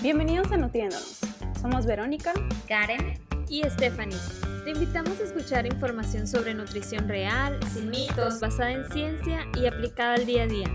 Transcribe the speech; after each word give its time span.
Bienvenidos 0.00 0.52
a 0.52 0.56
Nutriéndonos. 0.56 1.18
Somos 1.60 1.84
Verónica, 1.84 2.32
Karen 2.68 3.18
y 3.48 3.64
Stephanie. 3.64 4.16
Te 4.62 4.70
invitamos 4.70 5.18
a 5.18 5.24
escuchar 5.24 5.66
información 5.66 6.28
sobre 6.28 6.54
nutrición 6.54 7.08
real, 7.08 7.58
sin 7.72 7.90
mitos, 7.90 8.38
basada 8.38 8.70
en 8.70 8.88
ciencia 8.92 9.44
y 9.60 9.66
aplicada 9.66 10.14
al 10.14 10.24
día 10.24 10.44
a 10.44 10.46
día. 10.46 10.68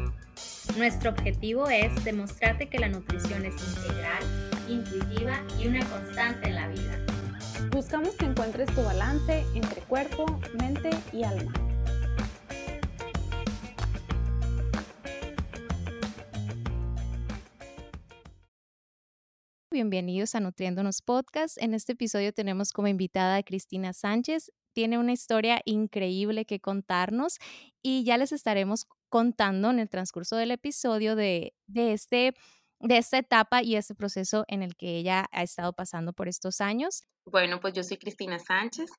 Nuestro 0.77 1.11
objetivo 1.11 1.69
es 1.69 2.03
demostrarte 2.03 2.67
que 2.67 2.79
la 2.79 2.89
nutrición 2.89 3.45
es 3.45 3.55
integral, 3.65 4.23
intuitiva 4.67 5.39
y 5.57 5.67
una 5.67 5.85
constante 5.85 6.49
en 6.49 6.55
la 6.55 6.67
vida. 6.67 6.99
Buscamos 7.71 8.15
que 8.15 8.25
encuentres 8.25 8.67
tu 8.75 8.83
balance 8.83 9.45
entre 9.55 9.79
cuerpo, 9.83 10.25
mente 10.59 10.89
y 11.13 11.23
alma. 11.23 11.53
Bienvenidos 19.73 20.35
a 20.35 20.39
Nutriéndonos 20.39 21.01
Podcast. 21.01 21.57
En 21.59 21.73
este 21.73 21.93
episodio 21.93 22.31
tenemos 22.31 22.71
como 22.73 22.89
invitada 22.89 23.37
a 23.37 23.41
Cristina 23.41 23.91
Sánchez. 23.91 24.51
Tiene 24.71 24.99
una 24.99 25.13
historia 25.13 25.63
increíble 25.65 26.45
que 26.45 26.59
contarnos 26.59 27.39
y 27.81 28.03
ya 28.03 28.19
les 28.19 28.31
estaremos 28.33 28.85
contando 29.09 29.71
en 29.71 29.79
el 29.79 29.89
transcurso 29.89 30.35
del 30.35 30.51
episodio 30.51 31.15
de, 31.15 31.55
de, 31.65 31.93
este, 31.93 32.35
de 32.81 32.97
esta 32.97 33.17
etapa 33.17 33.63
y 33.63 33.75
este 33.75 33.95
proceso 33.95 34.45
en 34.47 34.61
el 34.61 34.75
que 34.75 34.95
ella 34.95 35.25
ha 35.31 35.41
estado 35.41 35.73
pasando 35.73 36.13
por 36.13 36.27
estos 36.27 36.61
años. 36.61 37.01
Bueno, 37.25 37.59
pues 37.59 37.73
yo 37.73 37.81
soy 37.81 37.97
Cristina 37.97 38.37
Sánchez, 38.37 38.91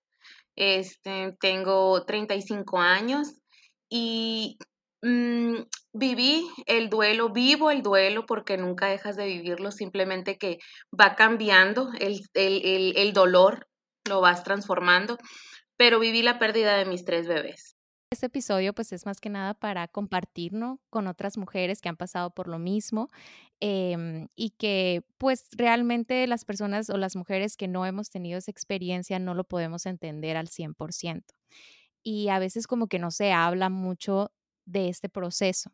este, 0.56 1.36
tengo 1.38 2.05
35 2.05 2.80
años 2.80 3.28
y 3.88 4.59
Mm, 5.04 5.64
viví 5.92 6.48
el 6.64 6.88
duelo, 6.88 7.28
vivo 7.28 7.70
el 7.70 7.82
duelo 7.82 8.24
porque 8.24 8.56
nunca 8.56 8.86
dejas 8.86 9.16
de 9.16 9.27
vivirlo, 9.27 9.70
simplemente 9.70 10.38
que 10.38 10.60
va 10.98 11.14
cambiando, 11.14 11.91
el, 12.00 12.22
el, 12.33 12.97
el, 12.97 13.12
dolor 13.12 13.69
lo 14.08 14.22
vas 14.22 14.44
transformando, 14.44 15.19
pero 15.77 16.00
viví 16.00 16.22
la 16.22 16.38
pérdida 16.38 16.78
de 16.78 16.86
mis 16.86 17.05
tres 17.05 17.27
bebés. 17.27 17.77
Este 18.10 18.27
episodio 18.27 18.72
pues 18.72 18.92
es 18.92 19.05
más 19.05 19.20
que 19.20 19.28
nada 19.28 19.52
para 19.52 19.88
compartirnos 19.88 20.78
con 20.88 21.06
otras 21.06 21.36
mujeres 21.36 21.82
que 21.82 21.91
han 21.91 21.98
pasado 21.98 22.30
por 22.30 22.48
lo 22.48 22.58
mismo 22.58 23.08
em, 23.60 24.28
y 24.34 24.50
que 24.56 25.02
pues 25.19 25.48
realmente 25.52 26.27
las 26.27 26.47
personas 26.47 26.88
o 26.88 26.97
las 26.97 27.14
mujeres 27.14 27.58
que 27.58 27.69
no 27.69 27.84
hemos 27.84 28.08
tenido 28.08 28.38
esa 28.38 28.50
experiencia 28.50 29.19
no 29.19 29.34
lo 29.34 29.44
podemos 29.44 29.84
entender 29.84 30.38
al 30.38 30.48
100%. 30.48 31.25
Y 32.02 32.28
a 32.28 32.38
veces 32.38 32.66
como 32.66 32.86
que 32.86 32.98
no 32.98 33.10
se 33.10 33.32
habla 33.32 33.69
mucho 33.69 34.30
de 34.66 34.88
este 34.88 35.08
proceso 35.08 35.72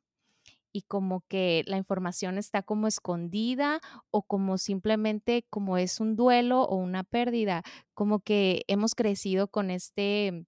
y 0.72 0.82
como 0.82 1.22
que 1.28 1.64
la 1.66 1.76
información 1.76 2.38
está 2.38 2.62
como 2.62 2.86
escondida 2.86 3.80
o 4.10 4.22
como 4.22 4.58
simplemente 4.58 5.44
como 5.50 5.78
es 5.78 6.00
un 6.00 6.16
duelo 6.16 6.62
o 6.62 6.76
una 6.76 7.04
pérdida, 7.04 7.62
como 7.94 8.20
que 8.20 8.62
hemos 8.68 8.94
crecido 8.94 9.48
con 9.48 9.70
este 9.70 10.46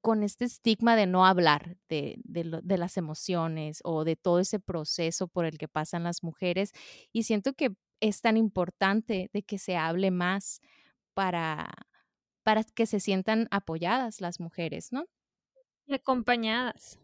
con 0.00 0.22
este 0.22 0.46
estigma 0.46 0.96
de 0.96 1.06
no 1.06 1.26
hablar 1.26 1.76
de, 1.90 2.18
de, 2.24 2.78
las 2.78 2.96
emociones 2.96 3.80
o 3.84 4.04
de 4.04 4.16
todo 4.16 4.40
ese 4.40 4.58
proceso 4.58 5.28
por 5.28 5.44
el 5.44 5.58
que 5.58 5.68
pasan 5.68 6.04
las 6.04 6.22
mujeres. 6.22 6.72
Y 7.12 7.24
siento 7.24 7.52
que 7.52 7.74
es 8.00 8.22
tan 8.22 8.38
importante 8.38 9.28
de 9.34 9.42
que 9.42 9.58
se 9.58 9.76
hable 9.76 10.10
más 10.10 10.62
para, 11.12 11.70
para 12.42 12.64
que 12.64 12.86
se 12.86 12.98
sientan 12.98 13.46
apoyadas 13.50 14.22
las 14.22 14.40
mujeres, 14.40 14.90
¿no? 14.90 15.04
Y 15.86 15.92
acompañadas. 15.92 16.98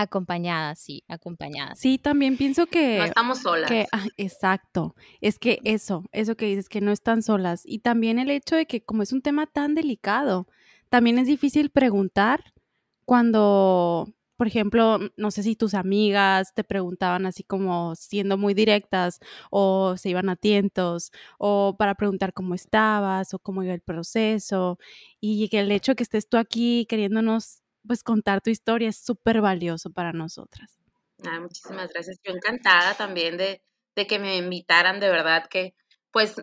Acompañadas, 0.00 0.78
sí, 0.78 1.02
acompañadas. 1.08 1.80
Sí, 1.80 1.98
también 1.98 2.36
pienso 2.36 2.66
que... 2.66 2.98
No 2.98 3.04
estamos 3.04 3.40
solas. 3.40 3.68
Que, 3.68 3.86
ah, 3.90 4.06
exacto. 4.16 4.94
Es 5.20 5.40
que 5.40 5.58
eso, 5.64 6.04
eso 6.12 6.36
que 6.36 6.46
dices, 6.46 6.68
que 6.68 6.80
no 6.80 6.92
están 6.92 7.20
solas. 7.20 7.62
Y 7.64 7.80
también 7.80 8.20
el 8.20 8.30
hecho 8.30 8.54
de 8.54 8.66
que 8.66 8.80
como 8.80 9.02
es 9.02 9.12
un 9.12 9.22
tema 9.22 9.48
tan 9.48 9.74
delicado, 9.74 10.46
también 10.88 11.18
es 11.18 11.26
difícil 11.26 11.70
preguntar 11.70 12.52
cuando, 13.04 14.14
por 14.36 14.46
ejemplo, 14.46 15.00
no 15.16 15.32
sé 15.32 15.42
si 15.42 15.56
tus 15.56 15.74
amigas 15.74 16.54
te 16.54 16.62
preguntaban 16.62 17.26
así 17.26 17.42
como 17.42 17.96
siendo 17.96 18.38
muy 18.38 18.54
directas 18.54 19.18
o 19.50 19.96
se 19.96 20.10
iban 20.10 20.28
a 20.28 20.36
tientos 20.36 21.10
o 21.38 21.74
para 21.76 21.96
preguntar 21.96 22.32
cómo 22.32 22.54
estabas 22.54 23.34
o 23.34 23.40
cómo 23.40 23.64
iba 23.64 23.74
el 23.74 23.80
proceso. 23.80 24.78
Y 25.20 25.48
que 25.48 25.58
el 25.58 25.72
hecho 25.72 25.90
de 25.90 25.96
que 25.96 26.04
estés 26.04 26.28
tú 26.28 26.36
aquí 26.36 26.86
queriéndonos 26.88 27.57
pues 27.88 28.04
contar 28.04 28.40
tu 28.40 28.50
historia 28.50 28.88
es 28.88 28.98
súper 28.98 29.40
valioso 29.40 29.90
para 29.90 30.12
nosotras. 30.12 30.78
muchísimas 31.40 31.90
gracias. 31.92 32.18
Yo 32.22 32.32
encantada 32.32 32.94
también 32.94 33.36
de, 33.36 33.60
de 33.96 34.06
que 34.06 34.20
me 34.20 34.36
invitaran, 34.36 35.00
de 35.00 35.08
verdad 35.08 35.46
que, 35.50 35.74
pues, 36.12 36.36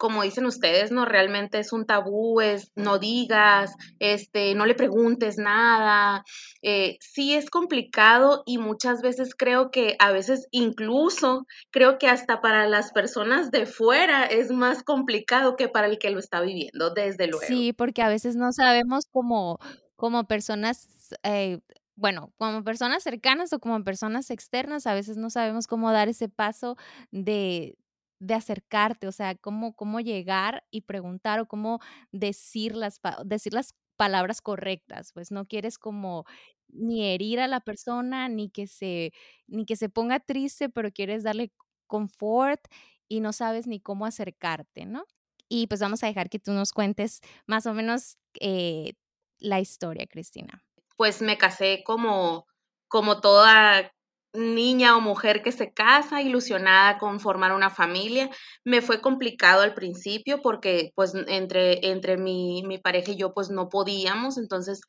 como 0.00 0.22
dicen 0.22 0.46
ustedes, 0.46 0.90
no 0.92 1.04
realmente 1.04 1.58
es 1.58 1.74
un 1.74 1.84
tabú, 1.84 2.40
es 2.40 2.72
no 2.74 2.98
digas, 2.98 3.74
este, 3.98 4.54
no 4.54 4.64
le 4.64 4.74
preguntes 4.74 5.36
nada. 5.36 6.24
Eh, 6.62 6.96
sí 7.00 7.34
es 7.34 7.50
complicado 7.50 8.42
y 8.46 8.56
muchas 8.56 9.02
veces 9.02 9.34
creo 9.36 9.70
que 9.70 9.96
a 9.98 10.10
veces 10.10 10.48
incluso 10.52 11.46
creo 11.70 11.98
que 11.98 12.08
hasta 12.08 12.40
para 12.40 12.66
las 12.66 12.92
personas 12.92 13.50
de 13.50 13.66
fuera 13.66 14.24
es 14.24 14.50
más 14.50 14.82
complicado 14.82 15.54
que 15.56 15.68
para 15.68 15.86
el 15.86 15.98
que 15.98 16.10
lo 16.10 16.18
está 16.18 16.40
viviendo, 16.40 16.94
desde 16.94 17.26
luego. 17.26 17.44
Sí, 17.46 17.74
porque 17.74 18.00
a 18.00 18.08
veces 18.08 18.36
no 18.36 18.52
sabemos 18.52 19.04
cómo 19.12 19.58
como 20.00 20.24
personas, 20.26 20.88
eh, 21.24 21.60
bueno, 21.94 22.32
como 22.38 22.64
personas 22.64 23.02
cercanas 23.02 23.52
o 23.52 23.60
como 23.60 23.84
personas 23.84 24.30
externas, 24.30 24.86
a 24.86 24.94
veces 24.94 25.18
no 25.18 25.28
sabemos 25.30 25.66
cómo 25.66 25.92
dar 25.92 26.08
ese 26.08 26.30
paso 26.30 26.76
de, 27.10 27.76
de 28.20 28.34
acercarte, 28.34 29.06
o 29.08 29.12
sea, 29.12 29.34
cómo, 29.34 29.74
cómo 29.76 30.00
llegar 30.00 30.64
y 30.70 30.82
preguntar 30.82 31.38
o 31.40 31.46
cómo 31.48 31.80
decir 32.12 32.74
las, 32.76 32.98
decir 33.26 33.52
las 33.52 33.74
palabras 33.96 34.40
correctas, 34.40 35.12
pues 35.12 35.30
no 35.30 35.46
quieres 35.46 35.78
como 35.78 36.24
ni 36.68 37.04
herir 37.12 37.38
a 37.40 37.48
la 37.48 37.60
persona, 37.60 38.28
ni 38.30 38.48
que 38.50 38.66
se, 38.66 39.12
ni 39.46 39.66
que 39.66 39.76
se 39.76 39.90
ponga 39.90 40.20
triste, 40.20 40.70
pero 40.70 40.90
quieres 40.92 41.22
darle 41.24 41.52
confort 41.86 42.62
y 43.08 43.20
no 43.20 43.32
sabes 43.34 43.66
ni 43.66 43.80
cómo 43.80 44.06
acercarte, 44.06 44.86
¿no? 44.86 45.04
Y 45.48 45.66
pues 45.66 45.80
vamos 45.80 46.02
a 46.02 46.06
dejar 46.06 46.30
que 46.30 46.38
tú 46.38 46.52
nos 46.52 46.72
cuentes 46.72 47.20
más 47.46 47.66
o 47.66 47.74
menos 47.74 48.16
eh, 48.40 48.94
la 49.40 49.60
historia, 49.60 50.06
Cristina? 50.06 50.62
Pues 50.96 51.22
me 51.22 51.38
casé 51.38 51.82
como, 51.84 52.46
como 52.88 53.20
toda 53.20 53.92
niña 54.32 54.96
o 54.96 55.00
mujer 55.00 55.42
que 55.42 55.52
se 55.52 55.72
casa 55.72 56.22
ilusionada 56.22 56.98
con 56.98 57.20
formar 57.20 57.52
una 57.52 57.70
familia. 57.70 58.30
Me 58.64 58.80
fue 58.80 59.00
complicado 59.00 59.62
al 59.62 59.74
principio 59.74 60.40
porque 60.42 60.92
pues 60.94 61.14
entre, 61.14 61.90
entre 61.90 62.16
mi, 62.16 62.62
mi 62.66 62.78
pareja 62.78 63.12
y 63.12 63.16
yo 63.16 63.34
pues 63.34 63.50
no 63.50 63.68
podíamos, 63.68 64.38
entonces 64.38 64.80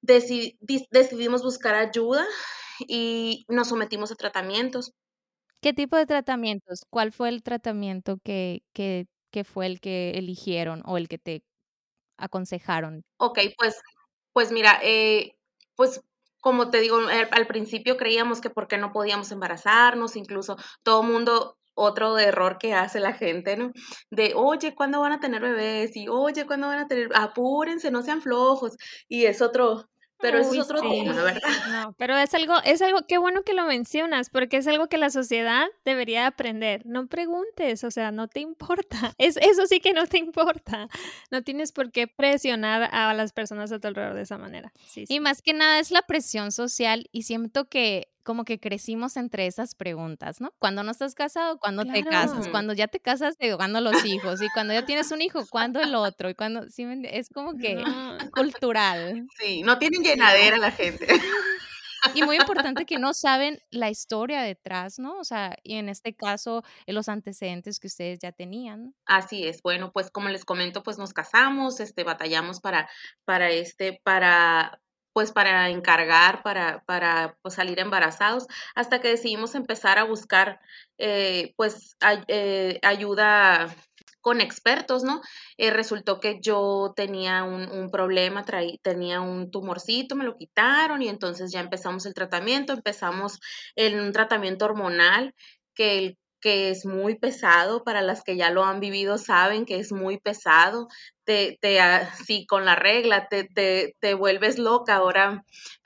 decidimos 0.00 1.42
buscar 1.42 1.74
ayuda 1.74 2.24
y 2.80 3.44
nos 3.48 3.68
sometimos 3.68 4.10
a 4.12 4.16
tratamientos. 4.16 4.92
¿Qué 5.60 5.72
tipo 5.72 5.96
de 5.96 6.06
tratamientos? 6.06 6.84
¿Cuál 6.90 7.12
fue 7.12 7.30
el 7.30 7.42
tratamiento 7.42 8.18
que, 8.22 8.62
que, 8.74 9.06
que 9.30 9.44
fue 9.44 9.66
el 9.66 9.80
que 9.80 10.10
eligieron 10.10 10.82
o 10.84 10.98
el 10.98 11.08
que 11.08 11.18
te 11.18 11.42
aconsejaron? 12.16 13.04
Ok, 13.18 13.38
pues, 13.58 13.80
pues 14.32 14.52
mira, 14.52 14.78
eh, 14.82 15.36
pues 15.74 16.00
como 16.44 16.68
te 16.68 16.80
digo, 16.80 16.98
al, 17.30 17.46
principio 17.46 17.96
creíamos 17.96 18.42
que 18.42 18.50
porque 18.50 18.76
no 18.76 18.92
podíamos 18.92 19.32
embarazarnos, 19.32 20.14
incluso 20.14 20.58
todo 20.82 21.02
mundo, 21.02 21.56
otro 21.72 22.18
error 22.18 22.58
que 22.58 22.74
hace 22.74 23.00
la 23.00 23.14
gente, 23.14 23.56
¿no? 23.56 23.72
De, 24.10 24.34
oye, 24.36 24.74
¿cuándo 24.74 25.00
van 25.00 25.12
a 25.12 25.20
tener 25.20 25.40
bebés? 25.40 25.96
Y, 25.96 26.06
oye, 26.08 26.46
¿cuándo 26.46 26.68
van 26.68 26.80
a 26.80 26.86
tener? 26.86 27.08
Apúrense, 27.14 27.90
no 27.90 28.02
sean 28.02 28.20
flojos. 28.20 28.76
Y 29.08 29.24
es 29.24 29.40
otro, 29.40 29.88
pero 30.24 30.38
es 30.38 30.58
otro 30.58 30.80
tema, 30.80 31.12
¿verdad? 31.22 31.42
No, 31.70 31.94
pero 31.98 32.16
es 32.16 32.32
algo, 32.34 32.54
es 32.64 32.80
algo, 32.80 33.06
qué 33.06 33.18
bueno 33.18 33.42
que 33.42 33.52
lo 33.52 33.64
mencionas, 33.66 34.30
porque 34.30 34.56
es 34.56 34.66
algo 34.66 34.88
que 34.88 34.96
la 34.96 35.10
sociedad 35.10 35.66
debería 35.84 36.26
aprender. 36.26 36.82
No 36.86 37.06
preguntes, 37.06 37.84
o 37.84 37.90
sea, 37.90 38.10
no 38.10 38.28
te 38.28 38.40
importa. 38.40 39.14
Es, 39.18 39.36
eso 39.38 39.66
sí 39.66 39.80
que 39.80 39.92
no 39.92 40.06
te 40.06 40.18
importa. 40.18 40.88
No 41.30 41.42
tienes 41.42 41.72
por 41.72 41.92
qué 41.92 42.08
presionar 42.08 42.90
a 42.92 43.14
las 43.14 43.32
personas 43.32 43.70
a 43.72 43.78
tu 43.78 43.88
alrededor 43.88 44.14
de 44.14 44.22
esa 44.22 44.38
manera. 44.38 44.72
Y 44.96 45.20
más 45.20 45.40
que 45.40 45.52
nada 45.52 45.78
es 45.78 45.90
la 45.90 46.02
presión 46.02 46.52
social 46.52 47.08
y 47.12 47.22
siento 47.22 47.66
que 47.66 48.08
como 48.24 48.44
que 48.44 48.58
crecimos 48.58 49.16
entre 49.16 49.46
esas 49.46 49.74
preguntas, 49.74 50.40
¿no? 50.40 50.52
Cuando 50.58 50.82
no 50.82 50.90
estás 50.90 51.14
casado, 51.14 51.58
¿cuándo 51.58 51.84
te 51.84 52.02
casas? 52.02 52.48
Cuando 52.48 52.72
ya 52.72 52.88
te 52.88 52.98
casas, 52.98 53.36
¿cuándo 53.56 53.80
los 53.80 54.04
hijos? 54.04 54.42
Y 54.42 54.48
cuando 54.48 54.72
ya 54.72 54.84
tienes 54.84 55.12
un 55.12 55.22
hijo, 55.22 55.44
¿cuándo 55.48 55.80
el 55.80 55.94
otro? 55.94 56.30
Y 56.30 56.34
cuando, 56.34 56.68
sí, 56.70 56.86
es 57.04 57.28
como 57.28 57.56
que 57.56 57.82
cultural. 58.34 59.26
Sí, 59.38 59.62
no 59.62 59.78
tienen 59.78 60.02
llenadera 60.02 60.58
la 60.58 60.70
gente. 60.70 61.06
Y 62.12 62.22
muy 62.22 62.36
importante 62.36 62.84
que 62.84 62.98
no 62.98 63.14
saben 63.14 63.62
la 63.70 63.88
historia 63.88 64.42
detrás, 64.42 64.98
¿no? 64.98 65.18
O 65.18 65.24
sea, 65.24 65.56
y 65.62 65.76
en 65.76 65.88
este 65.88 66.14
caso, 66.14 66.62
los 66.86 67.08
antecedentes 67.08 67.80
que 67.80 67.86
ustedes 67.86 68.18
ya 68.18 68.32
tenían. 68.32 68.94
Así 69.06 69.46
es. 69.46 69.62
Bueno, 69.62 69.90
pues 69.92 70.10
como 70.10 70.28
les 70.28 70.44
comento, 70.44 70.82
pues 70.82 70.98
nos 70.98 71.14
casamos, 71.14 71.80
este, 71.80 72.04
batallamos 72.04 72.60
para, 72.60 72.90
para 73.24 73.50
este, 73.50 74.00
para 74.02 74.80
pues 75.14 75.30
para 75.30 75.70
encargar, 75.70 76.42
para, 76.42 76.82
para 76.86 77.38
pues, 77.40 77.54
salir 77.54 77.78
embarazados, 77.78 78.48
hasta 78.74 79.00
que 79.00 79.06
decidimos 79.08 79.54
empezar 79.54 79.96
a 79.96 80.02
buscar 80.02 80.60
eh, 80.98 81.54
pues 81.56 81.96
eh, 82.26 82.80
ayuda 82.82 83.72
con 84.24 84.40
expertos, 84.40 85.04
¿no? 85.04 85.20
Eh, 85.58 85.70
resultó 85.70 86.18
que 86.18 86.38
yo 86.40 86.94
tenía 86.96 87.44
un, 87.44 87.90
problema, 87.90 88.42
tenía 88.80 89.20
un 89.20 89.50
tumorcito, 89.50 90.16
me 90.16 90.24
lo 90.24 90.38
quitaron 90.38 91.02
y 91.02 91.10
entonces 91.10 91.52
ya 91.52 91.60
empezamos 91.60 92.06
el 92.06 92.14
tratamiento, 92.14 92.72
empezamos 92.72 93.38
en 93.76 94.00
un 94.00 94.12
tratamiento 94.12 94.64
hormonal 94.64 95.34
que 95.74 96.16
que 96.40 96.68
es 96.68 96.84
muy 96.84 97.16
pesado, 97.16 97.84
para 97.84 98.02
las 98.02 98.22
que 98.22 98.36
ya 98.36 98.50
lo 98.50 98.64
han 98.64 98.78
vivido 98.78 99.16
saben 99.16 99.64
que 99.64 99.78
es 99.78 99.92
muy 99.92 100.18
pesado, 100.18 100.88
te, 101.24 101.56
te 101.62 101.78
sí, 102.26 102.44
con 102.46 102.66
la 102.66 102.76
regla, 102.76 103.28
te, 103.28 103.44
te, 103.44 103.96
te 103.98 104.12
vuelves 104.12 104.58
loca, 104.58 104.96
ahora 104.96 105.42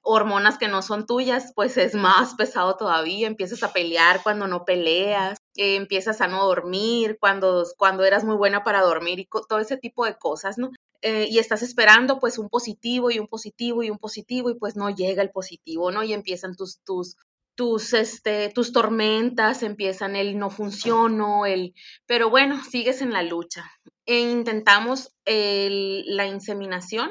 hormonas 0.08 0.56
que 0.56 0.68
no 0.68 0.80
son 0.80 1.06
tuyas, 1.06 1.52
pues 1.54 1.76
es 1.76 1.94
más 1.94 2.34
pesado 2.34 2.76
todavía, 2.76 3.26
empiezas 3.26 3.62
a 3.62 3.72
pelear 3.72 4.22
cuando 4.22 4.48
no 4.48 4.64
peleas, 4.64 5.36
eh, 5.56 5.76
empiezas 5.76 6.22
a 6.22 6.28
no 6.28 6.46
dormir 6.46 7.18
cuando, 7.20 7.66
cuando 7.76 8.04
eras 8.04 8.24
muy 8.24 8.36
buena 8.36 8.64
para 8.64 8.80
dormir 8.80 9.18
y 9.18 9.28
todo 9.48 9.58
ese 9.58 9.76
tipo 9.76 10.06
de 10.06 10.16
cosas, 10.16 10.56
¿no? 10.56 10.70
Eh, 11.02 11.26
y 11.30 11.38
estás 11.38 11.62
esperando 11.62 12.18
pues 12.18 12.38
un 12.38 12.48
positivo 12.48 13.10
y 13.10 13.18
un 13.18 13.28
positivo 13.28 13.82
y 13.82 13.90
un 13.90 13.98
positivo 13.98 14.50
y 14.50 14.54
pues 14.54 14.76
no 14.76 14.88
llega 14.88 15.22
el 15.22 15.30
positivo, 15.30 15.90
¿no? 15.90 16.02
Y 16.02 16.14
empiezan 16.14 16.56
tus, 16.56 16.80
tus, 16.84 17.16
tus, 17.54 17.92
este, 17.92 18.48
tus 18.48 18.72
tormentas, 18.72 19.62
empiezan 19.62 20.16
el 20.16 20.38
no 20.38 20.48
funciono, 20.48 21.44
el, 21.44 21.74
pero 22.06 22.30
bueno, 22.30 22.64
sigues 22.64 23.02
en 23.02 23.12
la 23.12 23.22
lucha. 23.22 23.70
E 24.06 24.20
intentamos 24.20 25.12
la 25.26 26.26
inseminación. 26.26 27.10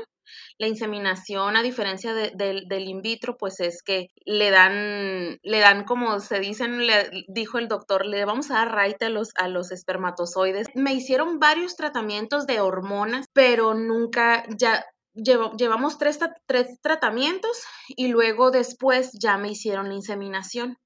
La 0.60 0.68
inseminación, 0.68 1.56
a 1.56 1.62
diferencia 1.62 2.14
del 2.14 2.88
in 2.88 3.02
vitro, 3.02 3.38
pues 3.38 3.60
es 3.60 3.84
que 3.84 4.08
le 4.26 4.50
dan, 4.50 5.40
le 5.44 5.60
dan 5.60 5.84
como 5.84 6.20
se 6.20 6.40
dicen, 6.40 6.88
le 6.88 7.26
dijo 7.28 7.60
el 7.60 7.68
doctor, 7.68 8.06
le 8.06 8.26
vamos 8.26 8.50
a 8.50 8.56
dar 8.56 8.72
raite 8.72 9.06
a 9.06 9.10
los, 9.10 9.30
a 9.36 9.48
los 9.48 9.72
espermatozoides. 9.72 10.68
Me 10.74 10.94
hicieron 10.94 11.40
varios 11.40 11.76
tratamientos 11.76 12.48
de 12.48 12.60
hormonas, 12.60 13.28
pero 13.34 13.76
nunca, 13.76 14.46
ya 14.58 14.84
llevamos 15.14 15.98
tres, 15.98 16.20
tres 16.46 16.80
tratamientos 16.82 17.64
y 17.88 18.08
luego 18.08 18.52
después 18.52 19.12
ya 19.20 19.38
me 19.38 19.50
hicieron 19.50 19.90
la 19.90 19.96
inseminación 19.96 20.78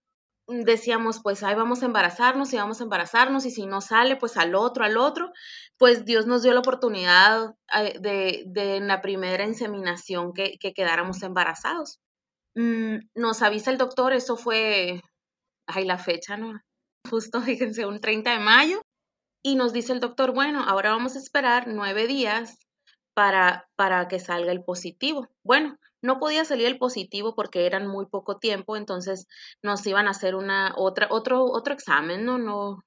decíamos, 0.48 1.22
pues 1.22 1.44
ahí 1.44 1.56
vamos 1.56 1.82
a 1.82 1.86
embarazarnos 1.86 2.54
y 2.54 2.58
vamos 2.58 2.82
a 2.82 2.84
embarazarnos 2.84 3.46
y 3.46 3.52
si 3.52 3.66
no 3.66 3.82
sale, 3.82 4.16
pues 4.16 4.38
al 4.38 4.56
otro, 4.56 4.84
al 4.84 4.98
otro, 4.98 5.32
pues 5.78 6.06
Dios 6.06 6.26
nos 6.26 6.44
dio 6.44 6.54
la 6.54 6.60
oportunidad 6.60 7.56
eh, 7.76 7.98
de, 8.00 8.44
de 8.48 8.78
en 8.78 8.88
la 8.88 9.02
primera 9.02 9.46
inseminación 9.46 10.34
que, 10.34 10.58
que 10.60 10.74
quedáramos 10.74 11.24
embarazados. 11.24 12.00
Mm, 12.56 12.98
nos 13.16 13.42
avisa 13.42 13.72
el 13.72 13.78
doctor, 13.78 14.14
eso 14.14 14.36
fue, 14.36 15.02
ay, 15.68 15.86
la 15.86 15.98
fecha, 15.98 16.38
¿no? 16.38 16.60
Justo, 17.10 17.42
fíjense, 17.42 17.86
un 17.86 18.00
30 18.02 18.32
de 18.32 18.40
mayo, 18.40 18.82
y 19.44 19.56
nos 19.56 19.74
dice 19.74 19.94
el 19.94 20.00
doctor, 20.00 20.34
bueno, 20.34 20.64
ahora 20.64 20.92
vamos 20.92 21.16
a 21.16 21.20
esperar 21.20 21.68
nueve 21.68 22.08
días 22.08 22.60
para, 23.16 23.68
para 23.76 24.08
que 24.08 24.20
salga 24.20 24.52
el 24.52 24.64
positivo. 24.64 25.28
Bueno, 25.44 25.78
no 26.02 26.20
podía 26.20 26.46
salir 26.46 26.68
el 26.68 26.78
positivo 26.78 27.36
porque 27.36 27.66
eran 27.66 27.88
muy 27.88 28.06
poco 28.06 28.38
tiempo, 28.38 28.78
entonces 28.78 29.28
nos 29.64 29.86
iban 29.88 30.08
a 30.08 30.12
hacer 30.12 30.36
una 30.36 30.74
otra 30.78 31.08
otro 31.10 31.46
otro 31.46 31.74
examen, 31.74 32.26
no 32.26 32.38
no 32.38 32.84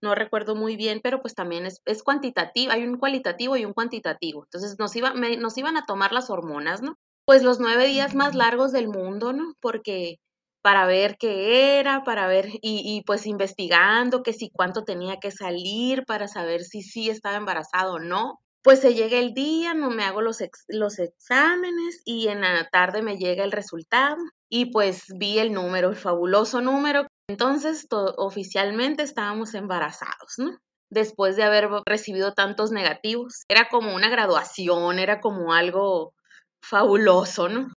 no 0.00 0.14
recuerdo 0.14 0.54
muy 0.54 0.76
bien, 0.76 1.00
pero 1.02 1.20
pues 1.20 1.34
también 1.34 1.66
es, 1.66 1.80
es 1.84 2.02
cuantitativo, 2.02 2.72
hay 2.72 2.84
un 2.84 2.98
cualitativo 2.98 3.56
y 3.56 3.64
un 3.64 3.72
cuantitativo. 3.72 4.44
Entonces 4.44 4.76
nos, 4.78 4.94
iba, 4.96 5.12
nos 5.12 5.58
iban 5.58 5.76
a 5.76 5.86
tomar 5.86 6.12
las 6.12 6.30
hormonas, 6.30 6.82
¿no? 6.82 6.96
Pues 7.24 7.42
los 7.42 7.60
nueve 7.60 7.86
días 7.86 8.14
más 8.14 8.34
largos 8.34 8.72
del 8.72 8.88
mundo, 8.88 9.32
¿no? 9.32 9.54
Porque 9.60 10.18
para 10.62 10.86
ver 10.86 11.16
qué 11.18 11.78
era, 11.78 12.04
para 12.04 12.26
ver, 12.26 12.48
y, 12.62 12.82
y, 12.84 13.02
pues 13.06 13.26
investigando 13.26 14.22
que 14.22 14.32
si 14.32 14.50
cuánto 14.50 14.84
tenía 14.84 15.18
que 15.18 15.30
salir 15.30 16.04
para 16.06 16.28
saber 16.28 16.62
si 16.62 16.82
sí 16.82 17.10
estaba 17.10 17.36
embarazado 17.36 17.94
o 17.94 17.98
no 17.98 18.40
pues 18.62 18.80
se 18.80 18.94
llega 18.94 19.18
el 19.18 19.34
día, 19.34 19.74
no 19.74 19.90
me 19.90 20.04
hago 20.04 20.20
los, 20.20 20.38
los 20.68 20.98
exámenes 20.98 22.02
y 22.04 22.28
en 22.28 22.40
la 22.40 22.68
tarde 22.70 23.02
me 23.02 23.16
llega 23.16 23.44
el 23.44 23.52
resultado 23.52 24.16
y 24.48 24.72
pues 24.72 25.04
vi 25.16 25.38
el 25.38 25.52
número, 25.52 25.90
el 25.90 25.96
fabuloso 25.96 26.60
número. 26.60 27.06
Entonces 27.28 27.86
oficialmente 27.90 29.02
estábamos 29.02 29.54
embarazados, 29.54 30.34
¿no? 30.38 30.58
Después 30.90 31.36
de 31.36 31.44
haber 31.44 31.68
recibido 31.84 32.32
tantos 32.32 32.70
negativos. 32.70 33.44
Era 33.48 33.68
como 33.68 33.94
una 33.94 34.08
graduación, 34.08 34.98
era 34.98 35.20
como 35.20 35.52
algo 35.52 36.14
fabuloso, 36.62 37.48
¿no? 37.48 37.72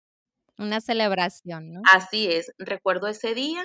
Una 0.59 0.81
celebración, 0.81 1.73
¿no? 1.73 1.81
Así 1.93 2.29
es. 2.29 2.53
Recuerdo 2.59 3.09
ese 3.09 3.35
día 3.35 3.65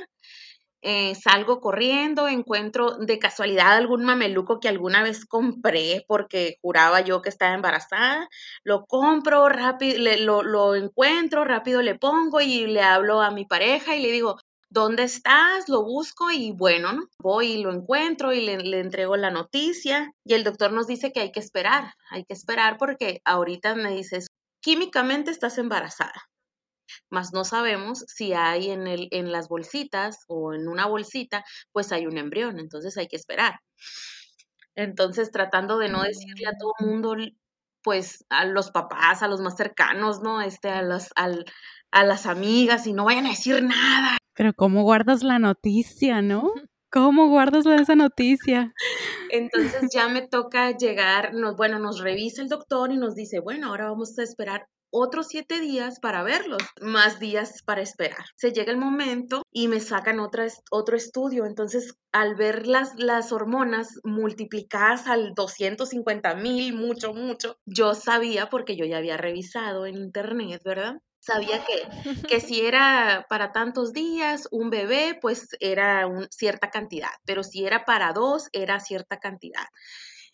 eh, 0.82 1.16
salgo 1.16 1.62
corriendo, 1.62 2.28
encuentro 2.28 2.98
de 2.98 3.20
casualidad 3.20 3.76
algún 3.76 4.06
mameluco 4.06 4.60
que 4.60 4.70
alguna 4.70 5.04
vez 5.04 5.26
compré 5.26 6.06
porque 6.08 6.58
juraba 6.62 7.02
yo 7.02 7.22
que 7.22 7.30
estaba 7.30 7.56
embarazada, 7.56 8.28
lo 8.64 8.86
compro 8.86 9.50
rápido, 9.50 9.98
lo, 10.20 10.44
lo 10.44 10.76
encuentro, 10.76 11.44
rápido 11.44 11.82
le 11.82 11.96
pongo 11.96 12.42
y 12.42 12.68
le 12.68 12.82
hablo 12.82 13.22
a 13.22 13.32
mi 13.32 13.46
pareja 13.46 13.96
y 13.96 14.02
le 14.02 14.12
digo, 14.12 14.38
¿dónde 14.70 15.04
estás? 15.04 15.70
Lo 15.70 15.84
busco 15.84 16.32
y 16.32 16.52
bueno, 16.52 16.94
¿no? 16.94 17.04
voy 17.20 17.54
y 17.54 17.64
lo 17.64 17.72
encuentro 17.72 18.34
y 18.34 18.42
le, 18.42 18.58
le, 18.58 18.80
entrego 18.80 19.16
la 19.18 19.32
noticia 19.32 20.12
y 20.24 20.34
el 20.34 20.44
doctor 20.44 20.72
nos 20.72 20.88
dice 20.88 21.12
que 21.12 21.22
hay 21.22 21.32
que 21.32 21.40
esperar, 21.40 21.94
hay 22.12 22.26
que 22.26 22.34
esperar 22.34 22.78
porque 22.78 23.22
ahorita 23.26 23.76
me 23.76 23.92
dices, 23.92 24.28
químicamente 24.62 25.32
estás 25.32 25.58
embarazada 25.58 26.30
mas 27.10 27.34
no 27.34 27.44
sabemos 27.44 28.06
si 28.08 28.34
hay 28.34 28.72
en, 28.72 28.88
el, 28.88 29.08
en 29.12 29.32
las 29.32 29.48
bolsitas 29.48 30.20
o 30.28 30.54
en 30.54 30.68
una 30.68 30.86
bolsita, 30.86 31.44
pues 31.72 31.92
hay 31.92 32.08
un 32.08 32.18
embrión, 32.18 32.60
entonces 32.60 32.98
hay 32.98 33.08
que 33.08 33.16
esperar. 33.16 33.60
Entonces, 34.76 35.32
tratando 35.32 35.78
de 35.78 35.90
no 35.90 36.04
decirle 36.04 36.48
a 36.48 36.58
todo 36.58 36.74
el 36.80 36.88
mundo, 36.88 37.16
pues 37.82 38.26
a 38.30 38.46
los 38.46 38.72
papás, 38.72 39.24
a 39.24 39.28
los 39.28 39.40
más 39.42 39.56
cercanos, 39.56 40.22
¿no? 40.22 40.42
Este, 40.42 40.70
a 40.70 40.82
las, 40.82 41.10
a 41.16 42.04
las 42.04 42.26
amigas 42.26 42.88
y 42.88 42.94
no 42.94 43.06
vayan 43.06 43.28
a 43.28 43.30
decir 43.30 43.64
nada. 43.64 44.18
Pero 44.36 44.54
¿cómo 44.54 44.84
guardas 44.84 45.24
la 45.24 45.40
noticia, 45.40 46.22
no? 46.22 46.52
¿Cómo 46.92 47.28
guardas 47.28 47.66
esa 47.66 47.96
noticia? 47.96 48.74
Entonces 49.30 49.90
ya 49.94 50.08
me 50.10 50.28
toca 50.28 50.72
llegar, 50.72 51.34
nos, 51.34 51.56
bueno, 51.56 51.80
nos 51.80 52.00
revisa 52.00 52.42
el 52.42 52.50
doctor 52.50 52.92
y 52.92 52.98
nos 52.98 53.16
dice, 53.16 53.40
bueno, 53.40 53.68
ahora 53.68 53.90
vamos 53.90 54.18
a 54.18 54.24
esperar 54.24 54.68
otros 54.98 55.28
siete 55.28 55.60
días 55.60 56.00
para 56.00 56.24
verlos, 56.24 56.62
más 56.82 57.20
días 57.20 57.62
para 57.64 57.82
esperar. 57.82 58.26
Se 58.36 58.54
llega 58.54 58.72
el 58.72 58.78
momento 58.78 59.44
y 59.52 59.68
me 59.68 59.82
sacan 59.82 60.20
otra, 60.20 60.48
otro 60.72 60.96
estudio. 60.96 61.46
Entonces, 61.46 61.96
al 62.14 62.36
ver 62.36 62.66
las, 62.66 62.94
las 62.98 63.34
hormonas 63.34 64.00
multiplicadas 64.04 65.08
al 65.08 65.34
250 65.36 66.36
mil, 66.36 66.74
mucho, 66.74 67.14
mucho, 67.14 67.58
yo 67.66 67.94
sabía, 67.94 68.50
porque 68.50 68.78
yo 68.78 68.86
ya 68.86 68.98
había 68.98 69.18
revisado 69.18 69.86
en 69.86 69.98
internet, 69.98 70.62
¿verdad? 70.64 70.96
sabía 71.26 71.64
que, 71.66 71.88
que, 72.30 72.40
si 72.40 72.66
era 72.66 73.26
para 73.30 73.52
tantos 73.52 73.94
días 73.94 74.48
un 74.52 74.70
bebé, 74.70 75.18
pues 75.20 75.48
era 75.60 76.08
un, 76.08 76.28
cierta 76.30 76.70
cantidad, 76.70 77.10
pero 77.26 77.44
si 77.44 77.66
era 77.66 77.84
para 77.84 78.14
dos, 78.14 78.48
era 78.54 78.80
cierta 78.80 79.18
cantidad. 79.18 79.66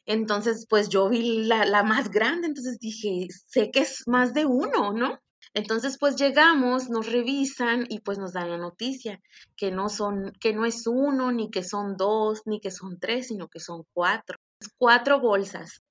Entonces, 0.05 0.65
pues 0.69 0.89
yo 0.89 1.09
vi 1.09 1.45
la, 1.45 1.83
más 1.83 2.09
grande, 2.09 2.47
entonces 2.47 2.79
dije, 2.79 3.27
sé 3.47 3.71
que 3.71 3.81
es 3.81 4.03
más 4.07 4.33
de 4.33 4.45
uno, 4.45 4.93
¿no? 4.93 5.19
Entonces, 5.53 5.97
pues 5.99 6.15
llegamos, 6.15 6.89
nos 6.89 7.11
revisan 7.11 7.85
y 7.89 7.99
pues 7.99 8.17
nos 8.17 8.33
dan 8.33 8.49
la 8.49 8.57
noticia 8.57 9.19
que 9.57 9.69
no 9.71 9.89
son, 9.89 10.31
que 10.39 10.53
no 10.53 10.65
es 10.65 10.87
uno, 10.87 11.31
ni 11.31 11.51
que 11.51 11.63
son 11.63 11.97
dos, 11.97 12.41
ni 12.45 12.59
que 12.61 12.71
son 12.71 12.99
tres, 12.99 13.27
sino 13.27 13.47
que 13.47 13.59
son 13.59 13.83
cuatro. 13.93 14.37
Cuatro 14.77 15.19
bolsas. 15.19 15.81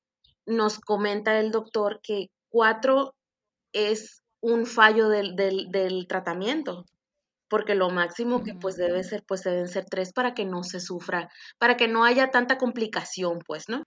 Nos 0.47 0.81
comenta 0.81 1.39
el 1.39 1.51
doctor 1.51 2.01
que 2.03 2.29
cuatro 2.49 3.15
es 3.73 4.23
un 4.41 4.67
fallo 4.67 5.09
del, 5.09 5.37
del, 5.37 5.71
del 5.71 6.07
tratamiento, 6.09 6.87
porque 7.49 7.75
lo 7.75 7.91
máximo 7.91 8.43
que 8.43 8.55
pues 8.55 8.77
debe 8.77 9.05
ser, 9.05 9.23
pues 9.27 9.43
deben 9.43 9.69
ser 9.69 9.85
tres 9.85 10.13
para 10.13 10.35
que 10.35 10.47
no 10.47 10.63
se 10.63 10.81
sufra, 10.81 11.29
para 11.59 11.77
que 11.77 11.89
no 11.89 12.05
haya 12.05 12.31
tanta 12.31 12.59
complicación, 12.59 13.41
pues, 13.47 13.69
¿no? 13.69 13.85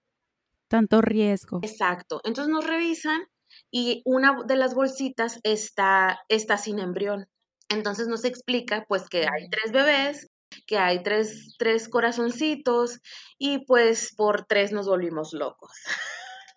Tanto 0.74 1.02
riesgo. 1.02 1.60
Exacto. 1.62 2.20
Entonces 2.24 2.52
nos 2.52 2.66
revisan 2.66 3.22
y 3.70 4.02
una 4.06 4.38
de 4.44 4.56
las 4.56 4.74
bolsitas 4.74 5.40
está, 5.44 6.20
está 6.30 6.58
sin 6.58 6.80
embrión. 6.80 7.28
Entonces 7.70 8.08
nos 8.08 8.26
explica 8.26 8.84
pues 8.88 9.08
que 9.08 9.20
hay 9.20 9.50
tres 9.52 9.72
bebés, 9.72 10.32
que 10.66 10.80
hay 10.80 11.04
tres, 11.04 11.54
tres 11.60 11.88
corazoncitos 11.88 13.02
y 13.38 13.64
pues 13.68 14.16
por 14.16 14.46
tres 14.48 14.72
nos 14.72 14.88
volvimos 14.88 15.34
locos. 15.34 15.70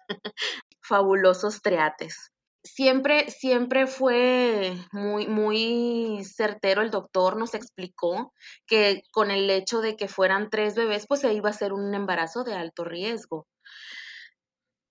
Fabulosos 0.81 1.61
triates. 1.61 2.33
Siempre, 2.65 3.31
siempre 3.31 3.87
fue 3.87 4.79
muy, 4.93 5.27
muy 5.27 6.25
certero 6.25 6.81
el 6.81 6.91
doctor, 6.91 7.37
nos 7.37 7.53
explicó 7.53 8.33
que 8.67 9.03
con 9.13 9.31
el 9.31 9.51
hecho 9.51 9.83
de 9.83 9.95
que 9.95 10.09
fueran 10.09 10.49
tres 10.49 10.75
bebés, 10.75 11.05
pues 11.07 11.21
se 11.21 11.35
iba 11.35 11.51
a 11.51 11.53
ser 11.53 11.75
un 11.75 11.95
embarazo 11.95 12.45
de 12.45 12.55
alto 12.55 12.83
riesgo. 12.83 13.47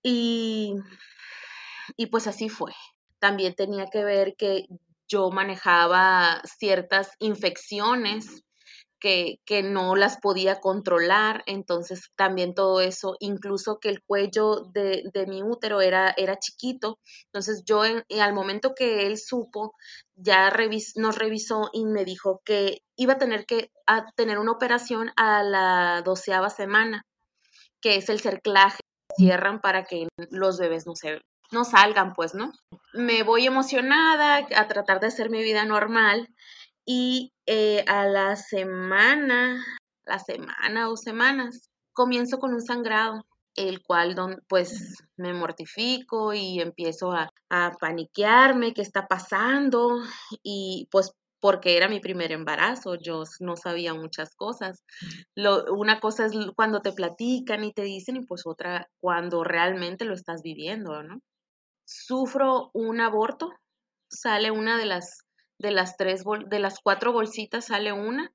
Y, 0.08 0.72
y 1.96 2.06
pues 2.06 2.28
así 2.28 2.48
fue. 2.48 2.72
También 3.18 3.56
tenía 3.56 3.86
que 3.86 4.04
ver 4.04 4.36
que 4.38 4.66
yo 5.08 5.30
manejaba 5.30 6.40
ciertas 6.44 7.10
infecciones 7.18 8.44
que, 9.00 9.40
que, 9.44 9.64
no 9.64 9.96
las 9.96 10.18
podía 10.18 10.60
controlar, 10.60 11.42
entonces 11.46 12.12
también 12.14 12.54
todo 12.54 12.80
eso, 12.80 13.16
incluso 13.18 13.80
que 13.80 13.88
el 13.88 14.00
cuello 14.00 14.62
de, 14.72 15.02
de 15.12 15.26
mi 15.26 15.42
útero 15.42 15.80
era, 15.80 16.14
era 16.16 16.38
chiquito, 16.38 17.00
entonces 17.24 17.64
yo 17.66 17.84
en, 17.84 18.04
al 18.20 18.32
momento 18.32 18.74
que 18.76 19.08
él 19.08 19.18
supo, 19.18 19.74
ya 20.14 20.50
revis, 20.50 20.92
nos 20.96 21.18
revisó 21.18 21.68
y 21.72 21.84
me 21.84 22.04
dijo 22.04 22.42
que 22.44 22.82
iba 22.94 23.14
a 23.14 23.18
tener 23.18 23.44
que 23.44 23.72
tener 24.14 24.38
una 24.38 24.52
operación 24.52 25.10
a 25.16 25.42
la 25.42 26.02
doceava 26.02 26.48
semana, 26.48 27.04
que 27.80 27.96
es 27.96 28.08
el 28.08 28.20
cerclaje, 28.20 28.80
cierran 29.16 29.60
para 29.60 29.84
que 29.84 30.08
los 30.30 30.58
bebés 30.58 30.86
no 30.86 30.94
se 30.94 31.20
no 31.52 31.64
salgan, 31.64 32.12
pues, 32.14 32.34
¿no? 32.34 32.52
Me 32.92 33.22
voy 33.22 33.46
emocionada 33.46 34.46
a 34.56 34.68
tratar 34.68 35.00
de 35.00 35.06
hacer 35.06 35.30
mi 35.30 35.42
vida 35.42 35.64
normal 35.64 36.28
y 36.84 37.32
eh, 37.46 37.84
a 37.86 38.04
la 38.04 38.36
semana, 38.36 39.64
la 40.04 40.18
semana 40.18 40.90
o 40.90 40.96
semanas, 40.96 41.70
comienzo 41.92 42.38
con 42.38 42.52
un 42.52 42.62
sangrado, 42.62 43.24
el 43.54 43.82
cual 43.82 44.14
pues 44.48 45.02
me 45.16 45.32
mortifico 45.32 46.34
y 46.34 46.60
empiezo 46.60 47.12
a, 47.12 47.30
a 47.48 47.72
paniquearme, 47.80 48.74
qué 48.74 48.82
está 48.82 49.06
pasando 49.06 50.00
y 50.42 50.88
pues 50.90 51.12
porque 51.40 51.76
era 51.76 51.88
mi 51.88 52.00
primer 52.00 52.32
embarazo, 52.32 52.94
yo 52.96 53.24
no 53.40 53.56
sabía 53.56 53.94
muchas 53.94 54.34
cosas. 54.34 54.82
Una 55.70 56.00
cosa 56.00 56.26
es 56.26 56.32
cuando 56.54 56.80
te 56.82 56.92
platican 56.92 57.64
y 57.64 57.72
te 57.72 57.82
dicen 57.82 58.16
y 58.16 58.26
pues 58.26 58.42
otra 58.46 58.88
cuando 59.00 59.44
realmente 59.44 60.04
lo 60.04 60.14
estás 60.14 60.42
viviendo, 60.42 61.02
¿no? 61.02 61.20
Sufro 61.84 62.70
un 62.74 63.00
aborto, 63.00 63.50
sale 64.10 64.50
una 64.50 64.78
de 64.78 64.86
las 64.86 65.20
de 65.58 65.70
las 65.70 65.96
tres 65.96 66.24
de 66.48 66.58
las 66.58 66.80
cuatro 66.82 67.12
bolsitas 67.12 67.66
sale 67.66 67.92
una. 67.92 68.32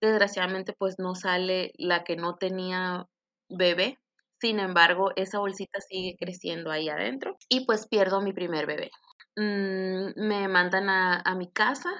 Desgraciadamente, 0.00 0.74
pues 0.78 0.96
no 0.98 1.14
sale 1.14 1.72
la 1.78 2.04
que 2.04 2.16
no 2.16 2.36
tenía 2.36 3.06
bebé. 3.48 3.98
Sin 4.40 4.60
embargo, 4.60 5.12
esa 5.16 5.38
bolsita 5.38 5.80
sigue 5.80 6.16
creciendo 6.18 6.70
ahí 6.70 6.88
adentro 6.88 7.36
y 7.48 7.64
pues 7.66 7.88
pierdo 7.88 8.20
mi 8.20 8.32
primer 8.32 8.66
bebé. 8.66 8.90
Mm, 9.36 10.12
me 10.16 10.48
mandan 10.48 10.88
a 10.90 11.34
mi 11.36 11.50
casa 11.50 11.90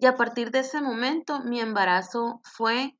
y 0.00 0.06
a 0.06 0.16
partir 0.16 0.50
de 0.50 0.60
ese 0.60 0.80
momento 0.80 1.40
mi 1.40 1.60
embarazo 1.60 2.40
fue 2.44 2.96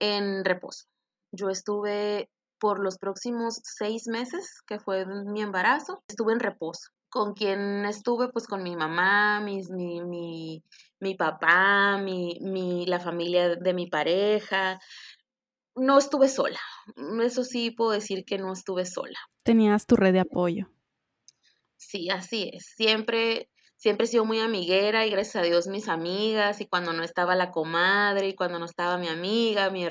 en 0.00 0.44
reposo. 0.44 0.86
Yo 1.32 1.48
estuve 1.48 2.30
por 2.58 2.82
los 2.82 2.98
próximos 2.98 3.60
seis 3.62 4.08
meses, 4.08 4.62
que 4.66 4.78
fue 4.78 5.06
mi 5.06 5.42
embarazo, 5.42 6.02
estuve 6.08 6.32
en 6.32 6.40
reposo 6.40 6.88
con 7.14 7.32
quien 7.34 7.84
estuve, 7.84 8.28
pues 8.30 8.48
con 8.48 8.64
mi 8.64 8.74
mamá, 8.74 9.40
mis, 9.40 9.70
mi, 9.70 10.02
mi, 10.02 10.64
mi 10.98 11.14
papá, 11.14 11.96
mi, 11.96 12.40
mi, 12.40 12.86
la 12.86 12.98
familia 12.98 13.54
de 13.54 13.72
mi 13.72 13.86
pareja. 13.86 14.80
No 15.76 15.96
estuve 15.96 16.28
sola. 16.28 16.58
Eso 17.22 17.44
sí 17.44 17.70
puedo 17.70 17.92
decir 17.92 18.24
que 18.24 18.36
no 18.36 18.52
estuve 18.52 18.84
sola. 18.84 19.16
Tenías 19.44 19.86
tu 19.86 19.94
red 19.94 20.12
de 20.12 20.20
apoyo. 20.20 20.68
Sí, 21.76 22.10
así 22.10 22.50
es. 22.52 22.72
Siempre 22.74 23.48
siempre 23.84 24.06
he 24.06 24.08
sido 24.08 24.24
muy 24.24 24.40
amiguera 24.40 25.04
y 25.04 25.10
gracias 25.10 25.36
a 25.36 25.42
Dios 25.42 25.66
mis 25.66 25.88
amigas 25.88 26.62
y 26.62 26.66
cuando 26.66 26.94
no 26.94 27.02
estaba 27.02 27.34
la 27.34 27.50
comadre 27.50 28.28
y 28.28 28.34
cuando 28.34 28.58
no 28.58 28.64
estaba 28.64 28.96
mi 28.96 29.08
amiga, 29.08 29.68
mi, 29.68 29.86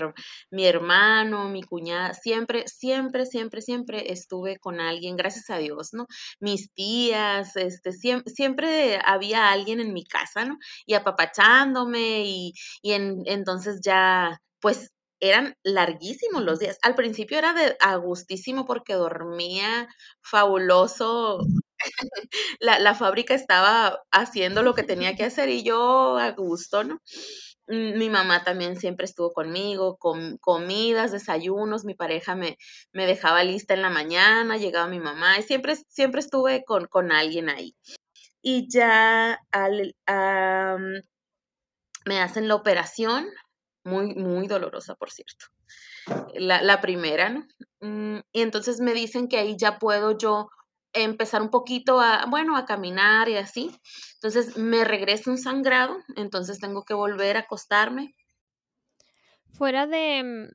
mi 0.50 0.65
hermano, 0.65 1.47
mi 1.47 1.62
cuñada, 1.62 2.15
siempre, 2.15 2.67
siempre, 2.67 3.27
siempre, 3.27 3.62
siempre 3.62 4.12
estuve 4.12 4.57
con 4.57 4.79
alguien, 4.79 5.15
gracias 5.15 5.51
a 5.51 5.59
Dios, 5.59 5.89
¿no? 5.93 6.07
Mis 6.39 6.71
tías, 6.73 7.55
este, 7.55 7.91
siempre, 7.91 8.33
siempre 8.33 9.00
había 9.05 9.51
alguien 9.51 9.79
en 9.79 9.93
mi 9.93 10.05
casa, 10.05 10.43
¿no? 10.43 10.57
Y 10.88 10.95
apapachándome 10.95 12.23
y, 12.25 12.53
y 12.81 12.93
en, 12.93 13.21
entonces 13.27 13.79
ya, 13.83 14.41
pues 14.59 14.89
eran 15.19 15.55
larguísimos 15.63 16.41
los 16.43 16.57
días. 16.57 16.79
Al 16.81 16.95
principio 16.95 17.38
era 17.38 17.53
de 17.53 17.77
agustísimo 17.79 18.65
porque 18.65 18.93
dormía 18.95 19.88
fabuloso 20.23 21.45
la, 22.59 22.79
la, 22.79 22.95
fábrica 22.95 23.33
estaba 23.33 23.99
haciendo 24.11 24.63
lo 24.63 24.73
que 24.73 24.83
tenía 24.83 25.15
que 25.15 25.23
hacer 25.23 25.49
y 25.49 25.63
yo 25.63 26.17
a 26.17 26.31
gusto, 26.31 26.83
¿no? 26.83 27.01
Mm, 27.67 27.97
mi 27.97 28.09
mamá 28.09 28.43
también 28.43 28.75
siempre 28.77 29.05
estuvo 29.05 29.31
conmigo, 29.31 29.97
con 29.97 30.37
comidas, 30.37 31.11
desayunos, 31.11 31.85
mi 31.85 31.95
pareja 31.95 32.35
me, 32.35 32.57
me 32.91 33.05
dejaba 33.05 33.43
lista 33.43 33.73
en 33.73 33.81
la 33.81 33.89
mañana, 33.89 34.57
llegaba 34.57 34.87
mi 34.87 34.99
mamá 34.99 35.39
y 35.39 35.43
siempre, 35.43 35.75
siempre 35.87 36.19
estuve 36.21 36.65
con, 36.65 36.87
con 36.87 37.11
alguien 37.11 37.49
ahí. 37.49 37.75
Y 38.41 38.67
ya 38.69 39.39
al, 39.51 39.95
me 42.05 42.21
hacen 42.21 42.47
la 42.47 42.55
operación, 42.55 43.27
muy, 43.85 44.13
muy 44.15 44.47
dolorosa, 44.47 44.95
por 44.95 45.11
cierto. 45.11 45.45
La, 46.33 46.61
la 46.61 46.81
primera, 46.81 47.29
¿no? 47.29 47.47
Mm, 47.79 48.19
y 48.33 48.41
entonces 48.41 48.81
me 48.81 48.93
dicen 48.93 49.29
que 49.29 49.37
ahí 49.37 49.55
ya 49.57 49.79
puedo 49.79 50.17
yo 50.17 50.49
empezar 50.93 51.41
un 51.41 51.50
poquito 51.50 52.00
a, 52.00 52.25
bueno, 52.29 52.55
a 52.55 52.65
caminar 52.65 53.29
y 53.29 53.38
así. 53.38 53.71
Entonces 54.15 54.57
me 54.57 54.83
regresa 54.83 55.31
un 55.31 55.38
sangrado, 55.38 55.97
entonces 56.15 56.59
tengo 56.59 56.83
que 56.83 56.93
volver 56.93 57.38
a 57.38 57.41
acostarme. 57.41 58.15
Fuera 59.51 59.85
de, 59.85 60.50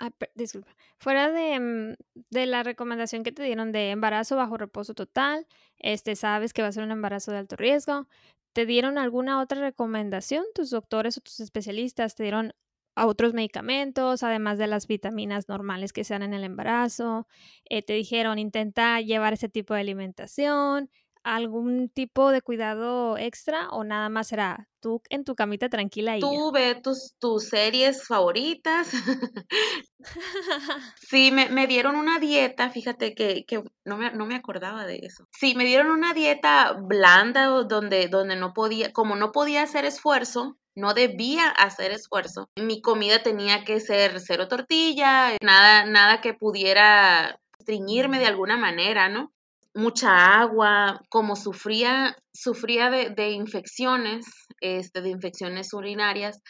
mm, 0.00 0.08
disculpa, 0.34 0.74
fuera 0.98 1.30
de, 1.30 1.60
mm, 1.60 1.94
de, 2.30 2.46
la 2.46 2.62
recomendación 2.62 3.22
que 3.22 3.32
te 3.32 3.42
dieron 3.42 3.72
de 3.72 3.90
embarazo 3.90 4.36
bajo 4.36 4.56
reposo 4.56 4.94
total, 4.94 5.46
este, 5.78 6.16
sabes 6.16 6.52
que 6.52 6.62
va 6.62 6.68
a 6.68 6.72
ser 6.72 6.84
un 6.84 6.90
embarazo 6.90 7.32
de 7.32 7.38
alto 7.38 7.56
riesgo, 7.56 8.08
¿te 8.52 8.66
dieron 8.66 8.98
alguna 8.98 9.40
otra 9.40 9.60
recomendación? 9.60 10.44
¿Tus 10.54 10.70
doctores 10.70 11.16
o 11.16 11.20
tus 11.20 11.40
especialistas 11.40 12.14
te 12.14 12.24
dieron 12.24 12.52
a 12.94 13.06
otros 13.06 13.32
medicamentos, 13.34 14.22
además 14.22 14.58
de 14.58 14.66
las 14.66 14.86
vitaminas 14.86 15.48
normales 15.48 15.92
que 15.92 16.04
se 16.04 16.14
dan 16.14 16.22
en 16.22 16.34
el 16.34 16.44
embarazo. 16.44 17.26
Eh, 17.64 17.82
te 17.82 17.94
dijeron, 17.94 18.38
intenta 18.38 19.00
llevar 19.00 19.32
ese 19.32 19.48
tipo 19.48 19.74
de 19.74 19.80
alimentación, 19.80 20.90
algún 21.24 21.88
tipo 21.88 22.30
de 22.30 22.42
cuidado 22.42 23.16
extra 23.16 23.68
o 23.70 23.84
nada 23.84 24.08
más 24.08 24.28
será 24.28 24.68
tú 24.80 25.00
en 25.08 25.24
tu 25.24 25.36
camita 25.36 25.68
tranquila 25.68 26.16
y 26.16 26.20
Tú 26.20 26.50
ve 26.50 26.74
tus, 26.74 27.14
tus 27.18 27.48
series 27.48 28.06
favoritas. 28.06 28.90
sí, 30.96 31.30
me, 31.30 31.48
me, 31.48 31.66
dieron 31.66 31.94
una 31.94 32.18
dieta, 32.18 32.70
fíjate 32.70 33.14
que, 33.14 33.44
que 33.46 33.62
no, 33.84 33.96
me, 33.96 34.10
no, 34.12 34.26
me, 34.26 34.34
acordaba 34.34 34.84
de 34.84 34.96
eso. 35.02 35.28
Sí, 35.30 35.54
me 35.54 35.64
dieron 35.64 35.90
una 35.90 36.12
dieta 36.12 36.72
blanda 36.72 37.46
donde, 37.46 38.08
donde 38.08 38.36
no 38.36 38.52
podía, 38.52 38.92
como 38.92 39.14
no 39.14 39.30
podía 39.30 39.62
hacer 39.62 39.84
esfuerzo, 39.84 40.58
no 40.74 40.94
debía 40.94 41.48
hacer 41.48 41.92
esfuerzo. 41.92 42.48
Mi 42.56 42.80
comida 42.80 43.22
tenía 43.22 43.64
que 43.64 43.80
ser 43.80 44.20
cero 44.20 44.48
tortilla, 44.48 45.36
nada, 45.42 45.84
nada 45.84 46.20
que 46.20 46.34
pudiera 46.34 47.38
estreñirme 47.58 48.18
de 48.18 48.26
alguna 48.26 48.56
manera, 48.56 49.08
¿no? 49.08 49.32
Mucha 49.74 50.40
agua, 50.40 51.00
como 51.08 51.36
sufría, 51.36 52.16
sufría 52.32 52.90
de, 52.90 53.30
infecciones, 53.30 54.26
este, 54.60 55.00
de 55.00 55.10
infecciones 55.10 55.72
urinarias, 55.72 56.42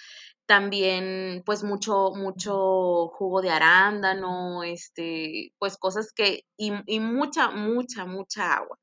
también 0.46 1.42
pues 1.46 1.62
mucho, 1.62 2.10
mucho 2.16 3.08
jugo 3.08 3.40
de 3.42 3.50
arándano, 3.50 4.64
este, 4.64 5.52
pues 5.58 5.76
cosas 5.76 6.12
que, 6.12 6.44
y, 6.56 7.00
mucha, 7.00 7.50
mucha, 7.50 8.06
mucha 8.06 8.54
agua. 8.54 8.78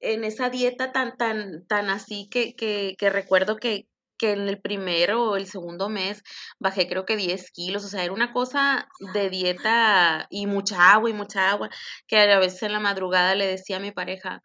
En 0.00 0.24
esa 0.24 0.50
dieta 0.50 0.92
tan, 0.92 1.16
tan, 1.16 1.64
tan 1.66 1.88
así 1.88 2.28
que, 2.30 2.54
que 2.56 3.10
recuerdo 3.10 3.56
que, 3.56 3.86
que 4.24 4.32
en 4.32 4.48
el 4.48 4.58
primero 4.58 5.22
o 5.30 5.36
el 5.36 5.46
segundo 5.46 5.90
mes 5.90 6.22
bajé 6.58 6.88
creo 6.88 7.04
que 7.04 7.14
10 7.14 7.50
kilos, 7.50 7.84
o 7.84 7.88
sea, 7.88 8.04
era 8.04 8.14
una 8.14 8.32
cosa 8.32 8.88
de 9.12 9.28
dieta 9.28 10.26
y 10.30 10.46
mucha 10.46 10.94
agua 10.94 11.10
y 11.10 11.12
mucha 11.12 11.50
agua, 11.50 11.68
que 12.06 12.16
a 12.16 12.38
veces 12.38 12.62
en 12.62 12.72
la 12.72 12.80
madrugada 12.80 13.34
le 13.34 13.46
decía 13.46 13.76
a 13.76 13.80
mi 13.80 13.92
pareja, 13.92 14.42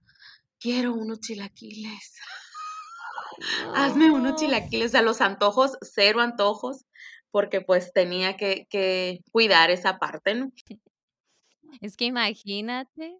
quiero 0.59 0.93
unos 0.93 1.21
chilaquiles, 1.21 2.17
hazme 3.73 4.11
unos 4.11 4.35
chilaquiles, 4.35 4.87
o 4.87 4.91
sea, 4.91 5.01
los 5.01 5.21
antojos, 5.21 5.77
cero 5.81 6.19
antojos, 6.19 6.83
porque 7.31 7.61
pues 7.61 7.93
tenía 7.93 8.35
que, 8.35 8.67
que 8.69 9.21
cuidar 9.31 9.71
esa 9.71 9.97
parte, 9.97 10.35
¿no? 10.35 10.51
Es 11.81 11.95
que 11.95 12.05
imagínate, 12.05 13.15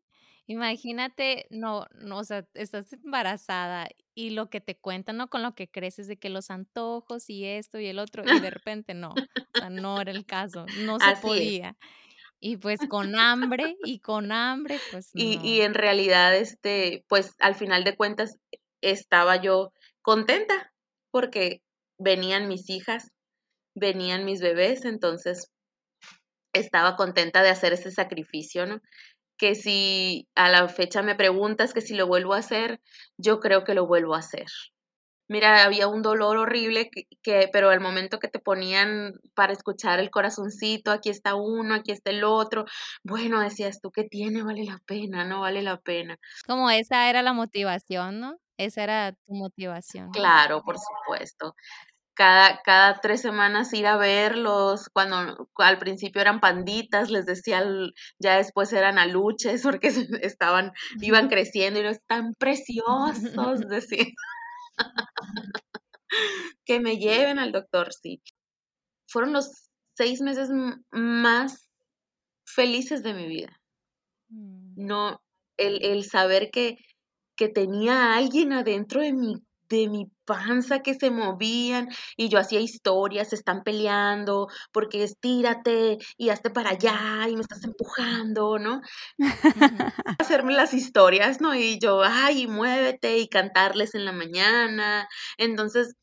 imagínate, 0.50 1.48
no, 1.51 1.86
no, 1.94 2.20
o 2.20 2.24
sea, 2.24 2.48
estás 2.56 2.91
embarazada 2.94 3.88
y 4.15 4.32
lo 4.32 4.50
que 4.50 4.62
te 4.62 4.77
cuentan, 4.77 5.18
¿no? 5.18 5.29
Con 5.29 5.44
lo 5.44 5.56
que 5.56 5.70
creces 5.70 6.08
de 6.08 6.18
que 6.18 6.29
los 6.29 6.51
antojos 6.51 7.29
y 7.29 7.46
esto 7.46 7.79
y 7.79 7.88
el 7.88 8.00
otro, 8.00 8.25
y 8.27 8.39
de 8.39 8.50
repente 8.51 8.94
no, 8.96 9.13
o 9.53 9.58
sea, 9.60 9.70
no 9.70 10.01
era 10.01 10.12
el 10.12 10.25
caso, 10.25 10.70
no 10.72 11.00
se 11.00 11.12
Así 11.12 11.38
es. 11.39 11.62
podía. 11.62 11.77
Y 12.39 12.58
pues 12.58 12.86
con 12.88 13.15
hambre 13.15 13.77
y 13.84 14.00
con 14.01 14.32
hambre, 14.34 14.82
pues 14.82 15.15
Y, 15.15 15.39
y 15.44 15.62
no. 15.62 15.62
en 15.62 15.74
realidad, 15.75 16.36
este, 16.36 17.06
pues 17.08 17.36
al 17.39 17.56
final 17.56 17.84
de 17.84 17.96
cuentas 17.96 18.38
estaba 18.82 19.36
yo 19.41 19.72
contenta 20.01 20.74
porque 21.12 21.62
venían 22.00 22.48
mis 22.48 22.70
hijas, 22.70 23.12
venían 23.75 24.25
mis 24.25 24.41
bebés, 24.41 24.86
entonces 24.86 25.51
estaba 26.53 26.96
contenta 26.96 27.41
de 27.44 27.50
hacer 27.50 27.74
ese 27.74 27.91
sacrificio, 27.91 28.65
¿no? 28.65 28.82
Que 29.39 29.55
si 29.55 30.27
a 30.36 30.50
la 30.50 30.67
fecha 30.67 31.01
me 31.01 31.15
preguntas 31.15 31.74
que 31.74 31.81
si 31.81 31.96
lo 31.96 32.05
vuelvo 32.05 32.36
a 32.36 32.39
hacer, 32.39 32.79
yo 33.17 33.39
creo 33.39 33.63
que 33.63 33.74
lo 33.74 33.88
vuelvo 33.88 34.13
a 34.13 34.19
hacer. 34.19 34.46
mira, 35.29 35.63
había 35.63 35.88
un 35.88 36.01
dolor 36.01 36.38
horrible 36.38 36.89
que, 37.24 37.50
pero 37.53 37.69
al 37.69 37.79
momento 37.79 38.19
que 38.19 38.27
te 38.27 38.39
ponían 38.39 39.13
para 39.36 39.53
escuchar 39.53 40.00
el 40.00 40.12
corazoncito, 40.12 40.91
aquí 40.91 41.10
está 41.10 41.36
uno, 41.36 41.75
aquí 41.75 41.91
está 41.91 42.12
el 42.12 42.24
otro, 42.24 42.65
bueno, 43.03 43.39
decías 43.39 43.79
tú 43.81 43.91
que 43.91 44.03
tiene, 44.03 44.43
vale 44.43 44.65
la 44.65 44.79
pena, 44.86 45.25
no 45.25 45.41
vale 45.41 45.62
la 45.63 45.77
pena. 45.77 46.17
Como 46.46 46.69
esa 46.69 47.10
era 47.10 47.22
la 47.22 47.34
motivación, 47.34 48.19
¿no? 48.19 48.38
Esa 48.60 48.84
era 48.84 49.13
tu 49.13 49.34
motivación. 49.36 50.10
Claro, 50.12 50.62
por 50.63 50.75
supuesto. 50.77 51.55
Cada, 52.20 52.62
cada, 52.64 53.00
tres 53.00 53.22
semanas 53.22 53.72
ir 53.72 53.88
a 53.88 53.96
verlos, 53.96 54.90
cuando 54.92 55.48
al 55.56 55.78
principio 55.80 56.20
eran 56.20 56.42
panditas, 56.42 57.10
les 57.10 57.26
decía, 57.26 57.64
ya 58.20 58.36
después 58.36 58.74
eran 58.74 59.00
aluches 59.00 59.64
porque 59.64 59.88
estaban, 60.22 60.74
iban 61.00 61.30
creciendo 61.30 61.80
y 61.80 61.84
no 61.84 61.90
están 61.90 62.34
preciosos, 62.34 63.62
decía. 63.70 64.04
que 66.66 66.82
me 66.82 66.98
lleven 66.98 67.40
al 67.40 67.54
doctor, 67.54 67.94
sí. 67.94 68.22
Fueron 69.08 69.32
los 69.32 69.70
seis 69.96 70.20
meses 70.20 70.50
más 70.92 71.70
felices 72.46 73.02
de 73.02 73.14
mi 73.14 73.28
vida. 73.30 73.62
Mm. 74.28 74.74
No, 74.76 75.22
el, 75.56 75.82
el 75.86 76.04
saber 76.04 76.50
que, 76.52 76.80
que 77.38 77.48
tenía 77.48 78.16
alguien 78.16 78.52
adentro 78.52 79.00
de 79.00 79.14
mi, 79.14 79.36
de 79.70 79.88
mi 79.88 80.12
panza 80.26 80.80
que 80.80 80.94
se 80.94 81.12
movían 81.12 81.90
y 82.18 82.30
yo 82.30 82.40
hacía 82.40 82.60
historias, 82.60 83.30
se 83.30 83.36
están 83.36 83.64
peleando 83.64 84.48
porque 84.72 85.04
estírate 85.04 85.98
y 86.18 86.30
hazte 86.30 86.50
para 86.50 86.72
allá 86.72 87.28
y 87.30 87.36
me 87.36 87.42
estás 87.42 87.64
empujando, 87.64 88.60
¿no? 88.60 88.82
Hacerme 90.20 90.54
las 90.54 90.74
historias, 90.74 91.42
¿no? 91.42 91.56
Y 91.56 91.80
yo, 91.80 92.02
ay, 92.04 92.48
muévete 92.48 93.18
y 93.20 93.28
cantarles 93.28 93.96
en 93.96 94.06
la 94.06 94.12
mañana. 94.12 95.08
Entonces, 95.38 95.96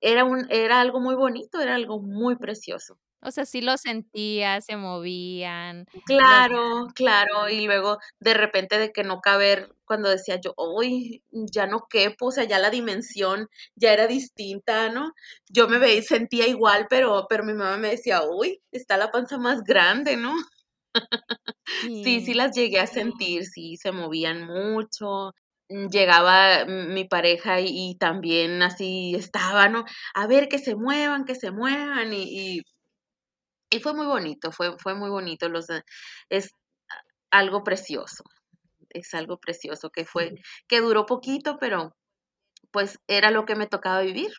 era, 0.00 0.24
un, 0.24 0.46
era 0.50 0.80
algo 0.80 1.00
muy 1.00 1.14
bonito, 1.14 1.60
era 1.60 1.74
algo 1.74 2.00
muy 2.00 2.36
precioso. 2.36 2.98
O 3.22 3.30
sea, 3.30 3.44
sí 3.44 3.60
lo 3.60 3.76
sentías, 3.76 4.64
se 4.64 4.76
movían. 4.76 5.86
Claro, 6.06 6.86
claro, 6.94 7.48
y 7.48 7.66
luego 7.66 7.98
de 8.18 8.34
repente 8.34 8.78
de 8.78 8.92
que 8.92 9.04
no 9.04 9.20
caber, 9.20 9.74
cuando 9.84 10.08
decía 10.08 10.40
yo, 10.40 10.54
uy, 10.56 11.22
ya 11.30 11.66
no 11.66 11.86
quepo, 11.88 12.26
o 12.26 12.30
sea, 12.30 12.44
ya 12.44 12.58
la 12.58 12.70
dimensión 12.70 13.48
ya 13.74 13.92
era 13.92 14.06
distinta, 14.06 14.88
¿no? 14.88 15.12
Yo 15.48 15.68
me 15.68 15.78
veía, 15.78 16.02
sentía 16.02 16.46
igual, 16.46 16.86
pero, 16.88 17.26
pero 17.28 17.44
mi 17.44 17.52
mamá 17.52 17.76
me 17.76 17.90
decía, 17.90 18.22
uy, 18.22 18.60
está 18.72 18.96
la 18.96 19.10
panza 19.10 19.38
más 19.38 19.62
grande, 19.64 20.16
¿no? 20.16 20.34
Sí, 21.82 22.20
sí 22.20 22.34
las 22.34 22.54
llegué 22.54 22.80
a 22.80 22.86
sentir, 22.86 23.44
sí, 23.46 23.76
se 23.76 23.92
movían 23.92 24.46
mucho, 24.46 25.32
Mm, 25.70 25.88
llegaba 25.88 26.64
mi 26.66 27.04
pareja 27.04 27.60
y, 27.60 27.94
también 27.96 28.60
así 28.62 29.14
estaba, 29.14 29.68
¿no? 29.68 29.84
A 30.14 30.26
ver 30.26 30.48
que 30.48 30.58
se 30.58 30.74
muevan, 30.74 31.24
que 31.24 31.36
se 31.36 31.52
muevan 31.52 32.12
y, 32.12 32.56
y, 32.58 32.62
fue 33.78 33.94
muy 33.94 34.06
bonito, 34.06 34.50
fue, 34.50 34.76
fue 34.78 34.94
muy 34.94 35.10
bonito, 35.10 35.48
los, 35.48 35.66
es 36.28 36.54
algo 37.30 37.62
precioso, 37.62 38.24
es 38.88 39.14
algo 39.14 39.38
precioso 39.38 39.90
que 39.90 40.04
fue, 40.04 40.34
que 40.66 40.80
duró 40.80 41.06
poquito, 41.06 41.58
pero 41.58 41.94
pues 42.72 42.98
era 43.06 43.30
lo 43.30 43.44
que 43.44 43.54
me 43.54 43.66
tocaba 43.66 44.00
vivir. 44.00 44.32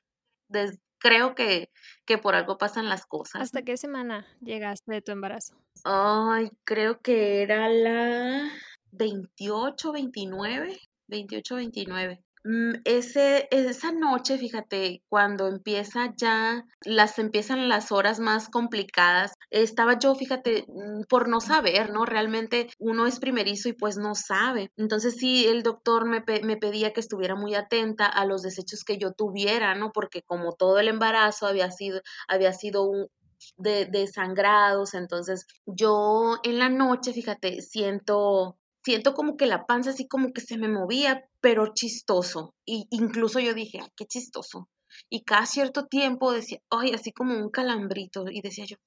creo 0.99 1.33
que, 1.33 1.69
que 2.05 2.17
por 2.17 2.35
algo 2.35 2.57
pasan 2.57 2.89
las 2.89 3.05
cosas. 3.05 3.41
¿Hasta 3.41 3.63
qué 3.63 3.77
semana 3.77 4.27
llegaste 4.41 4.93
de 4.93 5.01
tu 5.01 5.11
embarazo? 5.11 5.55
Ay, 5.83 6.49
creo 6.63 6.99
que 7.01 7.41
era 7.41 7.69
la 7.69 8.51
28, 8.91 9.91
29. 9.91 10.79
28, 11.07 11.55
29. 11.55 12.23
Mm, 12.43 12.73
ese, 12.85 13.47
esa 13.51 13.91
noche, 13.91 14.37
fíjate, 14.39 15.03
cuando 15.09 15.47
empieza 15.47 16.11
ya, 16.17 16.65
las 16.83 17.19
empiezan 17.19 17.69
las 17.69 17.91
horas 17.91 18.19
más 18.19 18.49
complicadas, 18.49 19.33
estaba 19.51 19.99
yo, 19.99 20.15
fíjate, 20.15 20.65
mm, 20.67 21.03
por 21.07 21.27
no 21.29 21.39
saber, 21.39 21.91
¿no? 21.91 22.05
Realmente 22.05 22.69
uno 22.79 23.05
es 23.05 23.19
primerizo 23.19 23.69
y 23.69 23.73
pues 23.73 23.97
no 23.97 24.15
sabe. 24.15 24.71
Entonces 24.75 25.17
sí, 25.17 25.45
el 25.47 25.61
doctor 25.61 26.05
me, 26.05 26.23
me 26.43 26.57
pedía 26.57 26.93
que 26.93 26.99
estuviera 27.01 27.35
muy 27.35 27.53
atenta 27.53 28.07
a 28.07 28.25
los 28.25 28.41
desechos 28.41 28.83
que 28.83 28.97
yo 28.97 29.13
tuviera, 29.13 29.75
¿no? 29.75 29.91
Porque 29.91 30.23
como 30.23 30.53
todo 30.53 30.79
el 30.79 30.87
embarazo 30.87 31.45
había 31.45 31.69
sido, 31.71 32.01
había 32.27 32.53
sido 32.53 33.09
de, 33.57 33.85
de, 33.85 34.07
sangrados, 34.07 34.93
entonces 34.93 35.45
yo 35.65 36.37
en 36.43 36.59
la 36.59 36.69
noche, 36.69 37.13
fíjate, 37.13 37.61
siento 37.61 38.57
siento 38.83 39.13
como 39.13 39.37
que 39.37 39.45
la 39.45 39.65
panza 39.65 39.91
así 39.91 40.07
como 40.07 40.33
que 40.33 40.41
se 40.41 40.57
me 40.57 40.67
movía, 40.67 41.23
pero 41.39 41.73
chistoso. 41.73 42.55
Y 42.65 42.87
incluso 42.91 43.39
yo 43.39 43.53
dije, 43.53 43.79
ay, 43.81 43.89
qué 43.95 44.05
chistoso. 44.05 44.69
Y 45.09 45.23
cada 45.23 45.45
cierto 45.45 45.85
tiempo 45.85 46.31
decía, 46.31 46.59
ay, 46.69 46.91
así 46.93 47.11
como 47.11 47.37
un 47.37 47.49
calambrito. 47.49 48.25
Y 48.29 48.41
decía 48.41 48.65
yo, 48.65 48.77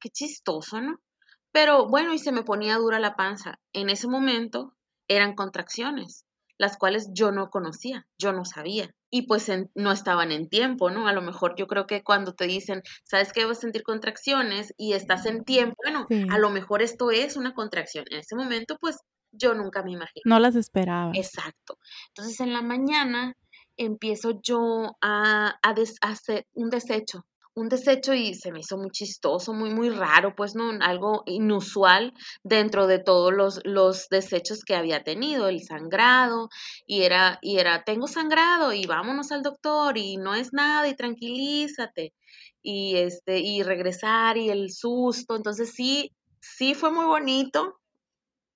qué 0.00 0.10
chistoso, 0.10 0.80
¿no? 0.80 1.00
Pero 1.52 1.86
bueno, 1.86 2.14
y 2.14 2.18
se 2.18 2.32
me 2.32 2.44
ponía 2.44 2.76
dura 2.76 2.98
la 2.98 3.16
panza. 3.16 3.58
En 3.72 3.90
ese 3.90 4.08
momento 4.08 4.74
eran 5.08 5.34
contracciones, 5.34 6.24
las 6.58 6.78
cuales 6.78 7.10
yo 7.12 7.30
no 7.32 7.50
conocía, 7.50 8.06
yo 8.18 8.32
no 8.32 8.44
sabía. 8.44 8.94
Y 9.10 9.26
pues 9.26 9.50
no 9.74 9.92
estaban 9.92 10.32
en 10.32 10.48
tiempo, 10.48 10.90
¿no? 10.90 11.06
A 11.06 11.12
lo 11.12 11.20
mejor 11.20 11.54
yo 11.56 11.66
creo 11.66 11.86
que 11.86 12.02
cuando 12.02 12.32
te 12.32 12.46
dicen, 12.46 12.82
¿sabes 13.04 13.32
que 13.34 13.44
vas 13.44 13.58
a 13.58 13.60
sentir 13.60 13.82
contracciones? 13.82 14.72
Y 14.78 14.94
estás 14.94 15.26
en 15.26 15.44
tiempo, 15.44 15.76
bueno, 15.84 16.06
a 16.30 16.38
lo 16.38 16.48
mejor 16.48 16.80
esto 16.80 17.10
es 17.10 17.36
una 17.36 17.52
contracción. 17.52 18.06
En 18.10 18.20
ese 18.20 18.34
momento, 18.36 18.78
pues 18.80 18.96
yo 19.32 19.54
nunca 19.54 19.82
me 19.82 19.92
imaginé. 19.92 20.22
No 20.24 20.38
las 20.38 20.54
esperaba. 20.54 21.12
Exacto. 21.14 21.78
Entonces 22.08 22.40
en 22.40 22.52
la 22.52 22.62
mañana 22.62 23.34
empiezo 23.76 24.40
yo 24.42 24.96
a, 25.00 25.58
hacer 26.00 26.46
un 26.54 26.70
desecho, 26.70 27.24
un 27.54 27.68
desecho 27.68 28.14
y 28.14 28.34
se 28.34 28.52
me 28.52 28.60
hizo 28.60 28.76
muy 28.78 28.90
chistoso, 28.90 29.52
muy, 29.52 29.70
muy 29.70 29.90
raro, 29.90 30.34
pues 30.34 30.54
no, 30.54 30.70
algo 30.80 31.22
inusual 31.26 32.12
dentro 32.42 32.86
de 32.86 32.98
todos 32.98 33.32
los, 33.32 33.60
los 33.64 34.08
desechos 34.08 34.62
que 34.64 34.74
había 34.74 35.02
tenido, 35.02 35.48
el 35.48 35.62
sangrado, 35.62 36.48
y 36.86 37.02
era, 37.02 37.38
y 37.42 37.58
era, 37.58 37.82
tengo 37.84 38.06
sangrado 38.06 38.72
y 38.72 38.86
vámonos 38.86 39.32
al 39.32 39.42
doctor 39.42 39.98
y 39.98 40.16
no 40.16 40.34
es 40.34 40.52
nada 40.52 40.88
y 40.88 40.94
tranquilízate 40.94 42.14
y 42.62 42.96
este, 42.96 43.40
y 43.40 43.62
regresar 43.62 44.38
y 44.38 44.48
el 44.48 44.70
susto, 44.70 45.36
entonces 45.36 45.72
sí, 45.74 46.12
sí 46.40 46.74
fue 46.74 46.90
muy 46.90 47.04
bonito, 47.04 47.80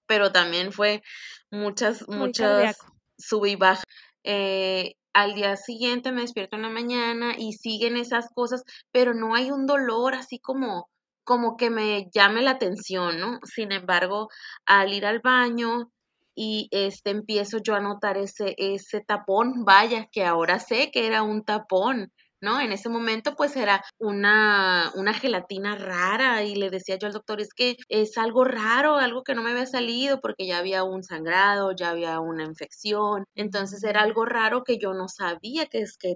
pero 0.06 0.32
también 0.32 0.72
fue 0.72 1.02
muchas, 1.50 2.08
muchas 2.08 2.76
sub 3.18 3.46
y 3.46 3.56
baja. 3.56 3.84
Eh, 4.24 4.94
al 5.12 5.34
día 5.34 5.56
siguiente 5.56 6.12
me 6.12 6.20
despierto 6.22 6.56
en 6.56 6.62
la 6.62 6.68
mañana 6.68 7.34
y 7.38 7.54
siguen 7.54 7.96
esas 7.96 8.28
cosas, 8.34 8.64
pero 8.92 9.14
no 9.14 9.34
hay 9.34 9.50
un 9.50 9.66
dolor 9.66 10.14
así 10.14 10.38
como, 10.38 10.88
como 11.24 11.56
que 11.56 11.70
me 11.70 12.10
llame 12.12 12.42
la 12.42 12.52
atención, 12.52 13.18
¿no? 13.18 13.40
Sin 13.44 13.72
embargo, 13.72 14.28
al 14.66 14.92
ir 14.92 15.06
al 15.06 15.20
baño 15.20 15.90
y 16.34 16.68
este 16.70 17.10
empiezo 17.10 17.58
yo 17.58 17.74
a 17.74 17.80
notar 17.80 18.18
ese, 18.18 18.54
ese 18.58 19.00
tapón, 19.00 19.64
vaya, 19.64 20.06
que 20.12 20.24
ahora 20.24 20.58
sé 20.58 20.90
que 20.90 21.06
era 21.06 21.22
un 21.22 21.44
tapón, 21.44 22.12
¿no? 22.46 22.60
En 22.60 22.70
ese 22.70 22.88
momento 22.88 23.34
pues 23.34 23.56
era 23.56 23.84
una, 23.98 24.92
una 24.94 25.12
gelatina 25.12 25.74
rara 25.76 26.44
y 26.44 26.54
le 26.54 26.70
decía 26.70 26.96
yo 26.96 27.08
al 27.08 27.12
doctor, 27.12 27.40
es 27.40 27.52
que 27.52 27.76
es 27.88 28.16
algo 28.18 28.44
raro, 28.44 28.96
algo 28.98 29.24
que 29.24 29.34
no 29.34 29.42
me 29.42 29.50
había 29.50 29.66
salido 29.66 30.20
porque 30.20 30.46
ya 30.46 30.58
había 30.58 30.84
un 30.84 31.02
sangrado, 31.02 31.72
ya 31.72 31.90
había 31.90 32.20
una 32.20 32.44
infección, 32.44 33.24
entonces 33.34 33.82
era 33.82 34.02
algo 34.02 34.24
raro 34.24 34.62
que 34.62 34.78
yo 34.78 34.94
no 34.94 35.08
sabía 35.08 35.66
que 35.66 35.80
es 35.80 35.98
que 35.98 36.14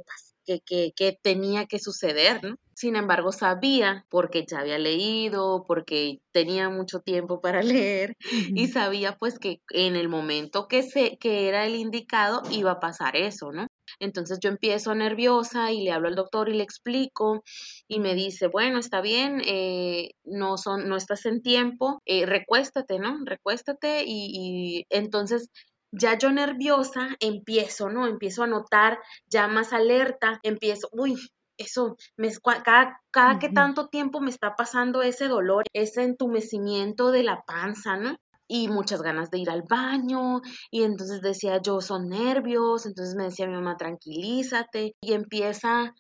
que, 0.58 0.92
que, 0.96 1.18
tenía 1.22 1.66
que 1.66 1.78
suceder, 1.78 2.42
¿no? 2.42 2.56
Sin 2.74 2.96
embargo, 2.96 3.30
sabía, 3.30 4.06
porque 4.08 4.44
ya 4.46 4.60
había 4.60 4.78
leído, 4.78 5.64
porque 5.66 6.18
tenía 6.32 6.68
mucho 6.70 7.00
tiempo 7.00 7.40
para 7.42 7.62
leer, 7.62 8.16
y 8.54 8.68
sabía 8.68 9.16
pues 9.16 9.38
que 9.38 9.60
en 9.70 9.96
el 9.96 10.08
momento 10.08 10.66
que, 10.66 10.82
se, 10.82 11.18
que 11.18 11.48
era 11.48 11.66
el 11.66 11.76
indicado 11.76 12.42
iba 12.50 12.72
a 12.72 12.80
pasar 12.80 13.16
eso, 13.16 13.52
¿no? 13.52 13.66
Entonces 14.00 14.38
yo 14.40 14.48
empiezo 14.48 14.94
nerviosa 14.94 15.70
y 15.70 15.82
le 15.84 15.92
hablo 15.92 16.08
al 16.08 16.16
doctor 16.16 16.48
y 16.48 16.54
le 16.54 16.64
explico 16.64 17.44
y 17.86 18.00
me 18.00 18.14
dice, 18.14 18.48
bueno, 18.48 18.78
está 18.78 19.00
bien, 19.00 19.42
eh, 19.46 20.12
no, 20.24 20.56
son, 20.56 20.88
no 20.88 20.96
estás 20.96 21.26
en 21.26 21.42
tiempo, 21.42 22.00
eh, 22.06 22.26
recuéstate, 22.26 22.98
¿no? 22.98 23.18
Recuéstate 23.24 24.04
y, 24.06 24.86
entonces 24.90 25.50
ya 25.92 26.16
yo 26.16 26.32
nerviosa 26.32 27.16
empiezo, 27.20 27.90
¿no? 27.90 28.06
Empiezo 28.06 28.42
a 28.42 28.46
notar 28.46 28.98
ya 29.26 29.48
más 29.48 29.72
alerta, 29.72 30.40
empiezo, 30.42 30.88
uy, 30.92 31.16
eso, 31.58 31.96
me, 32.16 32.30
cada, 32.64 33.00
cada 33.10 33.38
que 33.38 33.50
tanto 33.50 33.88
tiempo 33.88 34.20
me 34.20 34.30
está 34.30 34.56
pasando 34.56 35.02
ese 35.02 35.28
dolor, 35.28 35.64
ese 35.74 36.04
entumecimiento 36.04 37.10
de 37.10 37.22
la 37.22 37.42
panza, 37.42 37.96
¿no? 37.96 38.16
Y 38.50 38.68
muchas 38.68 39.00
ganas 39.00 39.30
de 39.30 39.38
ir 39.38 39.48
al 39.48 39.62
baño 39.62 40.40
y 40.72 40.82
entonces 40.82 41.20
decía 41.20 41.60
yo 41.62 41.80
son 41.80 42.08
nervios, 42.08 42.84
entonces 42.84 43.14
me 43.14 43.24
decía 43.24 43.46
mi 43.46 43.54
mamá 43.54 43.76
tranquilízate 43.76 44.96
y 45.00 45.12
empieza 45.12 45.94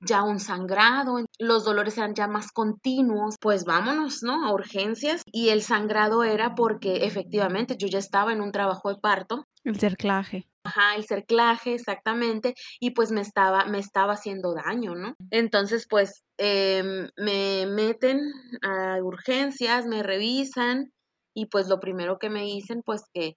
ya 0.00 0.22
un 0.22 0.38
sangrado, 0.38 1.16
los 1.38 1.64
dolores 1.64 1.96
eran 1.96 2.14
ya 2.14 2.28
más 2.28 2.52
continuos, 2.52 3.36
pues 3.40 3.64
vámonos, 3.64 4.22
¿no? 4.22 4.46
A 4.46 4.52
urgencias. 4.52 5.22
Y 5.32 5.48
el 5.48 5.62
sangrado 5.62 6.24
era 6.24 6.54
porque 6.54 7.06
efectivamente 7.06 7.76
yo 7.78 7.88
ya 7.88 8.00
estaba 8.00 8.32
en 8.32 8.42
un 8.42 8.52
trabajo 8.52 8.90
de 8.90 9.00
parto. 9.00 9.46
El 9.64 9.78
cerclaje. 9.78 10.46
Ajá, 10.66 10.94
el 10.96 11.04
cerclaje, 11.04 11.74
exactamente, 11.74 12.54
y 12.80 12.90
pues 12.90 13.12
me 13.12 13.20
estaba, 13.20 13.66
me 13.66 13.78
estaba 13.78 14.14
haciendo 14.14 14.54
daño, 14.54 14.94
¿no? 14.94 15.14
Entonces, 15.30 15.86
pues 15.88 16.22
em, 16.38 17.08
me 17.16 17.66
meten 17.66 18.20
a 18.62 18.96
urgencias, 19.02 19.86
me 19.86 20.02
revisan, 20.02 20.90
y 21.34 21.46
pues 21.46 21.68
lo 21.68 21.80
primero 21.80 22.18
que 22.18 22.30
me 22.30 22.42
dicen, 22.42 22.82
pues 22.84 23.02
que, 23.12 23.36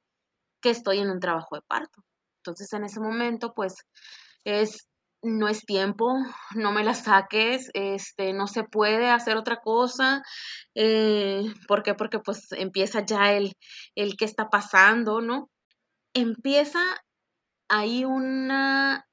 que 0.62 0.69
estoy 0.71 0.99
en 0.99 1.10
un 1.10 1.19
trabajo 1.19 1.55
de 1.55 1.62
parto. 1.67 2.03
Entonces, 2.41 2.71
en 2.73 2.86
ese 2.86 2.99
momento, 2.99 3.53
pues 3.53 3.75
es 4.45 4.88
no 5.23 5.47
es 5.47 5.65
tiempo, 5.65 6.13
no 6.55 6.71
me 6.71 6.83
la 6.83 6.93
saques, 6.93 7.69
este, 7.73 8.33
no 8.33 8.47
se 8.47 8.63
puede 8.63 9.10
hacer 9.10 9.38
otra 9.38 9.57
cosa. 9.57 10.21
Eh, 10.75 11.43
¿Por 11.67 11.83
qué? 11.83 11.93
Porque 11.93 12.19
pues 12.19 12.51
empieza 12.51 13.05
ya 13.05 13.33
el, 13.33 13.53
el 13.95 14.15
qué 14.17 14.25
está 14.25 14.49
pasando, 14.49 15.21
¿no? 15.21 15.49
Empieza 16.13 16.79
ahí 17.69 18.05
una, 18.05 19.05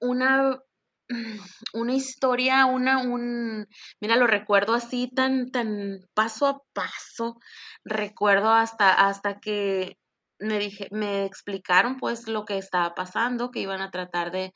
una, 0.00 0.60
una 1.74 1.94
historia, 1.94 2.66
una, 2.66 2.98
un, 2.98 3.66
mira, 4.00 4.16
lo 4.16 4.26
recuerdo 4.26 4.74
así 4.74 5.10
tan, 5.14 5.50
tan 5.50 6.00
paso 6.14 6.46
a 6.46 6.58
paso. 6.72 7.38
Recuerdo 7.84 8.50
hasta, 8.50 8.92
hasta 8.92 9.40
que 9.40 9.96
me 10.38 10.58
dije, 10.58 10.88
me 10.90 11.24
explicaron 11.24 11.98
pues 11.98 12.28
lo 12.28 12.44
que 12.44 12.58
estaba 12.58 12.94
pasando, 12.94 13.50
que 13.50 13.60
iban 13.60 13.82
a 13.82 13.90
tratar 13.90 14.30
de, 14.30 14.52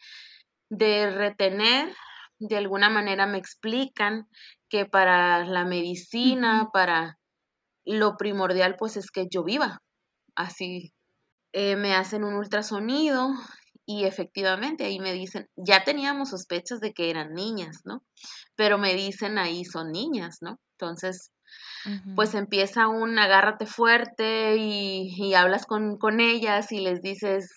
de 0.71 1.11
retener, 1.11 1.95
de 2.39 2.57
alguna 2.57 2.91
manera 2.91 3.27
me 3.27 3.39
explican 3.39 4.29
que 4.69 4.87
para 4.87 5.45
la 5.45 5.65
medicina, 5.65 6.71
para 6.73 7.19
lo 7.85 8.17
primordial 8.17 8.77
pues 8.79 8.97
es 8.97 9.11
que 9.11 9.27
yo 9.31 9.45
viva, 9.45 9.83
así 10.35 10.93
eh, 11.53 11.77
me 11.77 11.95
hacen 11.95 12.25
un 12.25 12.35
ultrasonido 12.35 13.31
y 13.87 14.05
efectivamente 14.05 14.85
ahí 14.85 14.99
me 14.99 15.13
dicen, 15.13 15.49
ya 15.57 15.85
teníamos 15.85 16.31
sospechas 16.31 16.81
de 16.81 16.93
que 16.93 17.11
eran 17.11 17.35
niñas, 17.35 17.83
¿no? 17.85 18.03
Pero 18.57 18.79
me 18.79 18.95
dicen 18.95 19.39
ahí 19.39 19.65
son 19.65 19.93
niñas, 19.93 20.39
¿no? 20.41 20.59
Entonces, 20.79 21.31
pues 22.17 22.35
empieza 22.35 22.89
un 22.89 23.19
agárrate 23.19 23.67
fuerte 23.67 24.57
y, 24.57 25.35
hablas 25.35 25.67
con, 25.67 25.99
con, 25.99 26.21
ellas 26.21 26.73
y 26.73 26.81
les 26.81 27.03
dices, 27.03 27.51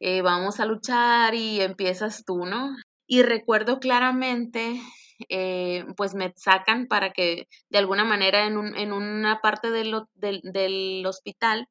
eh, 0.00 0.22
vamos 0.22 0.60
a 0.60 0.66
luchar 0.66 1.34
y 1.34 1.60
empiezas 1.60 2.24
tú, 2.24 2.46
¿no? 2.46 2.76
Y 3.06 3.22
recuerdo 3.22 3.80
claramente, 3.80 4.80
eh, 5.28 5.84
pues 5.96 6.14
me 6.14 6.32
sacan 6.36 6.86
para 6.86 7.12
que 7.12 7.48
de 7.70 7.78
alguna 7.78 8.04
manera 8.04 8.46
en, 8.46 8.56
un, 8.56 8.76
en 8.76 8.92
una 8.92 9.40
parte 9.40 9.70
del, 9.70 9.94
del, 10.14 10.40
del 10.44 11.04
hospital 11.06 11.68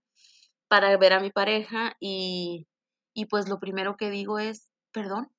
para 0.68 0.96
ver 0.98 1.14
a 1.14 1.20
mi 1.20 1.32
pareja 1.32 1.96
y, 2.00 2.68
y 3.16 3.26
pues 3.26 3.50
lo 3.50 3.60
primero 3.60 3.96
que 3.98 4.12
digo 4.12 4.38
es, 4.38 4.70
perdón, 4.92 5.32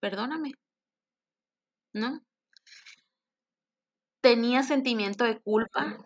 perdóname, 0.00 0.52
¿no? 1.92 2.22
Tenía 4.22 4.62
sentimiento 4.62 5.24
de 5.24 5.38
culpa 5.40 5.98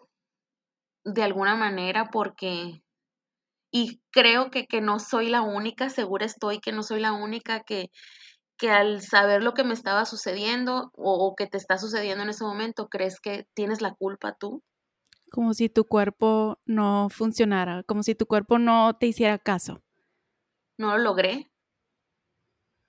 de 1.05 1.23
alguna 1.23 1.55
manera 1.55 2.11
porque, 2.11 2.83
y 3.71 4.01
creo 4.11 4.51
que, 4.51 4.67
que 4.67 4.81
no 4.81 4.99
soy 4.99 5.29
la 5.29 5.43
única, 5.43 5.89
segura 5.89 6.27
estoy 6.27 6.59
que 6.59 6.73
no 6.73 6.83
soy 6.83 7.01
la 7.01 7.13
única 7.13 7.61
que, 7.61 7.91
que 8.59 8.71
al 8.71 9.03
saber 9.03 9.43
lo 9.43 9.55
que 9.55 9.65
me 9.65 9.75
estaba 9.75 10.05
sucediendo 10.05 10.91
o, 10.97 11.15
o, 11.27 11.37
que 11.37 11.47
te 11.47 11.59
está 11.59 11.79
sucediendo 11.79 12.25
en 12.25 12.31
ese 12.31 12.45
momento, 12.45 12.89
crees 12.89 13.21
que 13.21 13.47
tienes 13.55 13.81
la 13.81 13.95
culpa 13.95 14.35
tú. 14.35 14.63
Como 15.31 15.55
si 15.55 15.69
tu 15.69 15.85
cuerpo 15.85 16.59
no 16.67 17.09
funcionara, 17.09 17.85
como 17.85 18.03
si 18.03 18.15
tu 18.15 18.27
cuerpo 18.27 18.59
no 18.59 18.95
te 18.95 19.07
hiciera 19.07 19.39
caso. 19.39 19.81
No 20.79 20.97
lo 20.97 20.99
logré. 20.99 21.51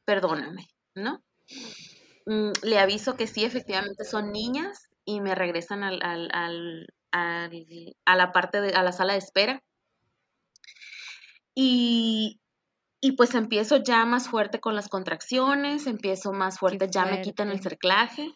Perdóname, 0.06 0.68
¿no? 0.96 1.24
Mm, 2.26 2.52
le 2.64 2.80
aviso 2.80 3.16
que 3.16 3.28
sí, 3.28 3.44
efectivamente 3.44 4.06
son 4.06 4.32
niñas 4.32 4.90
y 5.06 5.22
me 5.22 5.36
regresan 5.36 5.84
al, 5.84 6.02
al, 6.04 6.30
al, 6.32 6.88
a 7.12 8.16
la 8.16 8.32
parte 8.32 8.62
de, 8.62 8.74
a 8.74 8.84
la 8.84 8.92
sala 8.92 9.14
de 9.14 9.20
espera. 9.20 9.64
Y, 11.56 12.40
y 13.02 13.12
pues 13.14 13.36
empiezo 13.36 13.78
ya 13.78 14.06
más 14.06 14.28
fuerte 14.28 14.60
con 14.60 14.76
las 14.76 14.90
contracciones, 14.90 15.88
empiezo 15.88 16.34
más 16.34 16.60
fuerte, 16.60 16.88
ya 16.90 17.06
me 17.06 17.22
quitan 17.22 17.50
el 17.50 17.62
cerclaje. 17.62 18.34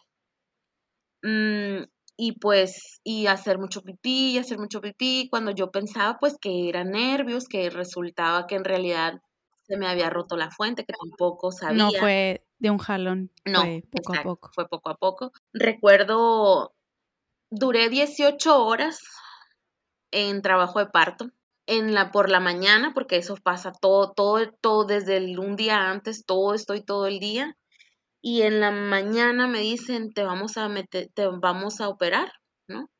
Mm, 1.22 1.84
y 2.16 2.32
pues, 2.38 3.00
y 3.04 3.26
hacer 3.26 3.58
mucho 3.58 3.82
pipí, 3.82 4.32
y 4.32 4.38
hacer 4.38 4.58
mucho 4.58 4.80
pipí, 4.80 5.28
cuando 5.30 5.52
yo 5.52 5.70
pensaba 5.70 6.18
pues 6.18 6.36
que 6.40 6.68
eran 6.68 6.90
nervios, 6.90 7.46
que 7.48 7.70
resultaba 7.70 8.46
que 8.46 8.56
en 8.56 8.64
realidad 8.64 9.20
se 9.68 9.76
me 9.76 9.86
había 9.86 10.10
roto 10.10 10.36
la 10.36 10.50
fuente, 10.50 10.84
que 10.84 10.94
tampoco 10.94 11.52
sabía. 11.52 11.84
No 11.84 11.90
fue 11.92 12.44
de 12.58 12.70
un 12.70 12.78
jalón, 12.78 13.30
no, 13.44 13.60
fue 13.60 13.84
poco 13.90 14.12
exacto, 14.12 14.20
a 14.20 14.34
poco. 14.34 14.50
Fue 14.54 14.68
poco 14.68 14.90
a 14.90 14.96
poco. 14.96 15.32
Recuerdo, 15.52 16.74
duré 17.50 17.88
18 17.88 18.64
horas 18.64 19.00
en 20.10 20.42
trabajo 20.42 20.78
de 20.78 20.86
parto. 20.86 21.30
En 21.66 21.92
la, 21.92 22.10
por 22.12 22.30
la 22.30 22.40
mañana, 22.40 22.92
porque 22.94 23.16
eso 23.16 23.36
pasa 23.36 23.72
todo, 23.78 24.12
todo, 24.12 24.50
todo 24.62 24.86
desde 24.86 25.18
el, 25.18 25.38
un 25.38 25.54
día 25.54 25.90
antes, 25.90 26.24
todo 26.24 26.54
estoy 26.54 26.82
todo 26.82 27.06
el 27.06 27.20
día 27.20 27.58
y 28.22 28.42
en 28.42 28.60
la 28.60 28.70
mañana 28.70 29.46
me 29.46 29.60
dicen, 29.60 30.12
te 30.12 30.22
vamos 30.22 30.56
a 30.56 30.68
meter, 30.68 31.10
te 31.14 31.26
vamos 31.26 31.80
a 31.80 31.88
operar, 31.88 32.32
¿no? 32.66 32.90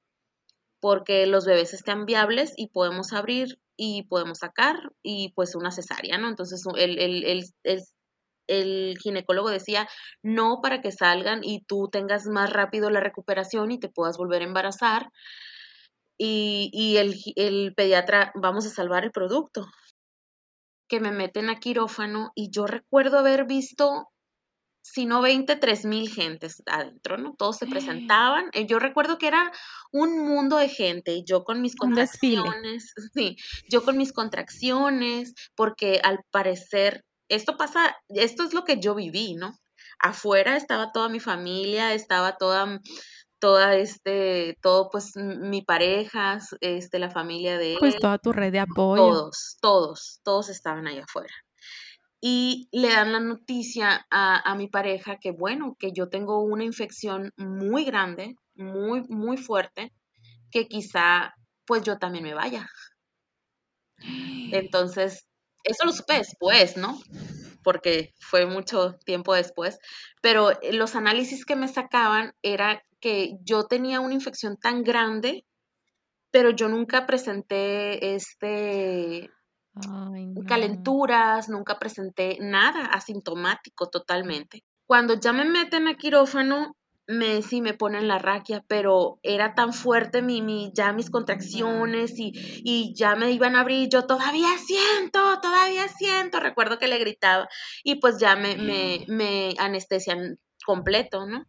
Porque 0.80 1.26
los 1.26 1.44
bebés 1.44 1.74
están 1.74 2.04
viables 2.04 2.52
y 2.56 2.68
podemos 2.68 3.12
abrir 3.12 3.58
y 3.78 4.02
podemos 4.02 4.38
sacar 4.38 4.76
y 5.02 5.32
pues 5.34 5.54
una 5.54 5.70
cesárea, 5.70 6.18
¿no? 6.18 6.28
Entonces 6.28 6.62
el, 6.76 6.98
el, 6.98 7.24
el, 7.62 7.84
el, 8.48 8.98
ginecólogo 8.98 9.50
decía, 9.50 9.88
no 10.20 10.58
para 10.60 10.82
que 10.82 10.90
salgan 10.90 11.44
y 11.44 11.62
tú 11.64 11.88
tengas 11.88 12.26
más 12.26 12.52
rápido 12.52 12.90
la 12.90 13.00
recuperación 13.00 13.70
y 13.70 13.78
te 13.78 13.88
puedas 13.88 14.18
volver 14.18 14.42
a 14.42 14.46
embarazar. 14.46 15.10
Y, 16.18 16.70
y 16.72 16.96
el, 16.96 17.14
el 17.36 17.72
pediatra, 17.76 18.32
vamos 18.34 18.66
a 18.66 18.70
salvar 18.70 19.04
el 19.04 19.12
producto. 19.12 19.66
Que 20.88 20.98
me 20.98 21.12
meten 21.12 21.48
a 21.48 21.60
quirófano 21.60 22.32
y 22.34 22.50
yo 22.50 22.66
recuerdo 22.66 23.18
haber 23.18 23.46
visto 23.46 24.08
sino 24.82 25.20
23 25.20 25.84
mil 25.84 26.08
gentes 26.08 26.62
adentro, 26.66 27.18
¿no? 27.18 27.34
Todos 27.36 27.58
se 27.58 27.66
presentaban. 27.66 28.50
Eh, 28.52 28.66
yo 28.66 28.78
recuerdo 28.78 29.18
que 29.18 29.28
era 29.28 29.52
un 29.92 30.26
mundo 30.26 30.56
de 30.56 30.68
gente 30.68 31.12
y 31.12 31.24
yo 31.24 31.44
con 31.44 31.60
mis 31.60 31.76
contracciones, 31.76 32.92
sí, 33.14 33.36
yo 33.70 33.84
con 33.84 33.96
mis 33.96 34.12
contracciones, 34.12 35.34
porque 35.54 36.00
al 36.02 36.20
parecer 36.30 37.04
esto 37.28 37.56
pasa, 37.56 37.96
esto 38.08 38.44
es 38.44 38.54
lo 38.54 38.64
que 38.64 38.80
yo 38.80 38.94
viví, 38.94 39.34
¿no? 39.34 39.58
Afuera 39.98 40.56
estaba 40.56 40.92
toda 40.92 41.08
mi 41.08 41.20
familia, 41.20 41.94
estaba 41.94 42.36
toda 42.36 42.80
toda 43.40 43.76
este, 43.76 44.58
todo 44.62 44.88
pues 44.90 45.12
mi 45.14 45.62
pareja, 45.62 46.40
este, 46.60 46.98
la 46.98 47.10
familia 47.10 47.56
de 47.56 47.76
pues. 47.78 47.94
Pues 47.94 48.00
toda 48.00 48.18
tu 48.18 48.32
red 48.32 48.50
de 48.50 48.60
apoyo. 48.60 48.96
Todos, 48.96 49.58
todos, 49.60 50.20
todos 50.24 50.48
estaban 50.48 50.88
allá 50.88 51.04
afuera 51.04 51.32
y 52.20 52.68
le 52.72 52.88
dan 52.88 53.12
la 53.12 53.20
noticia 53.20 54.06
a, 54.10 54.50
a, 54.50 54.54
mi 54.56 54.68
pareja 54.68 55.18
que, 55.18 55.30
bueno, 55.30 55.76
que 55.78 55.92
yo 55.92 56.08
tengo 56.08 56.40
una 56.40 56.64
infección 56.64 57.32
muy 57.36 57.84
grande, 57.84 58.36
muy, 58.54 59.02
muy 59.08 59.36
fuerte, 59.36 59.92
que 60.50 60.66
quizá 60.66 61.34
pues 61.64 61.82
yo 61.82 61.98
también 61.98 62.24
me 62.24 62.34
vaya. 62.34 62.68
Entonces, 64.52 65.26
eso 65.62 65.84
lo 65.84 65.92
supe 65.92 66.14
después, 66.14 66.76
¿no? 66.76 66.98
Porque 67.62 68.14
fue 68.18 68.46
mucho 68.46 68.94
tiempo 69.04 69.34
después, 69.34 69.78
pero 70.22 70.50
eh, 70.62 70.72
los 70.72 70.96
análisis 70.96 71.44
que 71.44 71.56
me 71.56 71.68
sacaban 71.68 72.32
era 72.42 72.82
que 73.00 73.36
yo 73.42 73.64
tenía 73.64 74.00
una 74.00 74.14
infección 74.14 74.56
tan 74.56 74.82
grande, 74.82 75.44
pero 76.30 76.50
yo 76.50 76.68
nunca 76.68 77.06
presenté 77.06 78.14
este 78.14 79.30
Ay, 79.86 80.26
no. 80.26 80.44
calenturas, 80.44 81.48
nunca 81.48 81.78
presenté 81.78 82.38
nada 82.40 82.86
asintomático 82.86 83.88
totalmente. 83.88 84.64
Cuando 84.86 85.14
ya 85.14 85.32
me 85.32 85.44
meten 85.44 85.86
a 85.88 85.94
quirófano, 85.94 86.74
me 87.08 87.40
sí 87.40 87.62
me 87.62 87.72
ponen 87.72 88.06
la 88.06 88.18
raquia, 88.18 88.62
pero 88.68 89.18
era 89.22 89.54
tan 89.54 89.72
fuerte 89.72 90.20
mi, 90.20 90.42
mi 90.42 90.70
ya 90.74 90.92
mis 90.92 91.10
contracciones 91.10 92.18
y, 92.18 92.32
y, 92.34 92.94
ya 92.94 93.16
me 93.16 93.32
iban 93.32 93.56
a 93.56 93.60
abrir, 93.60 93.88
yo 93.88 94.06
todavía 94.06 94.50
siento, 94.58 95.40
todavía 95.40 95.88
siento, 95.88 96.38
recuerdo 96.38 96.78
que 96.78 96.86
le 96.86 96.98
gritaba 96.98 97.48
y 97.82 97.96
pues 97.96 98.18
ya 98.18 98.36
me, 98.36 98.56
me, 98.56 99.04
me 99.08 99.54
anestesian 99.58 100.38
completo, 100.66 101.26
¿no? 101.26 101.44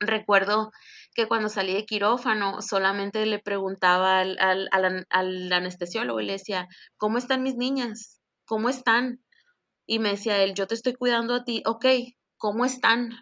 Recuerdo 0.00 0.72
que 1.16 1.26
cuando 1.26 1.48
salí 1.48 1.72
de 1.72 1.86
quirófano 1.86 2.60
solamente 2.60 3.24
le 3.24 3.38
preguntaba 3.38 4.20
al, 4.20 4.36
al, 4.38 4.68
al, 4.70 5.06
al, 5.08 5.52
anestesiólogo 5.52 6.20
y 6.20 6.26
le 6.26 6.34
decía, 6.34 6.68
¿cómo 6.98 7.16
están 7.16 7.42
mis 7.42 7.56
niñas? 7.56 8.20
¿Cómo 8.44 8.68
están? 8.68 9.24
Y 9.86 9.98
me 9.98 10.10
decía 10.10 10.42
él, 10.42 10.52
yo 10.52 10.66
te 10.66 10.74
estoy 10.74 10.92
cuidando 10.92 11.34
a 11.34 11.42
ti, 11.44 11.62
ok, 11.64 11.86
¿cómo 12.36 12.66
están? 12.66 13.12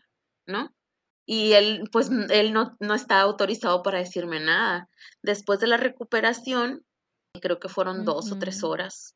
¿No? 0.45 0.75
Y 1.25 1.53
él, 1.53 1.85
pues, 1.93 2.11
él 2.31 2.53
no, 2.53 2.77
no 2.81 2.95
está 2.95 3.21
autorizado 3.21 3.83
para 3.85 4.01
decirme 4.01 4.41
nada. 4.41 4.89
Después 5.23 5.61
de 5.61 5.69
la 5.69 5.77
recuperación, 5.77 6.85
creo 7.41 7.61
que 7.61 7.69
fueron 7.69 7.99
uh 7.99 8.01
-huh. 8.01 8.05
dos 8.07 8.33
o 8.33 8.39
tres 8.41 8.65
horas, 8.65 9.15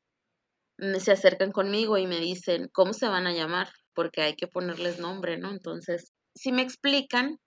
me- 0.79 1.01
se 1.01 1.11
acercan 1.11 1.51
conmigo 1.51 1.99
y 1.99 2.07
me 2.07 2.21
dicen, 2.21 2.71
¿cómo 2.73 2.93
se 2.93 3.09
van 3.09 3.27
a 3.27 3.33
llamar? 3.33 3.69
Porque 3.93 4.23
hay 4.23 4.37
que 4.37 4.47
ponerles 4.47 5.01
nombre, 5.01 5.37
¿no? 5.37 5.51
Entonces, 5.51 6.13
sí 6.37 6.53
me 6.53 6.63
explican 6.63 7.39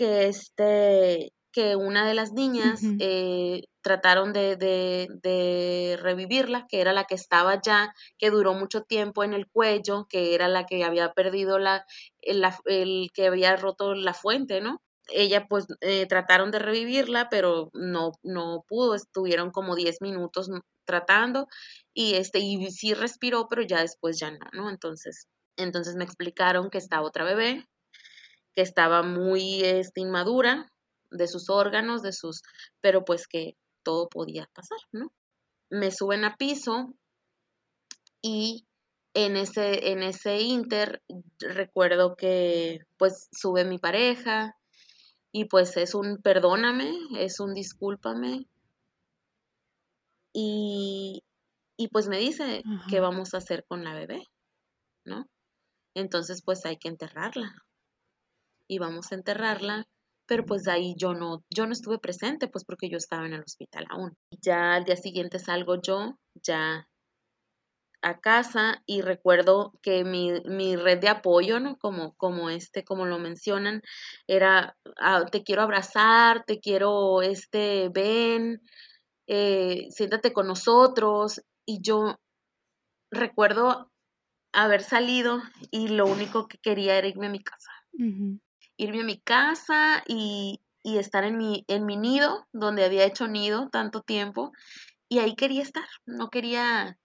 que 0.00 0.28
este 0.28 1.32
que 1.52 1.74
una 1.76 2.06
de 2.06 2.14
las 2.14 2.32
niñas 2.32 2.94
eh, 2.98 3.62
trataron 3.82 4.32
de, 4.32 4.54
de, 4.56 5.08
de 5.22 5.98
revivirla, 6.00 6.66
que 6.68 6.80
era 6.80 6.92
la 6.92 7.04
que 7.06 7.16
estaba 7.16 7.60
ya, 7.60 7.92
que 8.18 8.30
duró 8.30 8.54
mucho 8.54 8.82
tiempo 8.82 9.24
en 9.24 9.34
el 9.34 9.48
cuello, 9.50 10.06
que 10.08 10.34
era 10.36 10.46
la 10.48 10.64
que 10.66 10.84
había 10.84 11.12
perdido 11.12 11.58
la, 11.58 11.84
el, 12.20 12.40
la- 12.42 12.58
el 12.66 13.08
que 13.14 13.26
había 13.26 13.56
roto 13.56 13.94
la 13.94 14.14
fuente, 14.14 14.60
¿no? 14.60 14.78
Ella 15.12 15.46
pues 15.48 15.66
eh, 15.80 16.06
trataron 16.06 16.52
de 16.52 16.60
revivirla, 16.60 17.28
pero 17.30 17.70
no, 17.72 18.12
no 18.22 18.64
pudo, 18.68 18.94
estuvieron 18.94 19.50
como 19.50 19.74
10 19.74 19.96
minutos 20.00 20.48
tratando 20.86 21.48
y 21.94 22.14
este, 22.14 22.38
y 22.40 22.70
sí 22.70 22.94
respiró, 22.94 23.46
pero 23.48 23.62
ya 23.62 23.80
después 23.80 24.18
ya 24.20 24.30
no, 24.30 24.38
¿no? 24.52 24.70
Entonces, 24.70 25.26
entonces 25.56 25.96
me 25.96 26.04
explicaron 26.04 26.70
que 26.70 26.78
estaba 26.78 27.06
otra 27.06 27.24
bebé, 27.24 27.64
que 28.54 28.62
estaba 28.62 29.02
muy 29.02 29.62
este, 29.62 30.00
inmadura 30.00 30.70
de 31.10 31.28
sus 31.28 31.50
órganos, 31.50 32.02
de 32.02 32.12
sus, 32.12 32.42
pero 32.80 33.04
pues 33.04 33.26
que 33.26 33.56
todo 33.82 34.08
podía 34.08 34.48
pasar, 34.52 34.78
¿no? 34.92 35.12
Me 35.70 35.90
suben 35.90 36.24
a 36.24 36.36
piso 36.36 36.94
y 38.22 38.66
en 39.14 39.36
ese, 39.36 39.90
en 39.90 40.02
ese 40.02 40.40
inter 40.40 41.02
recuerdo 41.38 42.14
que 42.16 42.80
pues 42.96 43.28
sube 43.32 43.64
mi 43.64 43.78
pareja 43.78 44.56
y 45.32 45.46
pues 45.46 45.76
es 45.76 45.94
un 45.94 46.18
perdóname, 46.18 46.92
es 47.18 47.40
un 47.40 47.54
discúlpame 47.54 48.46
y, 50.32 51.24
y 51.76 51.88
pues 51.88 52.08
me 52.08 52.18
dice 52.18 52.62
qué 52.88 53.00
vamos 53.00 53.34
a 53.34 53.38
hacer 53.38 53.64
con 53.66 53.84
la 53.84 53.94
bebé, 53.94 54.24
¿no? 55.04 55.26
Entonces 55.94 56.42
pues 56.44 56.64
hay 56.66 56.76
que 56.76 56.88
enterrarla 56.88 57.64
y 58.70 58.78
vamos 58.78 59.12
a 59.12 59.16
enterrarla, 59.16 59.84
pero 60.26 60.46
pues 60.46 60.68
ahí 60.68 60.94
yo 60.96 61.14
no, 61.14 61.44
yo 61.50 61.66
no 61.66 61.72
estuve 61.72 61.98
presente, 61.98 62.48
pues 62.48 62.64
porque 62.64 62.88
yo 62.90 62.98
estaba 62.98 63.26
en 63.26 63.34
el 63.34 63.42
hospital 63.42 63.86
aún. 63.90 64.16
Ya 64.42 64.74
al 64.74 64.84
día 64.84 64.96
siguiente 64.96 65.38
salgo 65.40 65.80
yo, 65.82 66.18
ya 66.34 66.86
a 68.02 68.20
casa 68.20 68.82
y 68.86 69.02
recuerdo 69.02 69.72
que 69.82 70.04
mi, 70.04 70.32
mi 70.46 70.74
red 70.76 70.98
de 71.00 71.08
apoyo, 71.08 71.60
¿no? 71.60 71.76
Como, 71.78 72.14
como 72.16 72.48
este, 72.50 72.82
como 72.84 73.04
lo 73.06 73.18
mencionan, 73.18 73.82
era, 74.26 74.76
"Ah, 74.98 75.24
te 75.30 75.42
quiero 75.44 75.62
abrazar, 75.62 76.44
te 76.46 76.60
quiero, 76.60 77.20
este, 77.22 77.90
ven, 77.92 78.62
eh, 79.28 79.88
siéntate 79.90 80.32
con 80.32 80.48
nosotros. 80.48 81.42
Y 81.66 81.80
yo 81.82 82.16
recuerdo 83.12 83.92
haber 84.52 84.82
salido 84.82 85.40
y 85.72 85.88
lo 85.88 86.06
único 86.06 86.48
que 86.48 86.58
quería 86.58 86.98
era 86.98 87.08
irme 87.08 87.28
a 87.28 87.30
mi 87.30 87.42
casa 87.42 87.70
Ujú. 87.98 88.40
Irme 88.80 89.02
a 89.02 89.04
mi 89.04 89.20
casa 89.20 90.02
y, 90.06 90.60
estar 90.82 91.24
en 91.24 91.36
mi, 91.36 91.64
en 91.68 91.84
mi 91.84 91.96
nido, 91.98 92.46
donde 92.52 92.84
había 92.84 93.04
hecho 93.04 93.28
nido 93.28 93.68
tanto 93.70 94.00
tiempo, 94.00 94.52
y 95.08 95.18
ahí 95.18 95.36
quería 95.36 95.62
estar, 95.62 95.84
no 96.06 96.30
quería, 96.30 96.96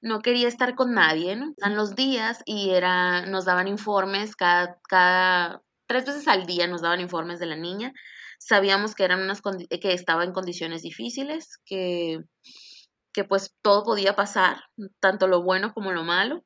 no 0.00 0.20
quería 0.20 0.48
estar 0.48 0.74
con 0.74 0.94
nadie, 0.94 1.36
¿no? 1.36 1.54
Dan 1.58 1.76
los 1.76 1.94
días 1.94 2.42
y 2.44 2.70
era, 2.70 3.24
nos 3.26 3.44
daban 3.44 3.68
informes 3.68 4.34
cada, 4.34 4.78
cada, 4.88 5.62
tres 5.86 6.06
veces 6.06 6.26
al 6.26 6.46
día 6.46 6.66
nos 6.66 6.82
daban 6.82 7.00
informes 7.00 7.38
de 7.38 7.46
la 7.46 7.56
niña. 7.56 7.92
Sabíamos 8.40 8.96
que 8.96 9.04
eran 9.04 9.22
unas 9.22 9.40
que 9.42 9.92
estaba 9.92 10.24
en 10.24 10.32
condiciones 10.32 10.82
difíciles, 10.82 11.60
que, 11.64 12.18
que 13.12 13.22
pues 13.22 13.54
todo 13.62 13.84
podía 13.84 14.16
pasar, 14.16 14.64
tanto 14.98 15.28
lo 15.28 15.42
bueno 15.42 15.72
como 15.72 15.92
lo 15.92 16.02
malo. 16.02 16.44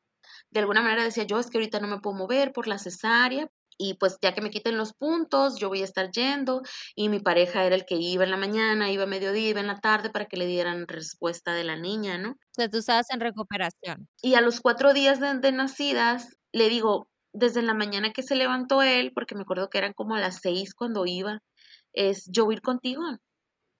De 0.50 0.60
alguna 0.60 0.82
manera 0.82 1.04
decía 1.04 1.24
yo, 1.24 1.38
es 1.38 1.48
que 1.48 1.56
ahorita 1.56 1.80
no 1.80 1.88
me 1.88 2.00
puedo 2.00 2.16
mover 2.16 2.52
por 2.52 2.68
la 2.68 2.78
cesárea, 2.78 3.48
y 3.78 3.94
pues 3.94 4.18
ya 4.22 4.34
que 4.34 4.40
me 4.40 4.50
quiten 4.50 4.76
los 4.76 4.92
puntos, 4.92 5.58
yo 5.58 5.68
voy 5.68 5.82
a 5.82 5.84
estar 5.84 6.10
yendo 6.10 6.62
y 6.94 7.08
mi 7.08 7.20
pareja 7.20 7.64
era 7.64 7.74
el 7.74 7.84
que 7.84 7.96
iba 7.96 8.24
en 8.24 8.30
la 8.30 8.36
mañana, 8.36 8.90
iba 8.90 9.04
a 9.04 9.06
mediodía, 9.06 9.50
iba 9.50 9.60
en 9.60 9.66
la 9.66 9.80
tarde 9.80 10.10
para 10.10 10.26
que 10.26 10.36
le 10.36 10.46
dieran 10.46 10.86
respuesta 10.88 11.52
de 11.54 11.64
la 11.64 11.76
niña, 11.76 12.18
¿no? 12.18 12.30
O 12.30 12.54
sea, 12.54 12.68
tú 12.68 12.78
estabas 12.78 13.10
en 13.10 13.20
recuperación. 13.20 14.08
Y 14.22 14.34
a 14.34 14.40
los 14.40 14.60
cuatro 14.60 14.92
días 14.92 15.20
de, 15.20 15.38
de 15.38 15.52
nacidas, 15.52 16.36
le 16.52 16.68
digo, 16.68 17.08
desde 17.32 17.62
la 17.62 17.74
mañana 17.74 18.12
que 18.12 18.22
se 18.22 18.34
levantó 18.34 18.82
él, 18.82 19.12
porque 19.14 19.34
me 19.34 19.42
acuerdo 19.42 19.68
que 19.68 19.78
eran 19.78 19.92
como 19.92 20.14
a 20.14 20.20
las 20.20 20.40
seis 20.40 20.74
cuando 20.74 21.04
iba, 21.06 21.42
es, 21.92 22.28
yo 22.30 22.44
voy 22.44 22.54
a 22.54 22.56
ir 22.56 22.62
contigo. 22.62 23.02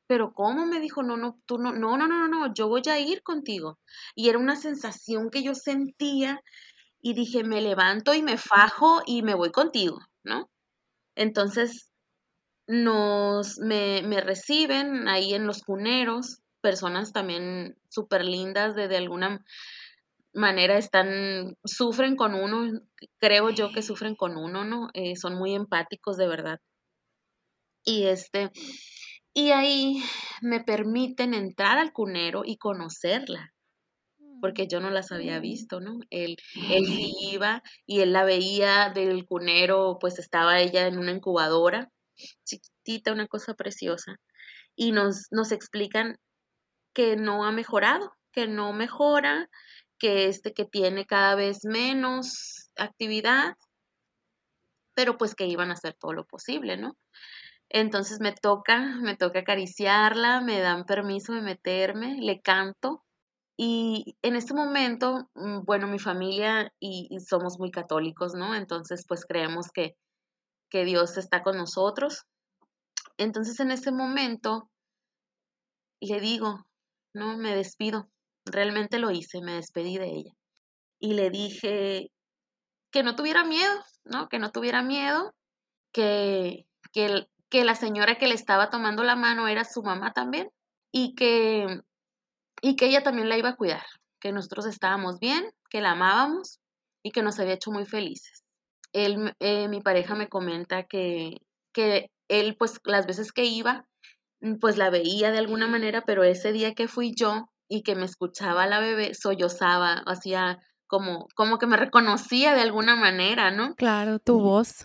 Pero 0.07 0.33
¿cómo? 0.35 0.67
Me 0.67 0.79
dijo, 0.79 1.03
no, 1.03 1.17
no, 1.17 1.41
tú 1.47 1.59
no, 1.59 1.73
no, 1.73 1.97
no, 1.97 2.07
no, 2.07 2.29
no, 2.29 2.29
no, 2.29 2.55
yo 2.55 2.69
voy 2.69 2.83
a 2.89 2.99
ir 3.01 3.23
contigo. 3.23 3.79
Y 4.15 4.29
era 4.29 4.39
una 4.39 4.57
sensación 4.57 5.31
que 5.31 5.43
yo 5.43 5.55
sentía 5.55 6.41
y 7.07 7.15
dije, 7.15 7.45
me 7.45 7.61
levanto 7.61 8.15
y 8.15 8.23
me 8.23 8.37
fajo 8.37 9.01
y 9.07 9.23
me 9.23 9.37
voy 9.37 9.53
contigo, 9.53 10.01
¿no? 10.25 10.51
Entonces 11.15 11.93
nos, 12.67 13.61
me, 13.61 14.03
me 14.03 14.21
reciben 14.21 15.07
ahí 15.07 15.33
en 15.33 15.47
los 15.47 15.63
cuneros, 15.63 16.41
personas 16.61 17.13
también 17.13 17.79
súper 17.91 18.25
lindas 18.25 18.75
de, 18.75 18.89
de 18.89 18.97
alguna 18.97 19.45
manera 20.35 20.79
están, 20.79 21.57
sufren 21.65 22.17
con 22.17 22.35
uno, 22.35 22.81
creo 23.19 23.51
yo 23.51 23.71
que 23.71 23.83
sufren 23.83 24.17
con 24.17 24.37
uno, 24.37 24.65
¿no? 24.65 24.89
Eh, 24.93 25.15
son 25.15 25.37
muy 25.37 25.55
empáticos 25.55 26.17
de 26.17 26.27
verdad. 26.27 26.59
Y 27.85 28.07
este, 28.07 28.51
y 29.33 29.53
ahí 29.53 30.03
me 30.43 30.59
permiten 30.59 31.35
entrar 31.35 31.79
al 31.79 31.93
cunero 31.93 32.43
y 32.45 32.57
conocerla 32.57 33.55
porque 34.41 34.67
yo 34.69 34.81
no 34.81 34.91
las 34.91 35.13
había 35.13 35.39
visto, 35.41 35.81
¿no? 35.81 35.99
Él, 36.11 36.37
él 36.71 36.87
sí 36.87 37.15
iba 37.33 37.63
y 37.87 38.01
él 38.01 38.13
la 38.13 38.25
veía 38.25 38.91
del 38.95 39.27
cunero, 39.27 39.99
pues 40.01 40.19
estaba 40.19 40.61
ella 40.61 40.87
en 40.87 40.99
una 40.99 41.13
incubadora, 41.13 41.91
chiquitita, 42.45 43.13
una 43.13 43.27
cosa 43.27 43.55
preciosa, 43.55 44.17
y 44.75 44.93
nos, 44.93 45.27
nos 45.31 45.53
explican 45.53 46.17
que 46.95 47.17
no 47.17 47.45
ha 47.45 47.53
mejorado, 47.53 48.13
que 48.33 48.47
no 48.47 48.73
mejora, 48.73 49.49
que 49.99 50.27
este 50.27 50.53
que 50.53 50.65
tiene 50.65 51.07
cada 51.07 51.35
vez 51.35 51.65
menos 51.65 52.71
actividad, 52.77 53.55
pero 54.95 55.17
pues 55.19 55.35
que 55.35 55.47
iban 55.47 55.71
a 55.71 55.75
hacer 55.75 55.95
todo 55.95 56.13
lo 56.13 56.27
posible, 56.27 56.77
¿no? 56.77 56.97
Entonces 57.69 58.21
me 58.21 58.33
toca, 58.33 58.97
me 59.03 59.17
toca 59.17 59.41
acariciarla, 59.41 60.41
me 60.41 60.61
dan 60.61 60.85
permiso 60.85 61.35
de 61.35 61.43
meterme, 61.43 62.17
le 62.21 62.41
canto, 62.41 63.05
y 63.57 64.17
en 64.23 64.37
este 64.37 64.53
momento, 64.53 65.31
mm, 65.35 65.65
bueno, 65.65 65.87
mi 65.87 65.99
familia 65.99 66.73
y, 66.79 67.09
somos 67.21 67.59
muy 67.59 67.71
católicos, 67.71 68.35
¿no? 68.35 68.55
Entonces, 68.55 69.05
pues 69.09 69.25
creemos 69.25 69.71
que, 69.73 69.97
que 70.71 70.85
Dios 70.85 71.17
está 71.17 71.43
con 71.43 71.57
nosotros. 71.57 72.25
Entonces, 73.17 73.59
en 73.61 73.71
ese 73.71 73.93
momento, 73.93 74.69
le 76.01 76.21
digo, 76.21 76.67
¿no? 77.15 77.39
Me 77.39 77.55
despido. 77.55 78.11
Realmente 78.45 78.99
lo 78.99 79.11
hice, 79.11 79.41
me 79.41 79.55
despedí 79.55 79.97
de 79.97 80.09
ella. 80.09 80.33
Y 81.01 81.15
le 81.15 81.31
dije 81.31 82.11
que 82.91 83.03
no 83.03 83.17
tuviera 83.17 83.45
miedo, 83.45 83.73
¿no? 84.05 84.29
Que 84.29 84.39
no 84.39 84.51
tuviera 84.53 84.83
miedo, 84.83 85.35
que, 85.93 86.67
que, 86.93 87.27
que 87.49 87.65
la 87.65 87.75
señora 87.75 88.19
que 88.19 88.29
le 88.29 88.35
estaba 88.35 88.69
tomando 88.69 89.03
la 89.03 89.17
mano 89.17 89.49
era 89.49 89.65
su 89.65 89.83
mamá 89.83 90.13
también 90.13 90.51
y 90.93 91.15
que 91.15 91.83
y 92.63 92.77
que 92.77 92.87
ella 92.87 93.03
también 93.03 93.29
la 93.29 93.39
iba 93.39 93.51
a 93.51 93.57
cuidar, 93.57 93.85
que 94.21 94.33
nosotros 94.33 94.67
estábamos 94.67 95.19
bien, 95.19 95.51
que 95.71 95.81
la 95.81 95.93
amábamos 95.93 96.61
y 97.03 97.11
que 97.11 97.23
nos 97.23 97.39
había 97.39 97.55
hecho 97.55 97.71
muy 97.71 97.87
felices. 97.87 98.45
Él, 98.93 99.35
eh, 99.41 99.69
mi 99.69 99.81
pareja 99.81 100.15
me 100.15 100.29
comenta 100.29 100.85
que, 100.85 101.39
que 101.73 102.11
él, 102.29 102.57
pues 102.59 102.81
las 102.85 103.07
veces 103.07 103.33
que 103.33 103.45
iba, 103.45 103.87
mm, 104.41 104.57
pues 104.57 104.77
la 104.77 104.91
veía 104.91 105.31
de 105.31 105.39
alguna 105.39 105.67
manera, 105.67 106.03
pero 106.07 106.25
ese 106.25 106.53
día 106.53 106.75
que 106.75 106.89
fui 106.89 107.13
yo 107.15 107.49
y 107.69 107.83
que 107.83 107.95
me 107.95 108.05
escuchaba 108.05 108.67
la 108.67 108.81
bebé, 108.81 109.15
sollozaba, 109.15 110.03
hacía 110.07 110.59
como, 110.87 111.27
como 111.35 111.59
que 111.59 111.67
me 111.67 111.77
reconocía 111.77 112.55
de 112.55 112.63
alguna 112.63 112.97
manera, 112.97 113.51
¿no? 113.51 113.75
Claro, 113.75 114.19
tu 114.19 114.41
voz. 114.41 114.85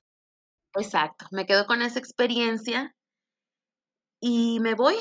Exacto, 0.75 1.25
me 1.31 1.45
quedo 1.45 1.65
con 1.65 1.81
esa 1.81 1.99
experiencia 1.99 2.95
y 4.19 4.59
me 4.61 4.73
voy. 4.75 4.95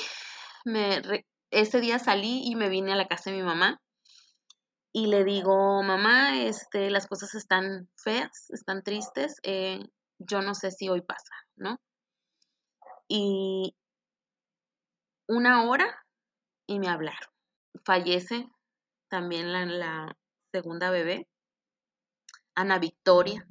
Me, 0.65 1.01
ese 1.51 1.81
día 1.81 1.99
salí 1.99 2.43
y 2.45 2.57
me 2.57 2.69
vine 2.69 2.93
a 2.93 2.97
la 2.97 3.09
casa 3.09 3.31
de 3.31 3.37
mi 3.37 3.43
mamá 3.43 3.81
y 4.93 5.07
le 5.07 5.25
digo, 5.25 5.83
mamá, 5.83 6.39
este, 6.43 6.91
las 6.91 7.07
cosas 7.07 7.35
están 7.35 7.89
feas, 7.97 8.51
están 8.51 8.83
tristes, 8.83 9.37
eh, 9.45 9.81
yo 10.19 10.43
no 10.43 10.55
sé 10.55 10.71
si 10.73 10.89
hoy 10.89 11.01
pasa, 11.01 11.35
¿no? 11.57 11.79
Y 13.09 13.75
una 15.29 15.69
hora 15.69 16.05
y 16.67 16.79
me 16.79 16.89
hablaron. 16.89 17.31
Fallece 17.85 18.49
también 19.09 19.53
la, 19.53 20.17
segunda 20.53 20.91
bebé, 20.91 21.29
Ana 22.57 22.81
Victoria, 22.81 23.47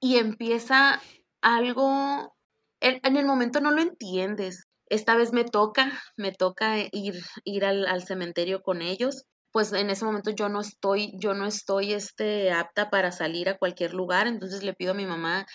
y 0.00 0.16
empieza 0.16 1.00
algo, 1.42 2.34
en 2.80 3.16
el 3.16 3.26
momento 3.26 3.60
no 3.60 3.70
lo 3.70 3.82
entiendes. 3.82 4.66
Esta 4.92 5.16
vez 5.16 5.32
me 5.32 5.44
toca, 5.44 5.90
me 6.16 6.32
toca 6.32 6.76
ir, 6.92 7.22
ir 7.44 7.64
al, 7.64 7.86
al 7.86 8.04
cementerio 8.04 8.62
con 8.62 8.82
ellos 8.82 9.24
pues 9.52 9.70
en 9.74 9.90
ese 9.90 10.06
momento 10.06 10.30
yo 10.30 10.48
no 10.48 10.60
estoy, 10.60 11.12
yo 11.18 11.34
no 11.34 11.46
estoy 11.46 11.92
este, 11.92 12.50
apta 12.50 12.88
para 12.88 13.12
salir 13.12 13.50
a 13.50 13.58
cualquier 13.58 13.92
lugar, 13.92 14.26
entonces 14.26 14.62
le 14.62 14.72
pido 14.72 14.92
a 14.92 14.94
mi 14.94 15.04
mamá 15.04 15.46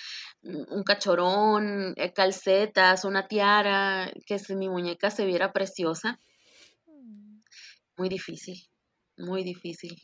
mm, 0.44 0.72
un 0.72 0.84
cachorón, 0.84 1.94
eh, 1.98 2.14
calcetas, 2.14 3.06
una 3.06 3.28
tiara, 3.28 4.12
que 4.28 4.38
si 4.38 4.56
mi 4.56 4.70
muñeca 4.70 5.10
se 5.10 5.26
viera 5.26 5.52
preciosa. 5.52 6.20
Muy 7.98 8.10
difícil, 8.10 8.70
muy 9.18 9.44
difícil. 9.44 10.00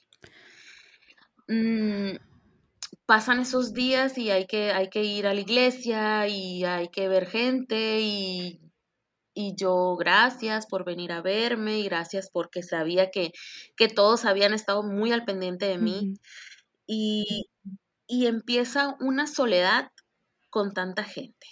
Mm, 1.47 2.17
pasan 3.05 3.41
esos 3.41 3.73
días 3.73 4.17
y 4.17 4.31
hay 4.31 4.47
que, 4.47 4.71
hay 4.71 4.89
que 4.89 5.03
ir 5.03 5.27
a 5.27 5.35
la 5.35 5.41
iglesia 5.41 6.27
y 6.27 6.65
hay 6.65 6.89
que 6.89 7.07
ver 7.07 7.27
gente 7.27 7.99
y 8.01 8.59
y 9.33 9.55
yo 9.55 9.95
gracias 9.95 10.67
por 10.67 10.85
venir 10.85 11.11
a 11.11 11.21
verme 11.21 11.79
y 11.79 11.83
gracias 11.83 12.29
porque 12.31 12.63
sabía 12.63 13.09
que, 13.11 13.31
que 13.75 13.87
todos 13.87 14.25
habían 14.25 14.53
estado 14.53 14.83
muy 14.83 15.11
al 15.11 15.25
pendiente 15.25 15.65
de 15.67 15.77
mí. 15.77 16.13
y, 16.85 17.49
y, 18.07 18.27
empieza 18.27 18.97
una 18.99 19.25
soledad 19.25 19.91
con 20.49 20.73
tanta 20.73 21.03
gente. 21.03 21.47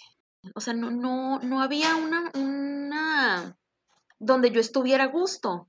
O 0.54 0.60
sea, 0.60 0.74
no, 0.74 0.90
no, 0.90 1.38
no 1.40 1.62
había 1.62 1.96
una, 1.96 2.30
una 2.34 3.56
donde 4.18 4.50
yo 4.50 4.60
estuviera 4.60 5.04
a 5.04 5.08
gusto 5.08 5.68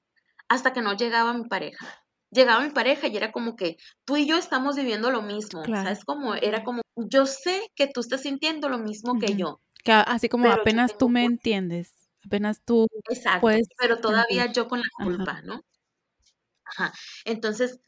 hasta 0.50 0.74
que 0.74 0.82
no 0.82 0.94
llegaba 0.94 1.34
mi 1.34 1.48
pareja. 1.48 1.88
Llegaba 2.32 2.64
mi 2.64 2.72
pareja 2.72 3.08
y 3.08 3.16
era 3.16 3.32
como 3.32 3.56
que 3.56 3.78
tú 4.06 4.18
y 4.18 4.28
yo 4.28 4.38
estamos 4.38 4.76
viviendo 4.76 5.10
lo 5.10 5.22
mismo. 5.22 5.62
O 5.62 5.66
sea, 5.66 5.92
es 5.92 6.04
como, 6.04 6.36
era 6.36 6.64
como, 6.64 6.82
yo 6.96 7.26
sé 7.26 7.72
que 7.76 7.88
tú 7.88 8.02
estás 8.02 8.22
sintiendo 8.22 8.70
lo 8.70 8.80
mismo 8.80 9.18
que 9.20 9.36
yo. 9.36 9.62
Que 9.84 9.94
así 9.94 10.30
como 10.30 10.52
apenas 10.52 10.98
tú 10.98 11.10
me 11.10 11.24
entiendes 11.24 12.03
apenas 12.26 12.62
tú 12.64 12.88
Exacto, 13.10 13.42
puedes 13.42 13.68
pero 13.78 14.00
todavía 14.00 14.52
yo 14.52 14.68
con 14.68 14.80
la 14.80 14.88
culpa, 15.04 15.42
¿no? 15.42 15.62
Ajá. 16.66 16.94
Entonces, 17.26 17.80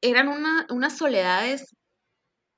eran 0.00 0.28
una, 0.28 0.66
unas 0.70 0.96
soledades 0.96 1.74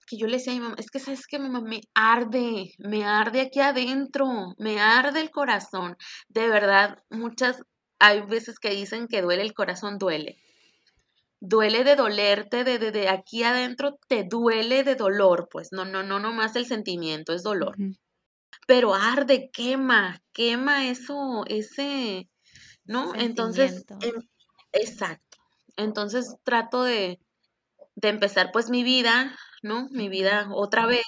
que 0.06 0.18
yo 0.18 0.26
le 0.26 0.36
decía 0.36 0.52
a 0.52 0.56
mi 0.56 0.62
mamá, 0.62 0.76
es 0.78 0.90
que 0.90 0.98
sabes 0.98 1.26
que 1.26 1.38
mamá 1.38 1.60
me 1.60 1.80
arde, 1.94 2.74
me 2.78 3.04
arde 3.04 3.40
aquí 3.40 3.60
adentro, 3.60 4.54
me 4.58 4.80
arde 4.80 5.20
el 5.20 5.30
corazón. 5.30 5.96
De 6.28 6.48
verdad, 6.48 6.98
muchas, 7.10 7.62
hay 7.98 8.20
veces 8.22 8.58
que 8.58 8.70
dicen 8.70 9.08
que 9.08 9.22
duele 9.22 9.42
el 9.42 9.54
corazón, 9.54 9.98
duele. 9.98 10.36
Duele 11.40 11.84
de 11.84 11.96
dolerte, 11.96 12.64
de, 12.64 12.78
de, 12.78 13.08
aquí 13.08 13.42
adentro 13.42 13.98
te 14.08 14.24
duele 14.24 14.82
de 14.82 14.94
dolor, 14.94 15.48
pues 15.50 15.68
no, 15.72 15.84
no, 15.84 16.02
no, 16.02 16.18
no 16.18 16.32
más 16.32 16.56
el 16.56 16.66
sentimiento, 16.66 17.34
es 17.34 17.42
dolor 17.42 17.76
pero 18.66 18.94
arde, 18.94 19.50
quema, 19.52 20.22
quema 20.32 20.88
eso, 20.88 21.44
ese, 21.46 22.28
¿no? 22.84 23.14
Entonces, 23.14 23.84
exacto. 24.72 25.38
Entonces 25.76 26.36
trato 26.44 26.82
de, 26.84 27.20
de 27.96 28.08
empezar 28.08 28.50
pues 28.52 28.70
mi 28.70 28.84
vida, 28.84 29.36
¿no? 29.62 29.88
Mi 29.90 30.08
vida 30.08 30.48
otra 30.52 30.86
vez, 30.86 31.06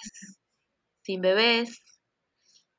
sin 1.03 1.21
bebés. 1.21 1.83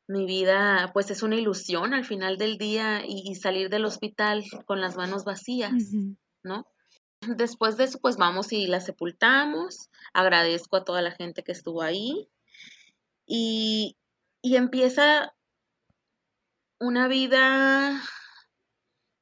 Mi 0.09 0.25
vida 0.25 0.91
pues 0.93 1.11
es 1.11 1.21
una 1.21 1.35
ilusión 1.35 1.93
al 1.93 2.05
final 2.05 2.37
del 2.37 2.57
día 2.57 3.03
y, 3.05 3.35
salir 3.35 3.69
del 3.69 3.83
hospital 3.83 4.43
con 4.65 4.79
las 4.79 4.95
manos 4.95 5.25
vacías, 5.25 5.73
¿no? 6.43 6.65
Después 7.21 7.75
de 7.75 7.85
eso 7.85 7.99
pues 7.99 8.15
vamos 8.15 8.53
y 8.53 8.67
la 8.67 8.79
sepultamos. 8.79 9.89
Agradezco 10.13 10.77
a 10.77 10.85
toda 10.85 11.01
la 11.01 11.11
gente 11.11 11.43
que 11.43 11.51
estuvo 11.51 11.81
ahí. 11.81 12.29
Y, 13.25 13.97
y 14.41 14.55
empieza 14.55 15.33
una 16.79 17.07
vida 17.07 18.01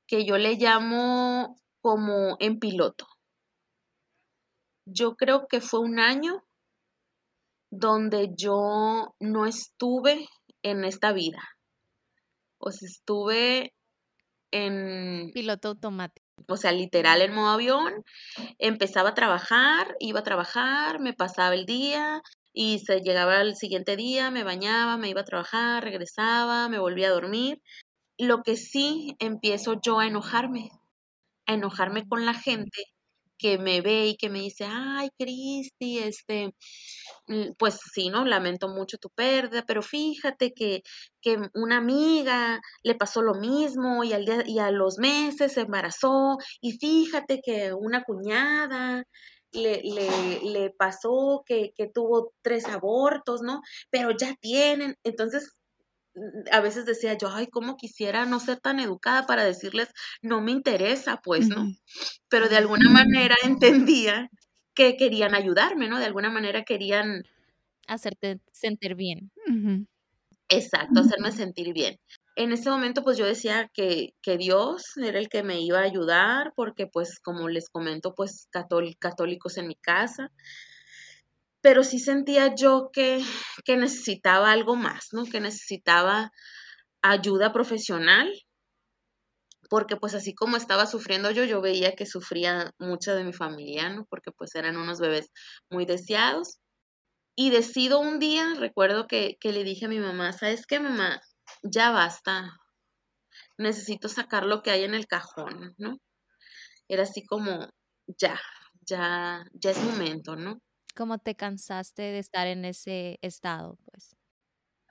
que 0.08 0.26
yo 0.26 0.38
le 0.38 0.56
llamo 0.56 1.58
como 1.82 2.38
en 2.40 2.60
piloto. 2.60 3.08
Yo 4.88 5.16
creo 5.16 5.48
que 5.48 5.62
fue 5.62 5.80
un 5.80 6.00
año 6.00 6.44
donde 7.72 8.34
yo 8.36 9.16
no 9.20 9.46
estuve 9.46 10.28
en 10.62 10.84
esta 10.84 11.12
vida. 11.12 11.42
O 12.58 12.72
sea, 12.72 12.88
estuve 12.88 13.74
en... 14.52 15.32
Piloto 15.34 15.70
automático. 15.70 16.26
O 16.48 16.58
sea, 16.58 16.72
literal 16.72 17.22
en 17.22 17.34
modo 17.34 17.50
avión. 17.50 18.04
Empezaba 18.60 19.10
a 19.10 19.14
trabajar, 19.14 19.96
iba 20.00 20.20
a 20.20 20.24
trabajar, 20.24 21.00
me 21.00 21.14
pasaba 21.14 21.56
el 21.56 21.66
día, 21.66 22.22
y 22.56 22.80
se 22.80 23.02
llegaba 23.02 23.42
el 23.42 23.56
siguiente 23.56 23.98
día, 23.98 24.32
me 24.32 24.44
bañaba, 24.46 24.98
me 24.98 25.10
iba 25.10 25.22
a 25.22 25.26
trabajar, 25.26 25.84
regresaba, 25.84 26.70
me 26.70 26.80
volvía 26.80 27.08
a 27.10 27.12
dormir. 27.12 27.62
Lo 28.18 28.44
que 28.44 28.56
sí 28.58 29.16
empiezo 29.20 29.80
yo 29.82 30.00
a 30.00 30.08
enojarme, 30.08 30.72
a 31.48 31.54
enojarme 31.56 32.08
con 32.08 32.26
la 32.26 32.34
gente 32.34 32.86
que 33.38 33.58
me 33.58 33.82
ve 33.82 34.08
y 34.08 34.18
que 34.18 34.30
me 34.30 34.40
dice, 34.40 34.66
ay, 34.70 35.10
Cristi, 35.18 36.00
este, 36.00 36.54
mm, 37.28 37.54
pues 37.58 37.80
sí, 37.94 38.10
¿no? 38.10 38.26
Lamento 38.26 38.70
mucho 38.70 38.98
tu 38.98 39.10
pérdida, 39.10 39.64
pero 39.68 39.82
fíjate 39.82 40.54
que, 40.54 40.82
que 41.22 41.38
una 41.54 41.78
amiga 41.78 42.62
le 42.84 42.96
pasó 42.96 43.22
lo 43.22 43.34
mismo 43.36 44.04
y, 44.06 44.14
al 44.14 44.26
día, 44.26 44.44
y 44.46 44.60
a 44.60 44.72
los 44.72 44.98
meses 44.98 45.54
se 45.54 45.62
embarazó, 45.62 46.38
y 46.62 46.74
fíjate 46.78 47.42
que 47.44 47.74
una 47.74 48.04
cuñada 48.04 49.04
le, 49.56 49.82
le, 49.84 50.42
le 50.42 50.70
pasó 50.72 51.44
que, 51.46 51.74
que 51.76 51.88
tuvo 51.88 52.34
tres 52.42 52.68
abortos, 52.68 53.42
¿no? 53.42 53.62
Pero 53.90 54.12
ya 54.12 54.36
tienen, 54.36 54.96
entonces 55.04 55.54
mm, 56.16 56.52
a 56.52 56.62
veces 56.62 56.86
decía 56.86 57.18
yo, 57.18 57.30
ay, 57.30 57.48
cómo 57.48 57.78
quisiera 57.78 58.26
no 58.26 58.40
ser 58.40 58.60
tan 58.60 58.80
educada 58.80 59.26
para 59.26 59.44
decirles, 59.44 59.90
no 60.22 60.42
me 60.42 60.52
interesa, 60.52 61.22
pues, 61.24 61.48
¿no? 61.48 61.66
Pero 62.30 62.50
de 62.50 62.58
alguna 62.58 62.90
manera 62.90 63.36
entendía 63.44 64.30
que 64.74 64.98
querían 64.98 65.36
ayudarme, 65.36 65.88
¿no? 65.88 66.00
De 66.00 66.06
alguna 66.06 66.30
manera 66.30 66.64
querían... 66.64 67.24
Hacerte 67.88 68.40
sentir 68.52 68.96
bien. 68.96 69.32
Exacto, 70.50 71.00
hacerme 71.00 71.32
sentir 71.32 71.74
bien 71.74 71.98
en 72.36 72.52
ese 72.52 72.70
momento 72.70 73.04
pues 73.04 73.18
yo 73.18 73.26
decía 73.26 73.70
que, 73.74 74.14
que, 74.22 74.38
Dios 74.38 74.98
era 74.98 75.20
el 75.20 75.30
que 75.30 75.44
me 75.44 75.62
iba 75.62 75.80
a 75.80 75.84
ayudar 75.84 76.54
porque 76.56 76.86
pues 76.88 77.20
como 77.20 77.48
les 77.50 77.70
comento 77.70 78.14
pues 78.14 78.48
católicos 78.52 79.58
en 79.58 79.68
mi 79.68 79.76
casa, 79.76 80.32
pero 81.62 81.84
sí 81.84 82.00
sentía 82.00 82.54
yo 82.54 82.90
que, 82.92 83.24
que 83.64 83.78
necesitaba 83.78 84.52
algo 84.52 84.76
más, 84.76 85.08
¿no? 85.14 85.26
Que 85.26 85.40
necesitaba 85.40 86.32
ayuda 87.02 87.54
profesional 87.54 88.32
porque 89.70 89.96
pues 89.96 90.14
así 90.14 90.36
como 90.36 90.58
estaba 90.58 90.86
sufriendo 90.86 91.32
yo, 91.32 91.44
yo 91.44 91.62
veía 91.62 91.96
que 91.96 92.06
sufría 92.06 92.74
mucha 92.78 93.16
de 93.16 93.24
mi 93.24 93.34
familia, 93.34 93.90
¿no? 93.90 94.06
Porque 94.10 94.32
pues 94.32 94.54
eran 94.56 94.78
unos 94.78 95.00
bebés 95.00 95.32
muy 95.70 95.86
deseados. 95.86 96.60
Y 97.36 97.50
decido 97.50 98.00
un 98.00 98.20
día, 98.20 98.54
recuerdo 98.58 99.08
que, 99.08 99.38
que 99.42 99.52
le 99.52 99.64
dije 99.64 99.86
a 99.86 99.90
mi 99.90 100.00
mamá, 100.00 100.32
¿sabes 100.34 100.66
qué, 100.66 100.80
mamá? 100.80 101.20
Ya 101.64 101.92
basta, 101.92 102.58
necesito 103.58 104.10
sacar 104.10 104.46
lo 104.46 104.62
que 104.62 104.72
hay 104.72 104.84
en 104.84 104.94
el 104.94 105.08
cajón, 105.08 105.76
¿no? 105.78 105.98
Era 106.88 107.04
así 107.04 107.26
como, 107.26 107.70
ya, 108.08 108.40
ya, 108.82 109.46
ya 109.54 109.72
es 109.72 109.84
momento, 109.84 110.36
¿no? 110.36 110.60
¿Cómo 110.96 111.18
te 111.18 111.36
cansaste 111.36 112.04
de 112.04 112.20
estar 112.20 112.48
en 112.48 112.66
ese 112.66 113.18
estado, 113.22 113.78
pues? 113.86 114.16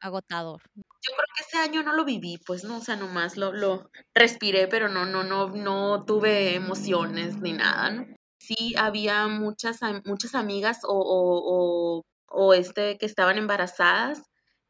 Agotador. 0.00 0.62
Yo 0.74 1.12
creo 1.16 1.26
que 1.34 1.44
ese 1.44 1.58
año 1.58 1.82
no 1.82 1.94
lo 1.94 2.04
viví, 2.04 2.38
pues, 2.46 2.64
¿no? 2.64 2.78
O 2.78 2.80
sea, 2.80 2.96
nomás 2.96 3.36
lo, 3.36 3.52
lo 3.52 3.90
respiré, 4.14 4.68
pero 4.68 4.88
no, 4.88 5.06
no, 5.06 5.24
no, 5.24 5.48
no 5.48 6.04
tuve 6.04 6.54
emociones 6.54 7.40
ni 7.40 7.52
nada, 7.52 7.90
¿no? 7.90 8.06
Sí, 8.38 8.74
había 8.76 9.26
muchas, 9.28 9.80
muchas 10.04 10.34
amigas 10.34 10.80
o, 10.82 10.92
o, 10.92 12.00
o, 12.00 12.02
o 12.26 12.54
este 12.54 12.98
que 12.98 13.06
estaban 13.06 13.38
embarazadas 13.38 14.22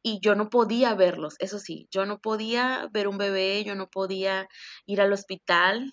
y 0.07 0.21
yo 0.21 0.35
no 0.35 0.51
podía 0.51 0.95
verlos, 0.95 1.35
eso 1.39 1.59
sí, 1.59 1.89
yo 1.91 2.05
no 2.05 2.19
podía 2.19 2.91
ver 2.93 3.09
un 3.09 3.17
bebé, 3.17 3.65
yo 3.65 3.75
no 3.75 3.89
podía 3.89 4.49
ir 4.85 5.01
al 5.01 5.15
hospital, 5.15 5.93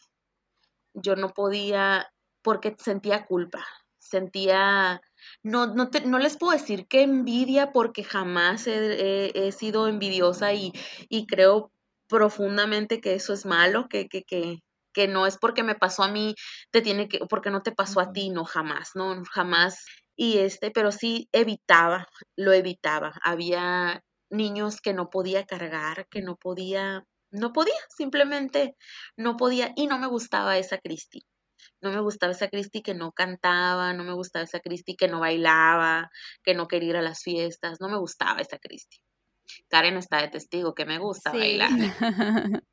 yo 0.93 1.15
no 1.15 1.30
podía 1.30 2.12
porque 2.42 2.75
sentía 2.77 3.25
culpa, 3.25 3.65
sentía, 4.00 5.02
no, 5.44 5.67
no, 5.67 5.90
no 6.06 6.19
les 6.19 6.36
puedo 6.36 6.52
decir 6.52 6.88
que 6.88 7.04
envidia 7.04 7.71
porque 7.71 8.04
jamás 8.04 8.67
he, 8.67 9.52
sido 9.54 9.88
envidiosa 9.88 10.52
y, 10.52 10.73
y, 11.08 11.25
creo 11.25 11.71
profundamente 12.10 13.00
que 13.00 13.13
eso 13.13 13.31
es 13.31 13.46
malo, 13.46 13.88
que, 13.88 14.10
que, 14.10 14.23
que, 14.23 14.60
que 14.94 15.08
no 15.08 15.25
es 15.25 15.38
porque 15.38 15.63
me 15.63 15.75
pasó 15.75 16.04
a 16.04 16.12
mí, 16.12 16.36
te 16.71 16.81
tiene 16.81 17.08
que, 17.08 17.19
porque 17.29 17.50
no 17.50 17.62
te 17.62 17.71
pasó 17.71 18.02
a 18.02 18.12
ti, 18.12 18.29
no, 18.29 18.44
jamás, 18.44 18.92
no, 18.94 19.23
jamás 19.31 19.86
y 20.16 20.40
este, 20.40 20.72
pero 20.72 20.92
sí 20.92 21.30
evitaba, 21.32 22.08
lo 22.36 22.54
evitaba. 22.54 23.14
Había 23.24 24.04
niños 24.30 24.82
que 24.82 24.94
no 24.94 25.10
podía 25.10 25.46
cargar, 25.46 26.08
que 26.10 26.22
no 26.22 26.36
podía, 26.38 27.06
no 27.32 27.54
podía, 27.54 27.74
simplemente 27.96 28.76
no 29.18 29.38
podía 29.38 29.74
y 29.76 29.88
no 29.88 30.00
me 30.00 30.08
gustaba 30.08 30.58
esa 30.58 30.78
Cristi. 30.80 31.26
No 31.82 31.92
me 31.92 32.02
gustaba 32.02 32.34
esa 32.34 32.50
Cristi 32.50 32.82
que 32.82 32.96
no 32.96 33.12
cantaba, 33.12 33.94
no 33.94 34.04
me 34.04 34.14
gustaba 34.14 34.46
esa 34.46 34.60
Cristi 34.60 34.96
que 34.96 35.08
no 35.08 35.20
bailaba, 35.20 36.10
que 36.44 36.54
no 36.56 36.68
quería 36.68 36.90
ir 36.92 36.98
a 36.98 37.02
las 37.02 37.22
fiestas, 37.24 37.80
no 37.82 37.90
me 37.90 37.98
gustaba 37.98 38.42
esa 38.42 38.58
Cristi. 38.60 38.98
Karen 39.70 39.98
está 39.98 40.22
de 40.22 40.30
testigo 40.30 40.74
que 40.74 40.86
me 40.86 41.00
gusta 41.00 41.34
bailar. 41.36 41.72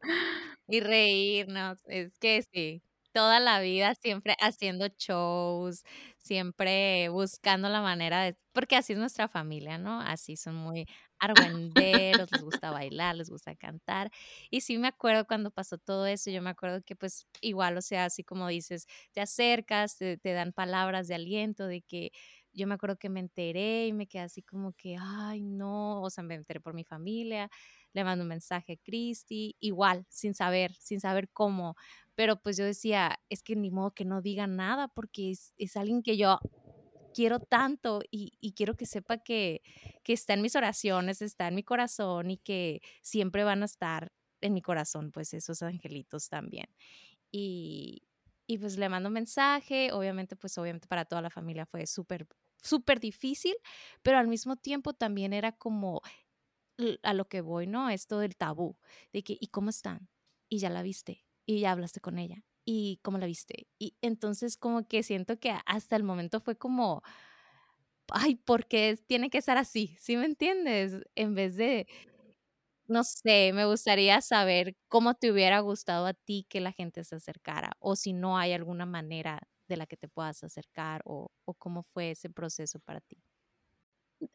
y 0.68 0.80
reírnos, 0.80 1.80
es 1.86 2.18
que 2.18 2.42
sí. 2.52 2.82
Toda 3.12 3.40
la 3.40 3.60
vida 3.60 3.94
siempre 3.94 4.36
haciendo 4.40 4.88
shows, 4.98 5.82
siempre 6.18 7.08
buscando 7.10 7.68
la 7.68 7.80
manera 7.82 8.22
de, 8.22 8.36
porque 8.52 8.76
así 8.76 8.92
es 8.94 8.98
nuestra 8.98 9.28
familia, 9.28 9.78
¿no? 9.78 10.00
Así 10.00 10.36
son 10.36 10.54
muy 10.56 10.86
argüenderos, 11.18 12.30
les 12.32 12.42
gusta 12.42 12.70
bailar, 12.70 13.16
les 13.16 13.30
gusta 13.30 13.54
cantar. 13.56 14.10
Y 14.50 14.60
sí 14.62 14.78
me 14.78 14.88
acuerdo 14.88 15.26
cuando 15.26 15.50
pasó 15.50 15.78
todo 15.78 16.06
eso, 16.06 16.30
yo 16.30 16.42
me 16.42 16.50
acuerdo 16.50 16.82
que 16.84 16.96
pues 16.96 17.26
igual, 17.40 17.76
o 17.76 17.82
sea, 17.82 18.04
así 18.06 18.24
como 18.24 18.48
dices, 18.48 18.86
te 19.12 19.20
acercas, 19.20 19.96
te, 19.98 20.16
te 20.18 20.32
dan 20.32 20.52
palabras 20.52 21.08
de 21.08 21.14
aliento, 21.16 21.66
de 21.66 21.82
que 21.82 22.10
yo 22.52 22.66
me 22.66 22.74
acuerdo 22.74 22.96
que 22.98 23.08
me 23.08 23.20
enteré 23.20 23.86
y 23.86 23.92
me 23.92 24.06
quedé 24.06 24.22
así 24.22 24.42
como 24.42 24.72
que, 24.72 24.96
ay, 25.00 25.42
no, 25.42 26.02
o 26.02 26.10
sea, 26.10 26.24
me 26.24 26.34
enteré 26.34 26.60
por 26.60 26.74
mi 26.74 26.84
familia, 26.84 27.48
le 27.92 28.04
mando 28.04 28.22
un 28.22 28.28
mensaje 28.28 28.74
a 28.74 28.76
Cristi, 28.76 29.56
igual, 29.60 30.06
sin 30.08 30.34
saber, 30.34 30.74
sin 30.74 31.00
saber 31.00 31.28
cómo, 31.30 31.76
pero 32.14 32.40
pues 32.42 32.56
yo 32.56 32.64
decía, 32.64 33.20
es 33.28 33.42
que 33.42 33.54
ni 33.56 33.70
modo 33.70 33.92
que 33.92 34.04
no 34.04 34.20
diga 34.20 34.46
nada 34.46 34.88
porque 34.88 35.30
es, 35.30 35.54
es 35.56 35.76
alguien 35.76 36.02
que 36.02 36.16
yo 36.16 36.38
quiero 37.14 37.40
tanto 37.40 38.00
y, 38.10 38.32
y 38.40 38.52
quiero 38.52 38.74
que 38.74 38.86
sepa 38.86 39.18
que, 39.18 39.62
que 40.02 40.12
está 40.12 40.34
en 40.34 40.42
mis 40.42 40.56
oraciones, 40.56 41.22
está 41.22 41.48
en 41.48 41.54
mi 41.54 41.62
corazón 41.62 42.30
y 42.30 42.38
que 42.38 42.80
siempre 43.02 43.44
van 43.44 43.62
a 43.62 43.66
estar 43.66 44.12
en 44.40 44.52
mi 44.54 44.62
corazón, 44.62 45.10
pues 45.12 45.34
esos 45.34 45.62
angelitos 45.62 46.28
también. 46.28 46.66
Y, 47.30 48.02
y 48.46 48.58
pues 48.58 48.78
le 48.78 48.88
mando 48.88 49.08
un 49.08 49.14
mensaje, 49.14 49.92
obviamente, 49.92 50.36
pues 50.36 50.56
obviamente 50.58 50.88
para 50.88 51.04
toda 51.04 51.22
la 51.22 51.30
familia 51.30 51.66
fue 51.66 51.86
súper, 51.86 52.26
súper 52.62 53.00
difícil, 53.00 53.54
pero 54.02 54.18
al 54.18 54.28
mismo 54.28 54.56
tiempo 54.56 54.92
también 54.92 55.32
era 55.32 55.52
como 55.52 56.00
a 57.02 57.14
lo 57.14 57.28
que 57.28 57.40
voy, 57.40 57.66
¿no? 57.66 57.90
Esto 57.90 58.18
del 58.18 58.36
tabú, 58.36 58.76
de 59.12 59.22
que, 59.22 59.36
¿y 59.40 59.48
cómo 59.48 59.70
están? 59.70 60.08
Y 60.48 60.58
ya 60.58 60.70
la 60.70 60.82
viste, 60.82 61.24
y 61.46 61.60
ya 61.60 61.72
hablaste 61.72 62.00
con 62.00 62.18
ella, 62.18 62.44
y 62.64 63.00
cómo 63.02 63.18
la 63.18 63.26
viste. 63.26 63.68
Y 63.78 63.96
entonces 64.02 64.56
como 64.56 64.86
que 64.88 65.02
siento 65.02 65.38
que 65.40 65.54
hasta 65.66 65.96
el 65.96 66.04
momento 66.04 66.40
fue 66.40 66.56
como, 66.56 67.02
ay, 68.12 68.36
¿por 68.36 68.66
qué 68.66 68.98
tiene 69.06 69.30
que 69.30 69.42
ser 69.42 69.58
así? 69.58 69.96
¿Sí 70.00 70.16
me 70.16 70.24
entiendes? 70.26 70.94
En 71.14 71.34
vez 71.34 71.56
de, 71.56 71.86
no 72.86 73.04
sé, 73.04 73.52
me 73.52 73.66
gustaría 73.66 74.20
saber 74.22 74.76
cómo 74.88 75.14
te 75.14 75.30
hubiera 75.32 75.60
gustado 75.60 76.06
a 76.06 76.14
ti 76.14 76.46
que 76.48 76.60
la 76.60 76.72
gente 76.72 77.04
se 77.04 77.16
acercara, 77.16 77.72
o 77.80 77.96
si 77.96 78.12
no 78.14 78.38
hay 78.38 78.52
alguna 78.52 78.86
manera 78.86 79.40
de 79.68 79.76
la 79.76 79.86
que 79.86 79.96
te 79.98 80.08
puedas 80.08 80.42
acercar, 80.44 81.02
o, 81.04 81.30
o 81.44 81.54
cómo 81.54 81.82
fue 81.84 82.12
ese 82.12 82.30
proceso 82.30 82.80
para 82.80 83.00
ti 83.02 83.22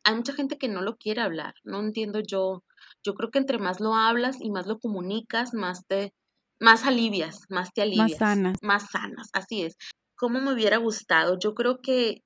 hay 0.04 0.16
mucha 0.16 0.34
gente 0.34 0.58
que 0.58 0.68
no 0.68 0.82
lo 0.82 0.98
quiere 0.98 1.22
hablar, 1.22 1.54
no 1.64 1.80
entiendo 1.80 2.20
yo, 2.20 2.64
yo 3.04 3.14
creo 3.14 3.32
que 3.32 3.40
entre 3.40 3.58
más 3.58 3.80
lo 3.80 3.96
hablas 3.96 4.38
y 4.40 4.50
más 4.52 4.68
lo 4.68 4.80
comunicas, 4.80 5.54
más 5.54 5.86
te, 5.88 6.14
más 6.60 6.86
alivias, 6.86 7.42
más 7.50 7.74
te 7.74 7.82
alivias. 7.82 8.12
Más 8.12 8.18
sanas. 8.18 8.58
Más 8.62 8.90
sanas, 8.92 9.30
así 9.34 9.64
es. 9.64 9.76
¿Cómo 10.16 10.40
me 10.40 10.54
hubiera 10.54 10.78
gustado? 10.78 11.38
Yo 11.40 11.54
creo 11.54 11.80
que 11.82 12.22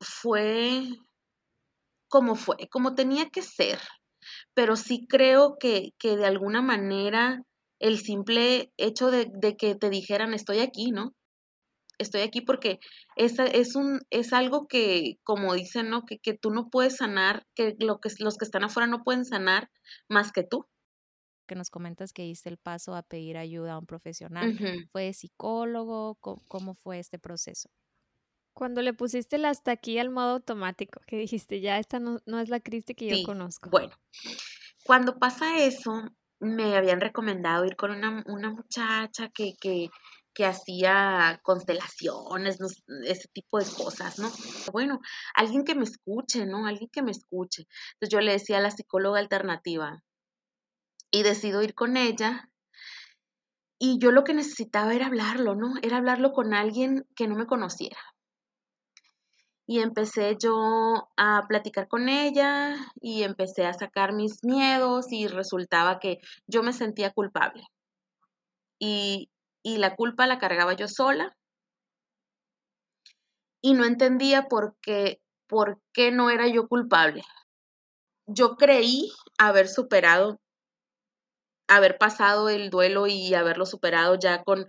fue 0.00 0.84
como 2.08 2.34
fue, 2.34 2.56
como 2.70 2.94
tenía 2.94 3.30
que 3.30 3.42
ser, 3.42 3.78
pero 4.54 4.76
sí 4.76 5.06
creo 5.08 5.56
que, 5.58 5.90
que 5.98 6.16
de 6.16 6.26
alguna 6.26 6.60
manera 6.60 7.42
el 7.78 7.98
simple 7.98 8.72
hecho 8.76 9.10
de, 9.10 9.30
de 9.32 9.56
que 9.56 9.76
te 9.76 9.90
dijeran 9.90 10.34
estoy 10.34 10.58
aquí, 10.58 10.90
¿no? 10.90 11.12
Estoy 12.00 12.22
aquí 12.22 12.40
porque 12.40 12.80
es, 13.16 13.38
es, 13.38 13.76
un, 13.76 14.00
es 14.10 14.32
algo 14.32 14.66
que, 14.66 15.18
como 15.22 15.54
dicen, 15.54 15.90
¿no? 15.90 16.04
Que, 16.04 16.18
que 16.18 16.34
tú 16.34 16.50
no 16.50 16.68
puedes 16.70 16.96
sanar, 16.96 17.46
que, 17.54 17.76
lo 17.78 18.00
que 18.00 18.10
los 18.18 18.36
que 18.36 18.44
están 18.44 18.64
afuera 18.64 18.86
no 18.86 19.04
pueden 19.04 19.24
sanar 19.24 19.70
más 20.08 20.32
que 20.32 20.42
tú. 20.42 20.66
Que 21.46 21.54
nos 21.54 21.70
comentas 21.70 22.12
que 22.12 22.22
diste 22.22 22.48
el 22.48 22.58
paso 22.58 22.94
a 22.94 23.02
pedir 23.02 23.36
ayuda 23.36 23.74
a 23.74 23.78
un 23.78 23.86
profesional. 23.86 24.58
¿Fue 24.92 25.12
psicólogo? 25.12 26.16
¿Cómo, 26.16 26.74
fue 26.74 26.98
este 26.98 27.18
proceso? 27.18 27.70
Cuando 28.52 28.82
le 28.82 28.94
pusiste 28.94 29.36
el 29.36 29.44
hasta 29.44 29.72
aquí 29.72 29.98
al 29.98 30.10
modo 30.10 30.34
automático, 30.34 31.00
que 31.06 31.16
dijiste, 31.16 31.60
ya 31.60 31.78
esta 31.78 31.98
no, 32.00 32.18
es 32.40 32.48
la 32.48 32.60
Cristi 32.60 32.94
que 32.94 33.08
yo 33.08 33.24
conozco. 33.24 33.70
Bueno, 33.70 33.94
cuando 34.84 35.18
pasa 35.18 35.58
eso, 35.64 36.02
me 36.40 36.76
habían 36.76 37.00
recomendado 37.00 37.64
ir 37.64 37.76
con 37.76 37.90
una, 37.90 38.22
una 38.26 38.50
muchacha 38.50 39.28
que, 39.28 39.54
que, 39.60 39.90
que 40.34 40.46
hacía 40.46 41.40
constelaciones, 41.42 42.58
ese 43.04 43.28
tipo 43.32 43.58
de 43.58 43.66
cosas, 43.66 44.18
¿no? 44.18 44.30
Bueno, 44.72 45.00
alguien 45.34 45.64
que 45.64 45.74
me 45.74 45.84
escuche, 45.84 46.46
¿no? 46.46 46.66
Alguien 46.66 46.88
que 46.92 47.02
me 47.02 47.10
escuche. 47.10 47.66
Entonces 47.94 48.12
yo 48.12 48.20
le 48.20 48.32
decía 48.32 48.58
a 48.58 48.62
la 48.62 48.70
psicóloga 48.70 49.18
alternativa 49.18 50.02
y 51.10 51.22
decido 51.22 51.62
ir 51.62 51.74
con 51.74 51.96
ella. 51.96 52.48
Y 53.78 53.98
yo 53.98 54.12
lo 54.12 54.24
que 54.24 54.34
necesitaba 54.34 54.94
era 54.94 55.06
hablarlo, 55.06 55.54
¿no? 55.54 55.74
Era 55.82 55.96
hablarlo 55.96 56.32
con 56.32 56.54
alguien 56.54 57.06
que 57.16 57.26
no 57.26 57.34
me 57.34 57.46
conociera. 57.46 57.98
Y 59.66 59.80
empecé 59.80 60.36
yo 60.40 61.10
a 61.16 61.46
platicar 61.48 61.88
con 61.88 62.08
ella 62.08 62.76
y 63.00 63.22
empecé 63.22 63.66
a 63.66 63.72
sacar 63.72 64.12
mis 64.12 64.42
miedos 64.42 65.12
y 65.12 65.28
resultaba 65.28 65.98
que 66.00 66.18
yo 66.46 66.62
me 66.62 66.72
sentía 66.72 67.12
culpable. 67.12 67.64
Y 68.78 69.30
y 69.62 69.78
la 69.78 69.96
culpa 69.96 70.26
la 70.26 70.38
cargaba 70.38 70.74
yo 70.74 70.88
sola 70.88 71.36
y 73.62 73.74
no 73.74 73.84
entendía 73.84 74.48
por 74.48 74.76
qué, 74.80 75.20
por 75.46 75.80
qué 75.92 76.10
no 76.10 76.30
era 76.30 76.48
yo 76.48 76.66
culpable. 76.68 77.22
Yo 78.26 78.56
creí 78.56 79.10
haber 79.38 79.68
superado, 79.68 80.40
haber 81.68 81.98
pasado 81.98 82.48
el 82.48 82.70
duelo 82.70 83.06
y 83.06 83.34
haberlo 83.34 83.66
superado 83.66 84.16
ya 84.18 84.42
con, 84.44 84.66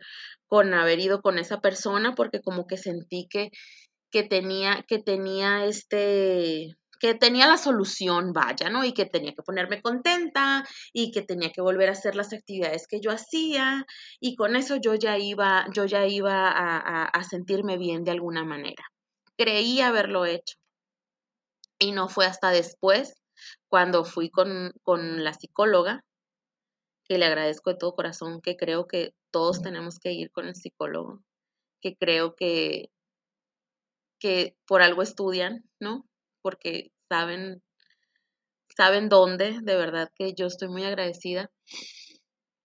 con 0.47 0.73
haber 0.73 0.99
ido 0.99 1.21
con 1.21 1.39
esa 1.39 1.61
persona, 1.61 2.15
porque 2.15 2.41
como 2.41 2.67
que 2.67 2.77
sentí 2.77 3.27
que, 3.29 3.49
que 4.11 4.23
tenía, 4.23 4.83
que 4.87 4.99
tenía 4.99 5.65
este, 5.65 6.75
que 7.01 7.15
tenía 7.15 7.47
la 7.47 7.57
solución, 7.57 8.31
vaya, 8.31 8.69
¿no? 8.69 8.85
Y 8.85 8.93
que 8.93 9.07
tenía 9.07 9.33
que 9.33 9.41
ponerme 9.41 9.81
contenta 9.81 10.63
y 10.93 11.11
que 11.11 11.23
tenía 11.23 11.51
que 11.51 11.61
volver 11.61 11.89
a 11.89 11.93
hacer 11.93 12.15
las 12.15 12.31
actividades 12.31 12.85
que 12.87 13.01
yo 13.01 13.09
hacía 13.09 13.87
y 14.19 14.35
con 14.35 14.55
eso 14.55 14.75
yo 14.75 14.93
ya 14.93 15.17
iba, 15.17 15.65
yo 15.73 15.85
ya 15.85 16.05
iba 16.05 16.47
a, 16.51 17.23
sentirme 17.23 17.79
bien 17.79 18.03
de 18.03 18.11
alguna 18.11 18.45
manera. 18.45 18.83
Creí 19.35 19.81
haberlo 19.81 20.25
hecho 20.25 20.57
y 21.79 21.91
no 21.91 22.07
fue 22.07 22.27
hasta 22.27 22.51
después 22.51 23.15
cuando 23.67 24.05
fui 24.05 24.29
con, 24.29 24.71
con 24.83 25.23
la 25.23 25.33
psicóloga 25.33 26.03
que 27.05 27.17
le 27.17 27.25
agradezco 27.25 27.71
de 27.71 27.77
todo 27.77 27.95
corazón, 27.95 28.41
que 28.41 28.57
creo 28.57 28.85
que 28.85 29.15
todos 29.31 29.63
tenemos 29.63 29.97
que 29.97 30.11
ir 30.11 30.29
con 30.31 30.47
el 30.47 30.55
psicólogo, 30.55 31.23
que 31.81 31.95
creo 31.95 32.35
que, 32.35 32.91
que 34.19 34.55
por 34.67 34.83
algo 34.83 35.01
estudian, 35.01 35.63
¿no? 35.79 36.05
Porque 36.41 36.91
saben, 37.09 37.61
saben 38.75 39.09
dónde, 39.09 39.59
de 39.61 39.75
verdad 39.75 40.09
que 40.15 40.33
yo 40.33 40.47
estoy 40.47 40.69
muy 40.69 40.83
agradecida. 40.83 41.49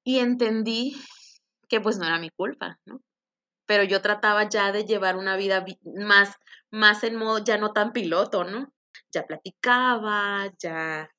Y 0.05 0.18
entendí 0.20 0.97
que 1.68 1.81
pues 1.81 1.99
no 1.99 2.07
era 2.07 2.18
mi 2.18 2.31
culpa, 2.31 2.79
¿no? 2.87 3.01
Pero 3.66 3.83
yo 3.85 4.01
trataba 4.01 4.49
ya 4.49 4.72
de 4.72 4.85
llevar 4.85 5.16
una 5.16 5.37
vida 5.37 5.64
más, 5.97 6.37
más 6.70 7.03
en 7.05 7.16
modo 7.16 7.43
ya 7.45 7.59
no 7.59 7.72
tan 7.72 7.93
piloto, 7.93 8.45
¿no? 8.45 8.72
Ya 9.12 9.24
platicaba, 9.24 10.53
ya... 10.59 11.11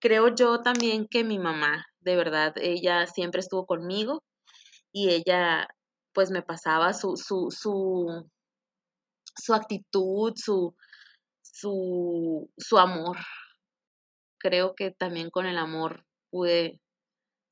Creo 0.00 0.32
yo 0.32 0.60
también 0.62 1.08
que 1.08 1.24
mi 1.24 1.40
mamá, 1.40 1.86
de 2.00 2.14
verdad, 2.14 2.54
ella 2.56 3.06
siempre 3.08 3.40
estuvo 3.40 3.66
conmigo 3.66 4.22
y 4.92 5.10
ella 5.10 5.66
pues 6.12 6.30
me 6.30 6.42
pasaba 6.42 6.92
su, 6.94 7.16
su, 7.16 7.48
su, 7.50 8.30
su 9.36 9.54
actitud, 9.54 10.32
su, 10.36 10.76
su, 11.60 12.50
su 12.56 12.78
amor. 12.78 13.18
Creo 14.38 14.74
que 14.74 14.90
también 14.90 15.30
con 15.30 15.46
el 15.46 15.58
amor 15.58 16.04
pude 16.30 16.80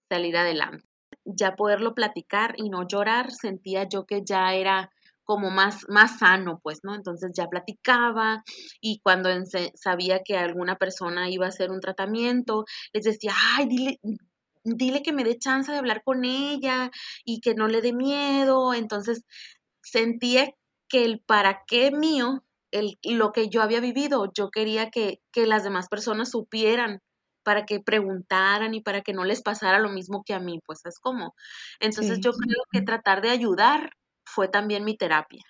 salir 0.09 0.37
adelante. 0.37 0.85
Ya 1.25 1.57
poderlo 1.57 1.95
platicar 1.95 2.55
y 2.57 2.69
no 2.71 2.87
llorar, 2.87 3.33
sentía 3.33 3.89
yo 3.89 4.07
que 4.07 4.23
ya 4.25 4.55
era 4.55 4.91
como 5.25 5.51
más, 5.51 5.87
más 5.89 6.21
sano, 6.21 6.61
pues, 6.63 6.81
¿no? 6.85 6.95
Entonces 6.95 7.33
ya 7.35 7.49
platicaba 7.49 8.45
y 8.81 9.01
cuando 9.03 9.29
sabía 9.75 10.23
que 10.25 10.37
alguna 10.37 10.77
persona 10.77 11.29
iba 11.29 11.47
a 11.47 11.49
hacer 11.49 11.73
un 11.73 11.81
tratamiento, 11.81 12.65
les 12.93 13.05
decía, 13.05 13.33
ay, 13.57 13.67
dile, 13.67 14.01
dile 14.63 15.03
que 15.03 15.13
me 15.13 15.25
dé 15.25 15.37
chance 15.37 15.73
de 15.73 15.79
hablar 15.79 16.03
con 16.05 16.25
ella 16.25 16.93
y 17.25 17.41
que 17.41 17.55
no 17.55 17.67
le 17.67 17.83
dé 17.83 17.93
miedo. 17.93 18.73
Entonces 18.73 19.25
sentía 19.83 20.53
que 20.89 21.05
el 21.05 21.21
para 21.21 21.65
qué 21.67 21.91
mío 21.91 22.45
lo 23.05 23.33
que 23.33 23.49
yo 23.49 23.63
había 23.63 23.81
vivido. 23.81 24.31
Yo 24.35 24.51
quería 24.51 24.91
que, 24.91 25.21
las 25.35 25.65
demás 25.65 25.89
personas 25.89 26.31
supieran 26.31 27.01
para 27.45 27.65
que 27.65 27.81
preguntaran 27.81 28.75
y 28.75 28.81
para 28.83 29.03
que 29.03 29.13
no 29.13 29.25
les 29.25 29.43
pasara 29.43 29.79
lo 29.79 29.91
mismo 29.91 30.25
que 30.25 30.35
a 30.35 30.41
mí, 30.41 30.61
pues 30.67 30.81
es 30.85 30.99
como. 30.99 31.35
Entonces 31.81 32.21
yo 32.21 32.33
creo 32.33 32.63
que 32.73 32.83
tratar 32.83 33.23
de 33.23 33.31
ayudar 33.31 33.91
fue 34.25 34.49
también 34.49 34.85
mi 34.85 34.97
terapia. 34.97 35.43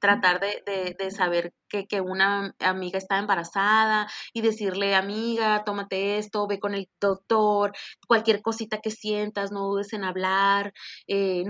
tratar 0.00 0.40
de, 0.40 0.62
de, 0.98 1.10
saber 1.10 1.52
que, 1.68 1.86
que, 1.86 2.00
una 2.00 2.54
amiga 2.60 2.96
está 2.98 3.18
embarazada 3.18 4.08
y 4.32 4.40
decirle, 4.40 4.94
amiga, 4.94 5.62
tómate 5.64 6.16
esto, 6.18 6.46
ve 6.46 6.58
con 6.58 6.74
el 6.74 6.88
doctor, 7.00 7.72
cualquier 8.08 8.40
cosita 8.40 8.80
que 8.80 8.90
sientas, 8.90 9.52
no 9.52 9.60
dudes 9.68 9.92
en 9.92 10.04
hablar, 10.04 10.72
eh, 11.06 11.44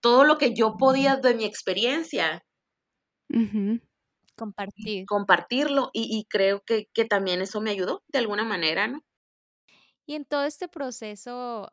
todo 0.00 0.24
lo 0.24 0.36
que 0.36 0.54
yo 0.54 0.76
podía 0.76 1.16
de 1.16 1.34
mi 1.34 1.44
experiencia. 1.46 2.42
Compartir. 4.36 5.06
Compartirlo 5.06 5.90
y, 5.92 6.16
y 6.16 6.24
creo 6.24 6.62
que, 6.64 6.88
que 6.92 7.04
también 7.04 7.40
eso 7.42 7.60
me 7.60 7.70
ayudó 7.70 8.02
de 8.08 8.18
alguna 8.18 8.44
manera, 8.44 8.86
¿no? 8.86 9.04
Y 10.06 10.14
en 10.14 10.24
todo 10.24 10.44
este 10.44 10.68
proceso, 10.68 11.70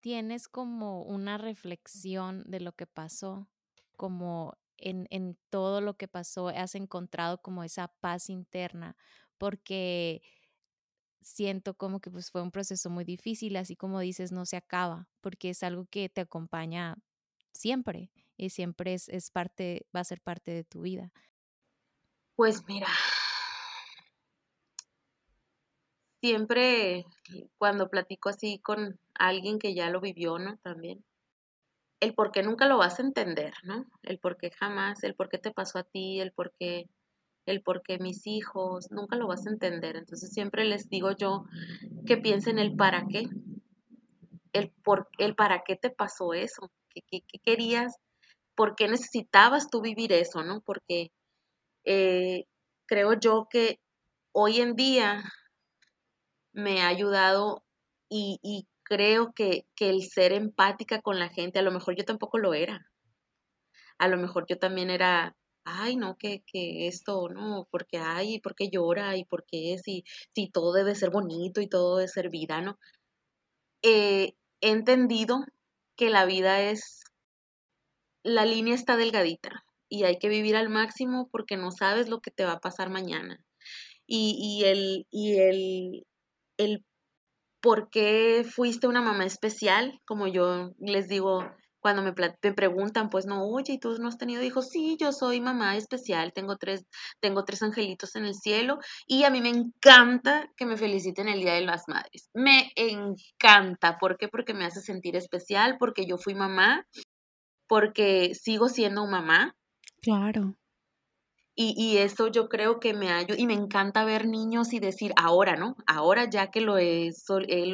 ¿tienes 0.00 0.48
como 0.48 1.02
una 1.02 1.38
reflexión 1.38 2.44
de 2.46 2.60
lo 2.60 2.72
que 2.72 2.86
pasó? 2.86 3.48
Como 3.96 4.56
en, 4.76 5.08
en, 5.10 5.36
todo 5.50 5.80
lo 5.80 5.96
que 5.96 6.06
pasó, 6.06 6.48
has 6.48 6.74
encontrado 6.76 7.42
como 7.42 7.64
esa 7.64 7.88
paz 8.00 8.30
interna, 8.30 8.96
porque 9.38 10.22
siento 11.20 11.74
como 11.74 12.00
que 12.00 12.10
pues 12.10 12.30
fue 12.30 12.42
un 12.42 12.52
proceso 12.52 12.90
muy 12.90 13.04
difícil, 13.04 13.56
así 13.56 13.76
como 13.76 13.98
dices, 13.98 14.30
no 14.30 14.46
se 14.46 14.56
acaba, 14.56 15.08
porque 15.20 15.50
es 15.50 15.62
algo 15.64 15.86
que 15.86 16.08
te 16.08 16.20
acompaña 16.20 16.96
siempre 17.52 18.12
y 18.38 18.50
siempre 18.50 18.94
es, 18.94 19.10
es 19.10 19.30
parte, 19.30 19.86
va 19.94 20.00
a 20.00 20.04
ser 20.04 20.22
parte 20.22 20.52
de 20.52 20.64
tu 20.64 20.80
vida. 20.80 21.12
Pues 22.36 22.62
mira, 22.66 22.88
siempre 26.20 27.04
cuando 27.58 27.90
platico 27.90 28.28
así 28.28 28.58
con 28.60 28.98
alguien 29.14 29.58
que 29.58 29.74
ya 29.74 29.90
lo 29.90 30.00
vivió, 30.00 30.38
¿no? 30.38 30.56
También, 30.58 31.04
el 32.00 32.14
por 32.14 32.30
qué 32.30 32.42
nunca 32.42 32.66
lo 32.66 32.78
vas 32.78 32.98
a 32.98 33.02
entender, 33.02 33.54
¿no? 33.64 33.86
El 34.02 34.18
por 34.18 34.36
qué 34.36 34.50
jamás, 34.50 35.02
el 35.02 35.14
por 35.14 35.28
qué 35.28 35.38
te 35.38 35.50
pasó 35.50 35.78
a 35.78 35.84
ti, 35.84 36.20
el 36.20 36.32
por 36.32 36.52
qué, 36.58 36.88
el 37.46 37.62
por 37.62 37.82
qué 37.82 37.98
mis 37.98 38.26
hijos, 38.26 38.90
nunca 38.90 39.16
lo 39.16 39.26
vas 39.26 39.46
a 39.46 39.50
entender. 39.50 39.96
Entonces 39.96 40.30
siempre 40.32 40.64
les 40.64 40.88
digo 40.88 41.10
yo 41.16 41.44
que 42.06 42.16
piensen 42.16 42.58
el 42.58 42.76
para 42.76 43.06
qué, 43.08 43.28
el, 44.52 44.70
por, 44.70 45.08
el 45.18 45.34
para 45.34 45.64
qué 45.64 45.76
te 45.76 45.90
pasó 45.90 46.34
eso, 46.34 46.70
qué, 46.88 47.02
qué, 47.10 47.38
querías, 47.40 47.96
por 48.58 48.74
qué 48.74 48.88
necesitabas 48.88 49.70
tú 49.70 49.80
vivir 49.80 50.12
eso, 50.12 50.42
¿no? 50.42 50.62
Porque 50.62 51.12
eh, 51.84 52.46
creo 52.86 53.12
yo 53.12 53.46
que 53.48 53.78
hoy 54.32 54.60
en 54.60 54.74
día 54.74 55.22
me 56.52 56.82
ha 56.82 56.88
ayudado 56.88 57.62
y, 58.10 58.66
creo 58.82 59.32
que, 59.32 59.64
el 59.78 60.02
ser 60.02 60.32
empática 60.32 61.00
con 61.00 61.20
la 61.20 61.28
gente, 61.28 61.60
a 61.60 61.62
lo 61.62 61.70
mejor 61.70 61.94
yo 61.94 62.04
tampoco 62.04 62.38
lo 62.38 62.52
era. 62.52 62.84
A 63.96 64.08
lo 64.08 64.16
mejor 64.16 64.46
yo 64.48 64.58
también 64.58 64.90
era, 64.90 65.36
ay, 65.64 65.94
no, 65.94 66.16
que, 66.16 66.42
que 66.44 66.88
esto, 66.88 67.28
no, 67.28 67.68
porque 67.70 67.98
ay, 67.98 68.40
porque 68.40 68.70
llora 68.70 69.16
y 69.16 69.24
porque 69.24 69.74
es, 69.74 69.86
y 69.86 70.02
si 70.34 70.50
todo 70.50 70.72
debe 70.72 70.96
ser 70.96 71.10
bonito 71.10 71.60
y 71.60 71.68
todo 71.68 71.98
debe 71.98 72.08
ser 72.08 72.28
vida, 72.28 72.60
¿no? 72.60 72.76
Eh, 73.82 74.34
he 74.60 74.70
entendido 74.70 75.44
que 75.96 76.10
la 76.10 76.24
vida 76.24 76.60
es, 76.60 77.04
la 78.22 78.44
línea 78.44 78.74
está 78.74 78.96
delgadita 78.96 79.64
y 79.88 80.04
hay 80.04 80.18
que 80.18 80.28
vivir 80.28 80.56
al 80.56 80.68
máximo 80.68 81.28
porque 81.30 81.56
no 81.56 81.70
sabes 81.70 82.08
lo 82.08 82.20
que 82.20 82.30
te 82.30 82.44
va 82.44 82.52
a 82.52 82.60
pasar 82.60 82.90
mañana. 82.90 83.42
Y, 84.06 84.36
y, 84.38 84.64
el, 84.64 85.06
y 85.10 85.38
el, 85.38 86.06
el 86.56 86.84
por 87.60 87.90
qué 87.90 88.44
fuiste 88.48 88.86
una 88.86 89.02
mamá 89.02 89.24
especial, 89.24 90.00
como 90.06 90.26
yo 90.26 90.72
les 90.78 91.08
digo 91.08 91.44
cuando 91.80 92.02
me, 92.02 92.12
preguntan, 92.52 93.08
pues 93.08 93.26
no, 93.26 93.44
oye, 93.44 93.74
¿y 93.74 93.78
tú 93.78 93.96
no 93.98 94.08
has 94.08 94.18
tenido 94.18 94.42
hijos? 94.42 94.68
Sí, 94.68 94.96
yo 95.00 95.12
soy 95.12 95.40
mamá 95.40 95.76
especial, 95.76 96.32
tengo 96.32 96.56
tres, 96.56 96.84
tengo 97.20 97.44
tres 97.44 97.62
angelitos 97.62 98.16
en 98.16 98.24
el 98.24 98.34
cielo 98.34 98.78
y 99.06 99.24
a 99.24 99.30
mí 99.30 99.40
me 99.40 99.50
encanta 99.50 100.50
que 100.56 100.66
me 100.66 100.76
feliciten 100.76 101.28
el 101.28 101.40
Día 101.40 101.54
de 101.54 101.62
las 101.62 101.84
Madres. 101.86 102.30
Me 102.34 102.72
encanta. 102.76 103.96
¿Por 103.98 104.18
qué? 104.18 104.28
Porque 104.28 104.54
me 104.54 104.64
hace 104.64 104.80
sentir 104.80 105.16
especial, 105.16 105.76
porque 105.78 106.04
yo 106.04 106.18
fui 106.18 106.34
mamá, 106.34 106.84
porque 107.68 108.34
sigo 108.34 108.68
siendo 108.68 109.06
mamá. 109.06 109.54
Claro. 110.02 110.56
Y, 111.54 111.74
y 111.76 111.98
eso 111.98 112.28
yo 112.28 112.48
creo 112.48 112.78
que 112.78 112.94
me 112.94 113.10
ayuda, 113.10 113.36
y 113.36 113.46
me 113.46 113.54
encanta 113.54 114.04
ver 114.04 114.26
niños 114.26 114.72
y 114.72 114.78
decir, 114.78 115.12
ahora, 115.16 115.56
¿no? 115.56 115.76
Ahora 115.86 116.30
ya 116.30 116.50
que 116.50 116.60
lo 116.60 116.78
he, 116.78 117.10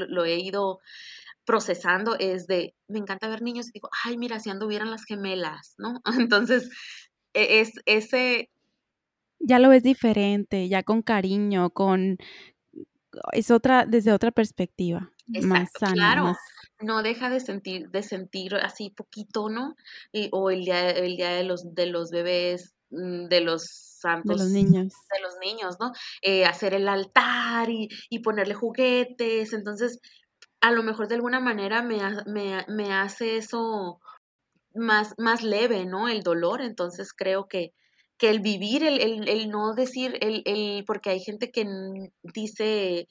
lo 0.09 0.25
he 0.25 0.39
ido 0.39 0.81
procesando, 1.45 2.17
es 2.19 2.47
de, 2.47 2.75
me 2.89 2.99
encanta 2.99 3.29
ver 3.29 3.43
niños 3.43 3.69
y 3.69 3.73
digo, 3.73 3.91
ay, 4.05 4.17
mira, 4.17 4.41
si 4.41 4.51
anduvieran 4.51 4.91
las 4.91 5.05
gemelas, 5.05 5.75
¿no? 5.79 6.01
Entonces, 6.29 6.71
e, 7.35 7.61
es 7.61 7.73
ese... 7.87 8.51
Ya 9.39 9.59
lo 9.59 9.69
ves 9.69 9.83
diferente, 9.83 10.69
ya 10.69 10.83
con 10.83 11.03
cariño, 11.03 11.71
con... 11.71 12.17
Es 13.33 13.51
otra, 13.51 13.85
desde 13.87 14.13
otra 14.13 14.31
perspectiva. 14.33 15.13
más 15.43 15.69
sana, 15.79 15.93
claro. 15.93 16.37
No 16.85 17.03
deja 17.03 17.31
de 17.31 17.41
sentir, 17.41 17.91
de 17.91 18.03
sentir 18.03 18.55
así 18.57 18.91
poquito, 18.91 19.49
¿no? 19.49 19.75
o 20.31 20.51
el 20.51 20.65
día, 20.65 20.91
el 20.91 21.17
día 21.17 21.31
de 21.31 21.45
los, 21.45 21.75
de 21.75 21.87
los 21.87 22.11
bebés, 22.11 22.75
Mm, 22.95 23.27
de 23.29 23.41
los 23.41 23.65
santos. 24.01 24.39
De 24.39 24.45
los 24.45 24.53
niños. 24.53 24.93
De 25.13 25.21
los 25.21 25.35
niños, 25.45 25.77
¿no? 25.81 25.93
Eh, 26.23 26.45
hacer 26.45 26.75
el 26.75 26.89
altar 26.89 27.69
y, 27.71 27.89
y, 28.09 28.21
ponerle 28.21 28.55
juguetes. 28.55 29.53
Entonces, 29.53 30.01
a 30.61 30.71
lo 30.71 30.83
mejor 30.83 31.09
de 31.09 31.17
alguna 31.17 31.41
manera 31.41 31.83
me, 31.83 31.99
me, 32.27 32.65
me 32.69 32.93
hace 32.93 33.37
eso 33.37 34.01
más, 34.75 35.15
más 35.19 35.43
leve, 35.43 35.87
¿no? 35.87 36.09
El 36.09 36.23
dolor. 36.23 36.61
Entonces, 36.63 37.13
creo 37.13 37.49
que, 37.49 37.73
que 38.19 38.31
el 38.31 38.41
vivir, 38.41 38.85
el, 38.85 39.01
el, 39.01 39.29
el 39.29 39.51
no 39.51 39.75
decir, 39.75 40.19
el, 40.21 40.43
el, 40.45 40.85
porque 40.87 41.11
hay 41.11 41.21
gente 41.21 41.51
que 41.51 41.67
dice 42.23 43.09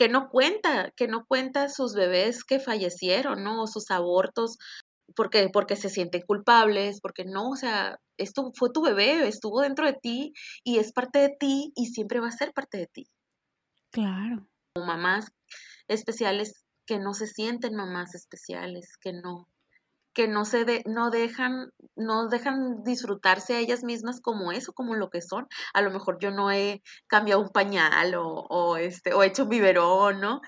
que 0.00 0.08
no 0.08 0.30
cuenta, 0.30 0.92
que 0.96 1.08
no 1.08 1.26
cuenta 1.26 1.68
sus 1.68 1.92
bebés 1.92 2.42
que 2.42 2.58
fallecieron, 2.58 3.44
¿no? 3.44 3.64
O 3.64 3.66
sus 3.66 3.90
abortos, 3.90 4.56
porque, 5.14 5.50
porque 5.52 5.76
se 5.76 5.90
sienten 5.90 6.22
culpables, 6.22 7.02
porque 7.02 7.26
no, 7.26 7.50
o 7.50 7.56
sea, 7.56 7.98
esto 8.16 8.50
fue 8.54 8.70
tu 8.72 8.80
bebé, 8.80 9.28
estuvo 9.28 9.60
dentro 9.60 9.84
de 9.84 9.92
ti 9.92 10.32
y 10.64 10.78
es 10.78 10.94
parte 10.94 11.18
de 11.18 11.36
ti 11.38 11.74
y 11.76 11.88
siempre 11.88 12.18
va 12.18 12.28
a 12.28 12.32
ser 12.32 12.54
parte 12.54 12.78
de 12.78 12.86
ti. 12.86 13.08
Claro. 13.90 14.48
Como 14.74 14.86
mamás 14.86 15.32
especiales 15.86 16.64
que 16.86 16.98
no 16.98 17.12
se 17.12 17.26
sienten 17.26 17.76
mamás 17.76 18.14
especiales, 18.14 18.96
que 19.02 19.12
no, 19.12 19.48
que 20.12 20.28
no 20.28 20.44
se 20.44 20.64
de, 20.64 20.82
no 20.86 21.10
dejan, 21.10 21.70
no 21.96 22.28
dejan 22.28 22.82
disfrutarse 22.84 23.54
a 23.54 23.58
ellas 23.60 23.84
mismas 23.84 24.20
como 24.20 24.52
eso, 24.52 24.72
como 24.72 24.94
lo 24.94 25.10
que 25.10 25.22
son. 25.22 25.46
A 25.74 25.82
lo 25.82 25.90
mejor 25.90 26.18
yo 26.20 26.30
no 26.30 26.50
he 26.50 26.82
cambiado 27.06 27.40
un 27.42 27.50
pañal 27.50 28.14
o, 28.16 28.26
o 28.26 28.76
este, 28.76 29.14
o 29.14 29.22
hecho 29.22 29.44
un 29.44 29.50
biberón, 29.50 30.20
¿no? 30.20 30.40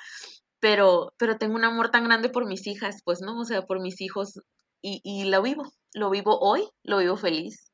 Pero, 0.61 1.13
pero 1.19 1.39
tengo 1.39 1.55
un 1.57 1.65
amor 1.65 1.91
tan 1.91 2.05
grande 2.05 2.29
por 2.29 2.47
mis 2.47 2.67
hijas, 2.67 3.03
pues, 3.05 3.21
¿no? 3.21 3.39
O 3.39 3.45
sea, 3.45 3.63
por 3.63 3.81
mis 3.81 4.01
hijos, 4.01 4.41
y, 4.81 5.01
y 5.05 5.25
lo 5.25 5.43
vivo, 5.43 5.65
lo 5.95 6.11
vivo 6.11 6.39
hoy, 6.41 6.69
lo 6.83 6.99
vivo 6.99 7.17
feliz. 7.17 7.73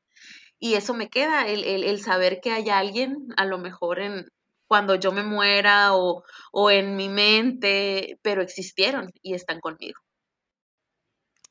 Y 0.59 0.73
eso 0.75 0.93
me 0.93 1.09
queda, 1.09 1.47
el, 1.47 1.63
el, 1.63 1.83
el 1.83 2.01
saber 2.01 2.39
que 2.41 2.51
hay 2.51 2.69
alguien, 2.69 3.17
a 3.37 3.45
lo 3.45 3.57
mejor 3.59 3.99
en, 3.99 4.25
cuando 4.67 4.95
yo 4.95 5.11
me 5.11 5.23
muera 5.23 5.95
o, 5.95 6.23
o, 6.51 6.71
en 6.71 6.95
mi 6.95 7.09
mente, 7.09 8.19
pero 8.21 8.41
existieron 8.41 9.11
y 9.23 9.33
están 9.33 9.59
conmigo. 9.61 9.99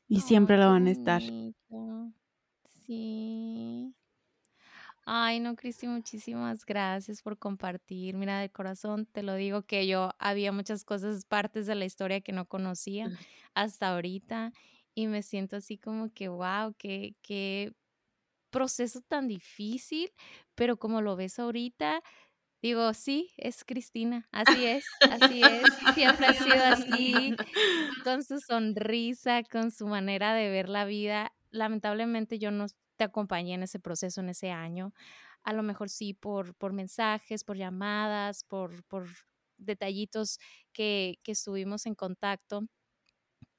Y 0.09 0.21
siempre 0.21 0.57
lo 0.57 0.67
van 0.67 0.87
a 0.87 0.91
estar. 0.91 1.21
Sí. 2.85 3.93
Ay, 5.05 5.39
no, 5.39 5.55
Cristi, 5.55 5.87
muchísimas 5.87 6.65
gracias 6.65 7.21
por 7.21 7.37
compartir. 7.37 8.15
Mira, 8.15 8.39
de 8.39 8.51
corazón 8.51 9.05
te 9.07 9.23
lo 9.23 9.33
digo 9.35 9.63
que 9.63 9.87
yo 9.87 10.11
había 10.19 10.51
muchas 10.51 10.83
cosas, 10.83 11.25
partes 11.25 11.65
de 11.65 11.75
la 11.75 11.85
historia 11.85 12.21
que 12.21 12.31
no 12.31 12.45
conocía 12.47 13.09
hasta 13.55 13.89
ahorita 13.89 14.51
y 14.93 15.07
me 15.07 15.23
siento 15.23 15.55
así 15.55 15.77
como 15.77 16.13
que, 16.13 16.27
wow, 16.29 16.75
qué, 16.77 17.15
qué 17.21 17.73
proceso 18.51 19.01
tan 19.01 19.27
difícil, 19.27 20.11
pero 20.55 20.77
como 20.77 21.01
lo 21.01 21.15
ves 21.15 21.39
ahorita, 21.39 22.01
digo, 22.61 22.93
sí, 22.93 23.31
es 23.37 23.63
Cristina, 23.63 24.27
así 24.31 24.65
es, 24.65 24.85
así 25.09 25.41
es, 25.41 25.63
siempre 25.93 26.27
ha 26.27 26.33
sido 26.33 26.63
así, 26.63 27.35
con 28.03 28.23
su 28.23 28.39
sonrisa, 28.39 29.43
con 29.43 29.71
su 29.71 29.87
manera 29.87 30.33
de 30.33 30.49
ver 30.49 30.69
la 30.69 30.85
vida. 30.85 31.33
Lamentablemente 31.51 32.39
yo 32.39 32.51
no 32.51 32.67
te 32.97 33.03
acompañé 33.03 33.55
en 33.55 33.63
ese 33.63 33.79
proceso 33.79 34.21
en 34.21 34.29
ese 34.29 34.51
año, 34.51 34.93
a 35.43 35.53
lo 35.53 35.63
mejor 35.63 35.89
sí 35.89 36.13
por, 36.13 36.53
por 36.55 36.73
mensajes, 36.73 37.43
por 37.43 37.57
llamadas, 37.57 38.43
por, 38.43 38.83
por 38.83 39.07
detallitos 39.57 40.37
que, 40.73 41.19
que 41.23 41.31
estuvimos 41.31 41.85
en 41.85 41.95
contacto, 41.95 42.67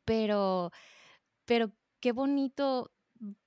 pero 0.05 0.71
pero 1.51 1.73
qué 1.99 2.13
bonito 2.13 2.93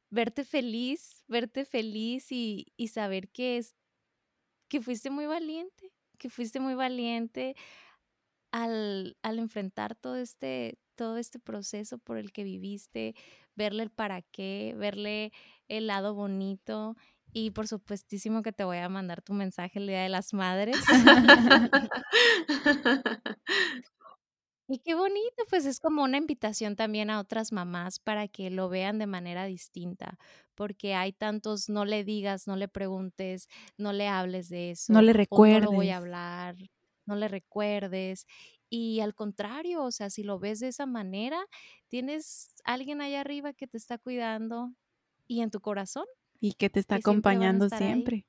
verte 0.10 0.44
feliz, 0.44 1.24
verte 1.30 1.64
feliz 1.64 2.34
y, 2.34 2.68
saber 2.90 3.30
que 3.30 3.56
es 3.56 3.76
que 4.74 4.82
fuiste 4.82 5.12
muy 5.12 5.28
valiente, 5.28 5.92
que 6.18 6.32
fuiste 6.32 6.60
muy 6.60 6.74
valiente 6.74 7.56
al, 8.52 9.16
enfrentar 9.22 9.94
todo 9.94 10.16
este, 10.16 10.80
todo 10.96 11.18
este 11.18 11.38
proceso 11.38 12.00
por 12.00 12.18
el 12.18 12.32
que 12.32 12.44
viviste, 12.44 13.14
verle 13.54 13.84
el 13.84 13.92
para 13.92 14.24
qué, 14.24 14.74
verle 14.76 15.32
el 15.68 15.86
lado 15.86 16.16
bonito 16.16 16.96
Y 17.32 17.52
por 17.52 17.68
supuestísimo 17.68 18.42
que 18.42 18.52
te 18.52 18.64
voy 18.64 18.78
a 18.78 18.90
mandar 18.90 19.22
tu 19.22 19.34
mensaje 19.34 19.78
el 19.78 19.86
Día 19.86 20.02
de 20.02 20.10
las 20.10 20.34
Madres. 20.34 20.78
Y 24.68 24.80
qué 24.80 24.96
bonito, 24.96 25.44
pues 25.50 25.66
es 25.66 25.80
como 25.80 26.04
una 26.04 26.18
invitación 26.18 26.76
también 26.76 27.10
a 27.10 27.20
otras 27.20 27.52
mamás 27.52 28.00
para 28.00 28.28
que 28.30 28.50
lo 28.50 28.70
vean 28.70 28.98
de 28.98 29.08
manera 29.08 29.46
distinta, 29.46 30.18
porque 30.56 30.94
hay 30.96 31.14
tantos 31.14 31.70
no 31.70 31.86
le 31.86 32.04
digas, 32.04 32.48
no 32.48 32.56
le 32.56 32.68
preguntes, 32.68 33.48
no 33.78 33.94
le 33.94 34.08
hables 34.08 34.50
de 34.50 34.72
eso, 34.72 34.94
no 34.94 35.02
le 35.02 35.14
recuerdes. 35.14 35.62
no 35.62 35.72
lo 35.72 35.72
voy 35.74 35.90
a 35.90 35.98
hablar, 35.98 36.56
no 37.06 37.16
le 37.16 37.28
recuerdes. 37.28 38.26
Y 38.70 39.02
al 39.02 39.14
contrario, 39.16 39.84
o 39.84 39.92
sea, 39.92 40.10
si 40.10 40.24
lo 40.24 40.40
ves 40.40 40.60
de 40.60 40.70
esa 40.70 40.86
manera, 40.86 41.46
tienes 41.90 42.54
alguien 42.66 43.02
allá 43.02 43.22
arriba 43.22 43.54
que 43.54 43.68
te 43.68 43.78
está 43.78 43.98
cuidando 44.00 44.74
y 45.28 45.42
en 45.42 45.52
tu 45.52 45.62
corazón, 45.62 46.06
Y 46.40 46.54
que 46.54 46.70
te 46.70 46.80
está 46.80 46.98
que 47.02 47.02
acompañando 47.02 47.70
siempre. 47.70 48.28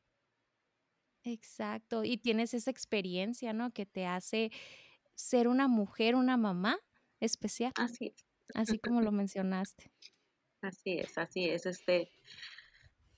Exacto, 1.27 2.05
y 2.05 2.18
tienes 2.18 2.53
esa 2.53 2.70
experiencia, 2.70 3.53
¿no? 3.55 3.70
Que 3.72 3.87
te 3.87 4.05
hace 4.07 4.51
ser 5.14 5.49
una 5.49 5.68
mujer, 5.68 6.16
una 6.16 6.37
mamá 6.37 6.79
especial, 7.20 7.75
Así 7.77 8.07
es, 8.07 8.27
así 8.55 8.79
como 8.81 9.03
lo 9.03 9.12
mencionaste. 9.12 9.93
Así 10.65 10.99
es, 10.99 11.17
así 11.19 11.49
es. 11.49 11.67
Este, 11.67 12.11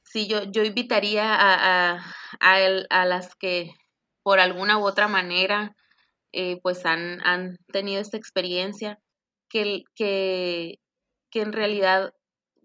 sí, 0.03 0.27
yo, 0.27 0.45
yo 0.45 0.65
invitaría 0.65 1.35
a, 1.35 1.99
a, 2.41 2.57
a, 2.91 3.07
las 3.07 3.35
que 3.35 3.73
por 4.23 4.41
alguna 4.41 4.79
u 4.79 4.87
otra 4.87 5.09
manera 5.09 5.77
eh, 6.33 6.61
pues 6.63 6.85
han, 6.85 7.21
han 7.27 7.59
tenido 7.73 8.01
esta 8.01 8.17
experiencia, 8.17 8.99
que, 9.49 9.85
que, 9.95 10.81
que 11.31 11.41
en 11.41 11.53
realidad 11.53 12.13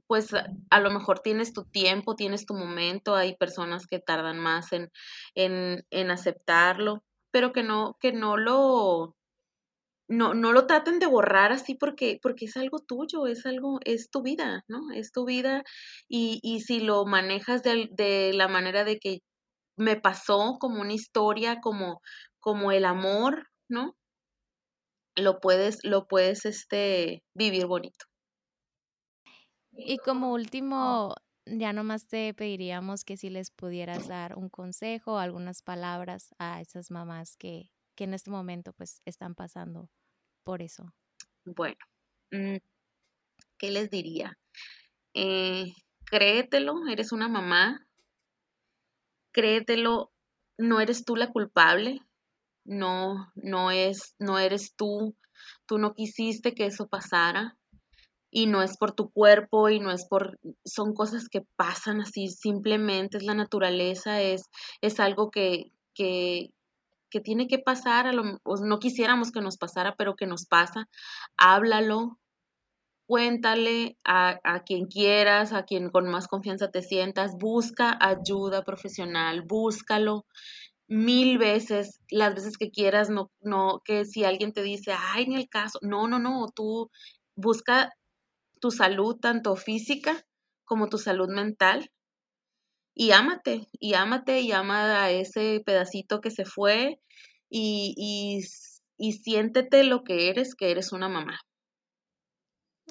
pues 0.07 0.27
a 0.33 0.79
lo 0.81 0.91
mejor 0.91 1.19
tienes 1.19 1.53
tu 1.53 1.63
tiempo, 1.63 2.17
tienes 2.17 2.45
tu 2.45 2.53
momento, 2.53 3.15
hay 3.15 3.37
personas 3.37 3.87
que 3.87 3.99
tardan 3.99 4.39
más 4.39 4.73
en, 4.73 4.91
en, 5.35 5.85
en 5.89 6.11
aceptarlo, 6.11 7.01
pero 7.31 7.53
que 7.53 7.63
no, 7.63 7.95
que 7.97 8.11
no 8.11 8.35
lo, 8.35 9.15
no, 10.11 10.33
no 10.33 10.51
lo 10.51 10.67
traten 10.67 10.99
de 10.99 11.07
borrar 11.07 11.53
así 11.53 11.73
porque, 11.75 12.19
porque 12.21 12.45
es 12.45 12.57
algo 12.57 12.79
tuyo, 12.79 13.27
es 13.27 13.45
algo, 13.45 13.79
es 13.85 14.09
tu 14.11 14.21
vida, 14.21 14.65
¿no? 14.67 14.91
Es 14.93 15.11
tu 15.13 15.25
vida 15.25 15.63
y, 16.09 16.39
y 16.43 16.61
si 16.61 16.81
lo 16.81 17.05
manejas 17.05 17.63
de, 17.63 18.31
la 18.33 18.49
manera 18.49 18.83
de 18.83 18.99
que 18.99 19.19
me 19.77 19.95
pasó 19.95 20.57
como 20.59 20.81
una 20.81 20.93
historia, 20.93 21.61
como, 21.61 22.01
como 22.41 22.73
el 22.73 22.83
amor, 22.85 23.47
¿no? 23.69 23.95
Lo 25.15 25.39
puedes, 25.39 25.79
lo 25.83 26.07
puedes, 26.07 26.45
este, 26.45 27.23
vivir 27.33 27.65
bonito. 27.65 28.05
Y 29.71 29.97
como 29.99 30.33
último, 30.33 31.15
ya 31.45 31.71
nomás 31.71 32.09
te 32.09 32.33
pediríamos 32.33 33.05
que 33.05 33.15
si 33.15 33.29
les 33.29 33.49
pudieras 33.49 34.09
dar 34.09 34.37
un 34.37 34.49
consejo, 34.49 35.17
algunas 35.17 35.61
palabras 35.61 36.35
a 36.37 36.59
esas 36.59 36.91
mamás 36.91 37.37
que, 37.37 37.71
que 37.95 38.03
en 38.03 38.13
este 38.13 38.29
momento 38.29 38.73
pues 38.73 39.01
están 39.05 39.35
pasando 39.35 39.89
por 40.43 40.61
eso. 40.61 40.93
Bueno, 41.45 41.77
mm, 42.31 42.57
¿qué 43.57 43.71
les 43.71 43.89
diría? 43.89 44.37
Eh, 45.13 45.73
créetelo, 46.05 46.87
eres 46.89 47.11
una 47.11 47.27
mamá, 47.27 47.85
créetelo, 49.31 50.11
no 50.57 50.79
eres 50.79 51.05
tú 51.05 51.15
la 51.15 51.31
culpable, 51.31 52.01
no, 52.65 53.31
no 53.35 53.71
es, 53.71 54.15
no 54.19 54.39
eres 54.39 54.75
tú, 54.75 55.15
tú 55.65 55.77
no 55.77 55.93
quisiste 55.93 56.53
que 56.53 56.65
eso 56.65 56.87
pasara 56.87 57.57
y 58.29 58.47
no 58.47 58.61
es 58.61 58.77
por 58.77 58.93
tu 58.93 59.11
cuerpo 59.11 59.69
y 59.69 59.79
no 59.79 59.91
es 59.91 60.07
por, 60.07 60.39
son 60.63 60.93
cosas 60.93 61.27
que 61.27 61.41
pasan 61.55 62.01
así, 62.01 62.29
simplemente 62.29 63.17
es 63.17 63.23
la 63.23 63.33
naturaleza, 63.33 64.21
es, 64.21 64.49
es 64.81 64.99
algo 64.99 65.31
que, 65.31 65.71
que, 65.93 66.51
que 67.11 67.19
tiene 67.19 67.47
que 67.47 67.59
pasar, 67.59 68.07
a 68.07 68.13
lo, 68.13 68.39
no 68.63 68.79
quisiéramos 68.79 69.31
que 69.31 69.41
nos 69.41 69.57
pasara, 69.57 69.95
pero 69.95 70.15
que 70.15 70.25
nos 70.25 70.47
pasa, 70.47 70.87
háblalo, 71.37 72.17
cuéntale 73.07 73.97
a, 74.03 74.39
a 74.43 74.63
quien 74.63 74.87
quieras, 74.87 75.53
a 75.53 75.63
quien 75.63 75.89
con 75.89 76.09
más 76.09 76.27
confianza 76.27 76.71
te 76.71 76.81
sientas, 76.81 77.33
busca 77.37 77.97
ayuda 77.99 78.63
profesional, 78.63 79.43
búscalo 79.43 80.25
mil 80.87 81.37
veces, 81.37 81.99
las 82.09 82.35
veces 82.35 82.57
que 82.57 82.69
quieras, 82.69 83.09
no, 83.09 83.31
no, 83.39 83.81
que 83.85 84.05
si 84.05 84.25
alguien 84.25 84.51
te 84.51 84.61
dice, 84.61 84.93
ay, 84.97 85.23
en 85.23 85.33
el 85.33 85.47
caso, 85.47 85.79
no, 85.81 86.07
no, 86.07 86.19
no, 86.19 86.47
tú 86.53 86.89
busca 87.35 87.93
tu 88.59 88.71
salud, 88.71 89.17
tanto 89.21 89.55
física 89.55 90.23
como 90.65 90.89
tu 90.89 90.97
salud 90.97 91.29
mental, 91.29 91.89
y 93.01 93.11
ámate, 93.13 93.67
y 93.79 93.95
ámate, 93.95 94.41
y 94.41 94.51
ama 94.51 95.03
a 95.03 95.09
ese 95.09 95.63
pedacito 95.65 96.21
que 96.21 96.29
se 96.29 96.45
fue, 96.45 96.99
y, 97.49 97.95
y, 98.99 99.11
siéntete 99.13 99.83
lo 99.83 100.03
que 100.03 100.29
eres, 100.29 100.53
que 100.53 100.69
eres 100.69 100.91
una 100.91 101.09
mamá. 101.09 101.39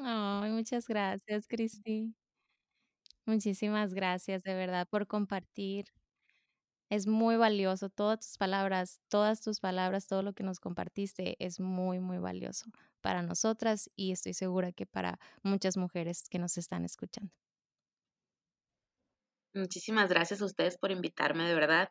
Ay, 0.02 0.50
muchas 0.52 0.86
gracias, 0.88 1.46
Cristi. 1.46 2.14
Muchísimas 3.24 3.94
gracias 3.94 4.42
de 4.42 4.54
verdad 4.54 4.86
por 4.86 5.06
compartir. 5.06 5.86
Es 6.90 7.06
muy 7.06 7.36
valioso. 7.36 7.88
Todas 7.88 8.20
tus 8.20 8.36
palabras, 8.36 9.00
todas 9.08 9.40
tus 9.40 9.60
palabras, 9.60 10.06
todo 10.08 10.22
lo 10.22 10.32
que 10.34 10.42
nos 10.42 10.58
compartiste 10.60 11.36
es 11.44 11.60
muy, 11.60 12.00
muy 12.00 12.18
valioso 12.18 12.66
para 13.00 13.22
nosotras 13.22 13.90
y 13.96 14.12
estoy 14.12 14.34
segura 14.34 14.72
que 14.72 14.86
para 14.86 15.18
muchas 15.42 15.76
mujeres 15.76 16.28
que 16.28 16.38
nos 16.40 16.58
están 16.58 16.84
escuchando. 16.84 17.32
Muchísimas 19.54 20.08
gracias 20.08 20.42
a 20.42 20.44
ustedes 20.44 20.78
por 20.78 20.92
invitarme, 20.92 21.48
de 21.48 21.54
verdad. 21.54 21.90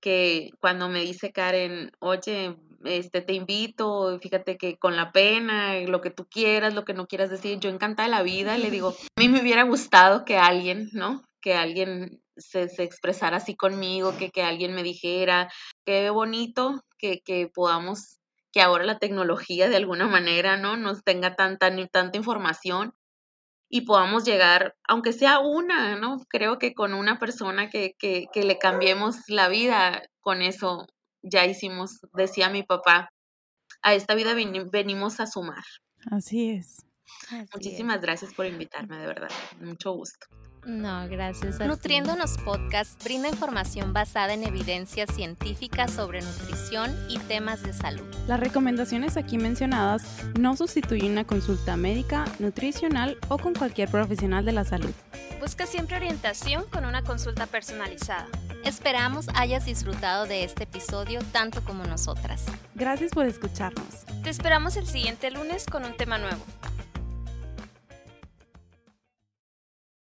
Que 0.00 0.50
cuando 0.60 0.88
me 0.88 1.00
dice 1.00 1.32
Karen, 1.32 1.92
oye, 1.98 2.56
este 2.84 3.20
te 3.20 3.34
invito, 3.34 4.18
fíjate 4.20 4.56
que 4.56 4.78
con 4.78 4.96
la 4.96 5.12
pena, 5.12 5.78
lo 5.80 6.00
que 6.00 6.10
tú 6.10 6.26
quieras, 6.26 6.74
lo 6.74 6.84
que 6.84 6.94
no 6.94 7.06
quieras 7.06 7.30
decir, 7.30 7.58
yo 7.58 7.70
encantada 7.70 8.08
la 8.08 8.22
vida, 8.22 8.58
le 8.58 8.70
digo, 8.70 8.94
a 9.16 9.20
mí 9.20 9.28
me 9.28 9.40
hubiera 9.40 9.62
gustado 9.64 10.24
que 10.24 10.36
alguien, 10.36 10.88
¿no? 10.92 11.22
Que 11.40 11.54
alguien 11.54 12.22
se, 12.36 12.68
se 12.68 12.82
expresara 12.82 13.38
así 13.38 13.54
conmigo, 13.54 14.16
que, 14.16 14.30
que 14.30 14.42
alguien 14.42 14.74
me 14.74 14.82
dijera, 14.82 15.50
qué 15.84 16.10
bonito 16.10 16.84
que, 16.98 17.20
que 17.20 17.48
podamos, 17.48 18.18
que 18.52 18.60
ahora 18.60 18.84
la 18.84 18.98
tecnología 18.98 19.68
de 19.68 19.76
alguna 19.76 20.06
manera, 20.06 20.56
¿no? 20.56 20.76
Nos 20.76 21.02
tenga 21.04 21.36
tanta, 21.36 21.70
tanta 21.90 22.16
información 22.16 22.94
y 23.68 23.82
podamos 23.82 24.24
llegar, 24.24 24.74
aunque 24.86 25.12
sea 25.12 25.40
una, 25.40 25.96
¿no? 25.96 26.18
Creo 26.28 26.58
que 26.58 26.74
con 26.74 26.94
una 26.94 27.18
persona 27.18 27.68
que, 27.70 27.94
que, 27.98 28.26
que 28.32 28.44
le 28.44 28.58
cambiemos 28.58 29.16
la 29.28 29.48
vida, 29.48 30.02
con 30.20 30.42
eso 30.42 30.86
ya 31.22 31.44
hicimos, 31.46 32.00
decía 32.12 32.48
mi 32.50 32.62
papá, 32.62 33.08
a 33.82 33.94
esta 33.94 34.14
vida 34.14 34.34
veni- 34.34 34.68
venimos 34.70 35.20
a 35.20 35.26
sumar. 35.26 35.64
Así 36.10 36.50
es. 36.50 36.84
Así 37.26 37.36
es. 37.42 37.48
Muchísimas 37.54 38.00
gracias 38.00 38.32
por 38.34 38.46
invitarme, 38.46 38.98
de 38.98 39.06
verdad, 39.06 39.30
mucho 39.60 39.92
gusto. 39.92 40.26
No, 40.66 41.08
gracias 41.08 41.56
a 41.56 41.64
ti. 41.64 41.68
Nutriéndonos 41.68 42.38
Podcast 42.38 43.02
brinda 43.04 43.28
información 43.28 43.92
basada 43.92 44.32
en 44.34 44.44
evidencias 44.44 45.14
científicas 45.14 45.90
sobre 45.90 46.22
nutrición 46.22 46.94
y 47.08 47.18
temas 47.18 47.62
de 47.62 47.72
salud. 47.72 48.04
Las 48.26 48.40
recomendaciones 48.40 49.16
aquí 49.16 49.38
mencionadas 49.38 50.04
no 50.38 50.56
sustituyen 50.56 51.12
una 51.12 51.24
consulta 51.24 51.76
médica, 51.76 52.24
nutricional 52.38 53.18
o 53.28 53.38
con 53.38 53.54
cualquier 53.54 53.88
profesional 53.90 54.44
de 54.44 54.52
la 54.52 54.64
salud. 54.64 54.92
Busca 55.40 55.66
siempre 55.66 55.96
orientación 55.96 56.64
con 56.70 56.86
una 56.86 57.02
consulta 57.02 57.46
personalizada. 57.46 58.26
Esperamos 58.64 59.26
hayas 59.34 59.66
disfrutado 59.66 60.24
de 60.24 60.44
este 60.44 60.64
episodio 60.64 61.20
tanto 61.32 61.62
como 61.64 61.84
nosotras. 61.84 62.46
Gracias 62.74 63.10
por 63.10 63.26
escucharnos. 63.26 64.06
Te 64.22 64.30
esperamos 64.30 64.76
el 64.76 64.86
siguiente 64.86 65.30
lunes 65.30 65.66
con 65.66 65.84
un 65.84 65.94
tema 65.96 66.16
nuevo. 66.16 66.42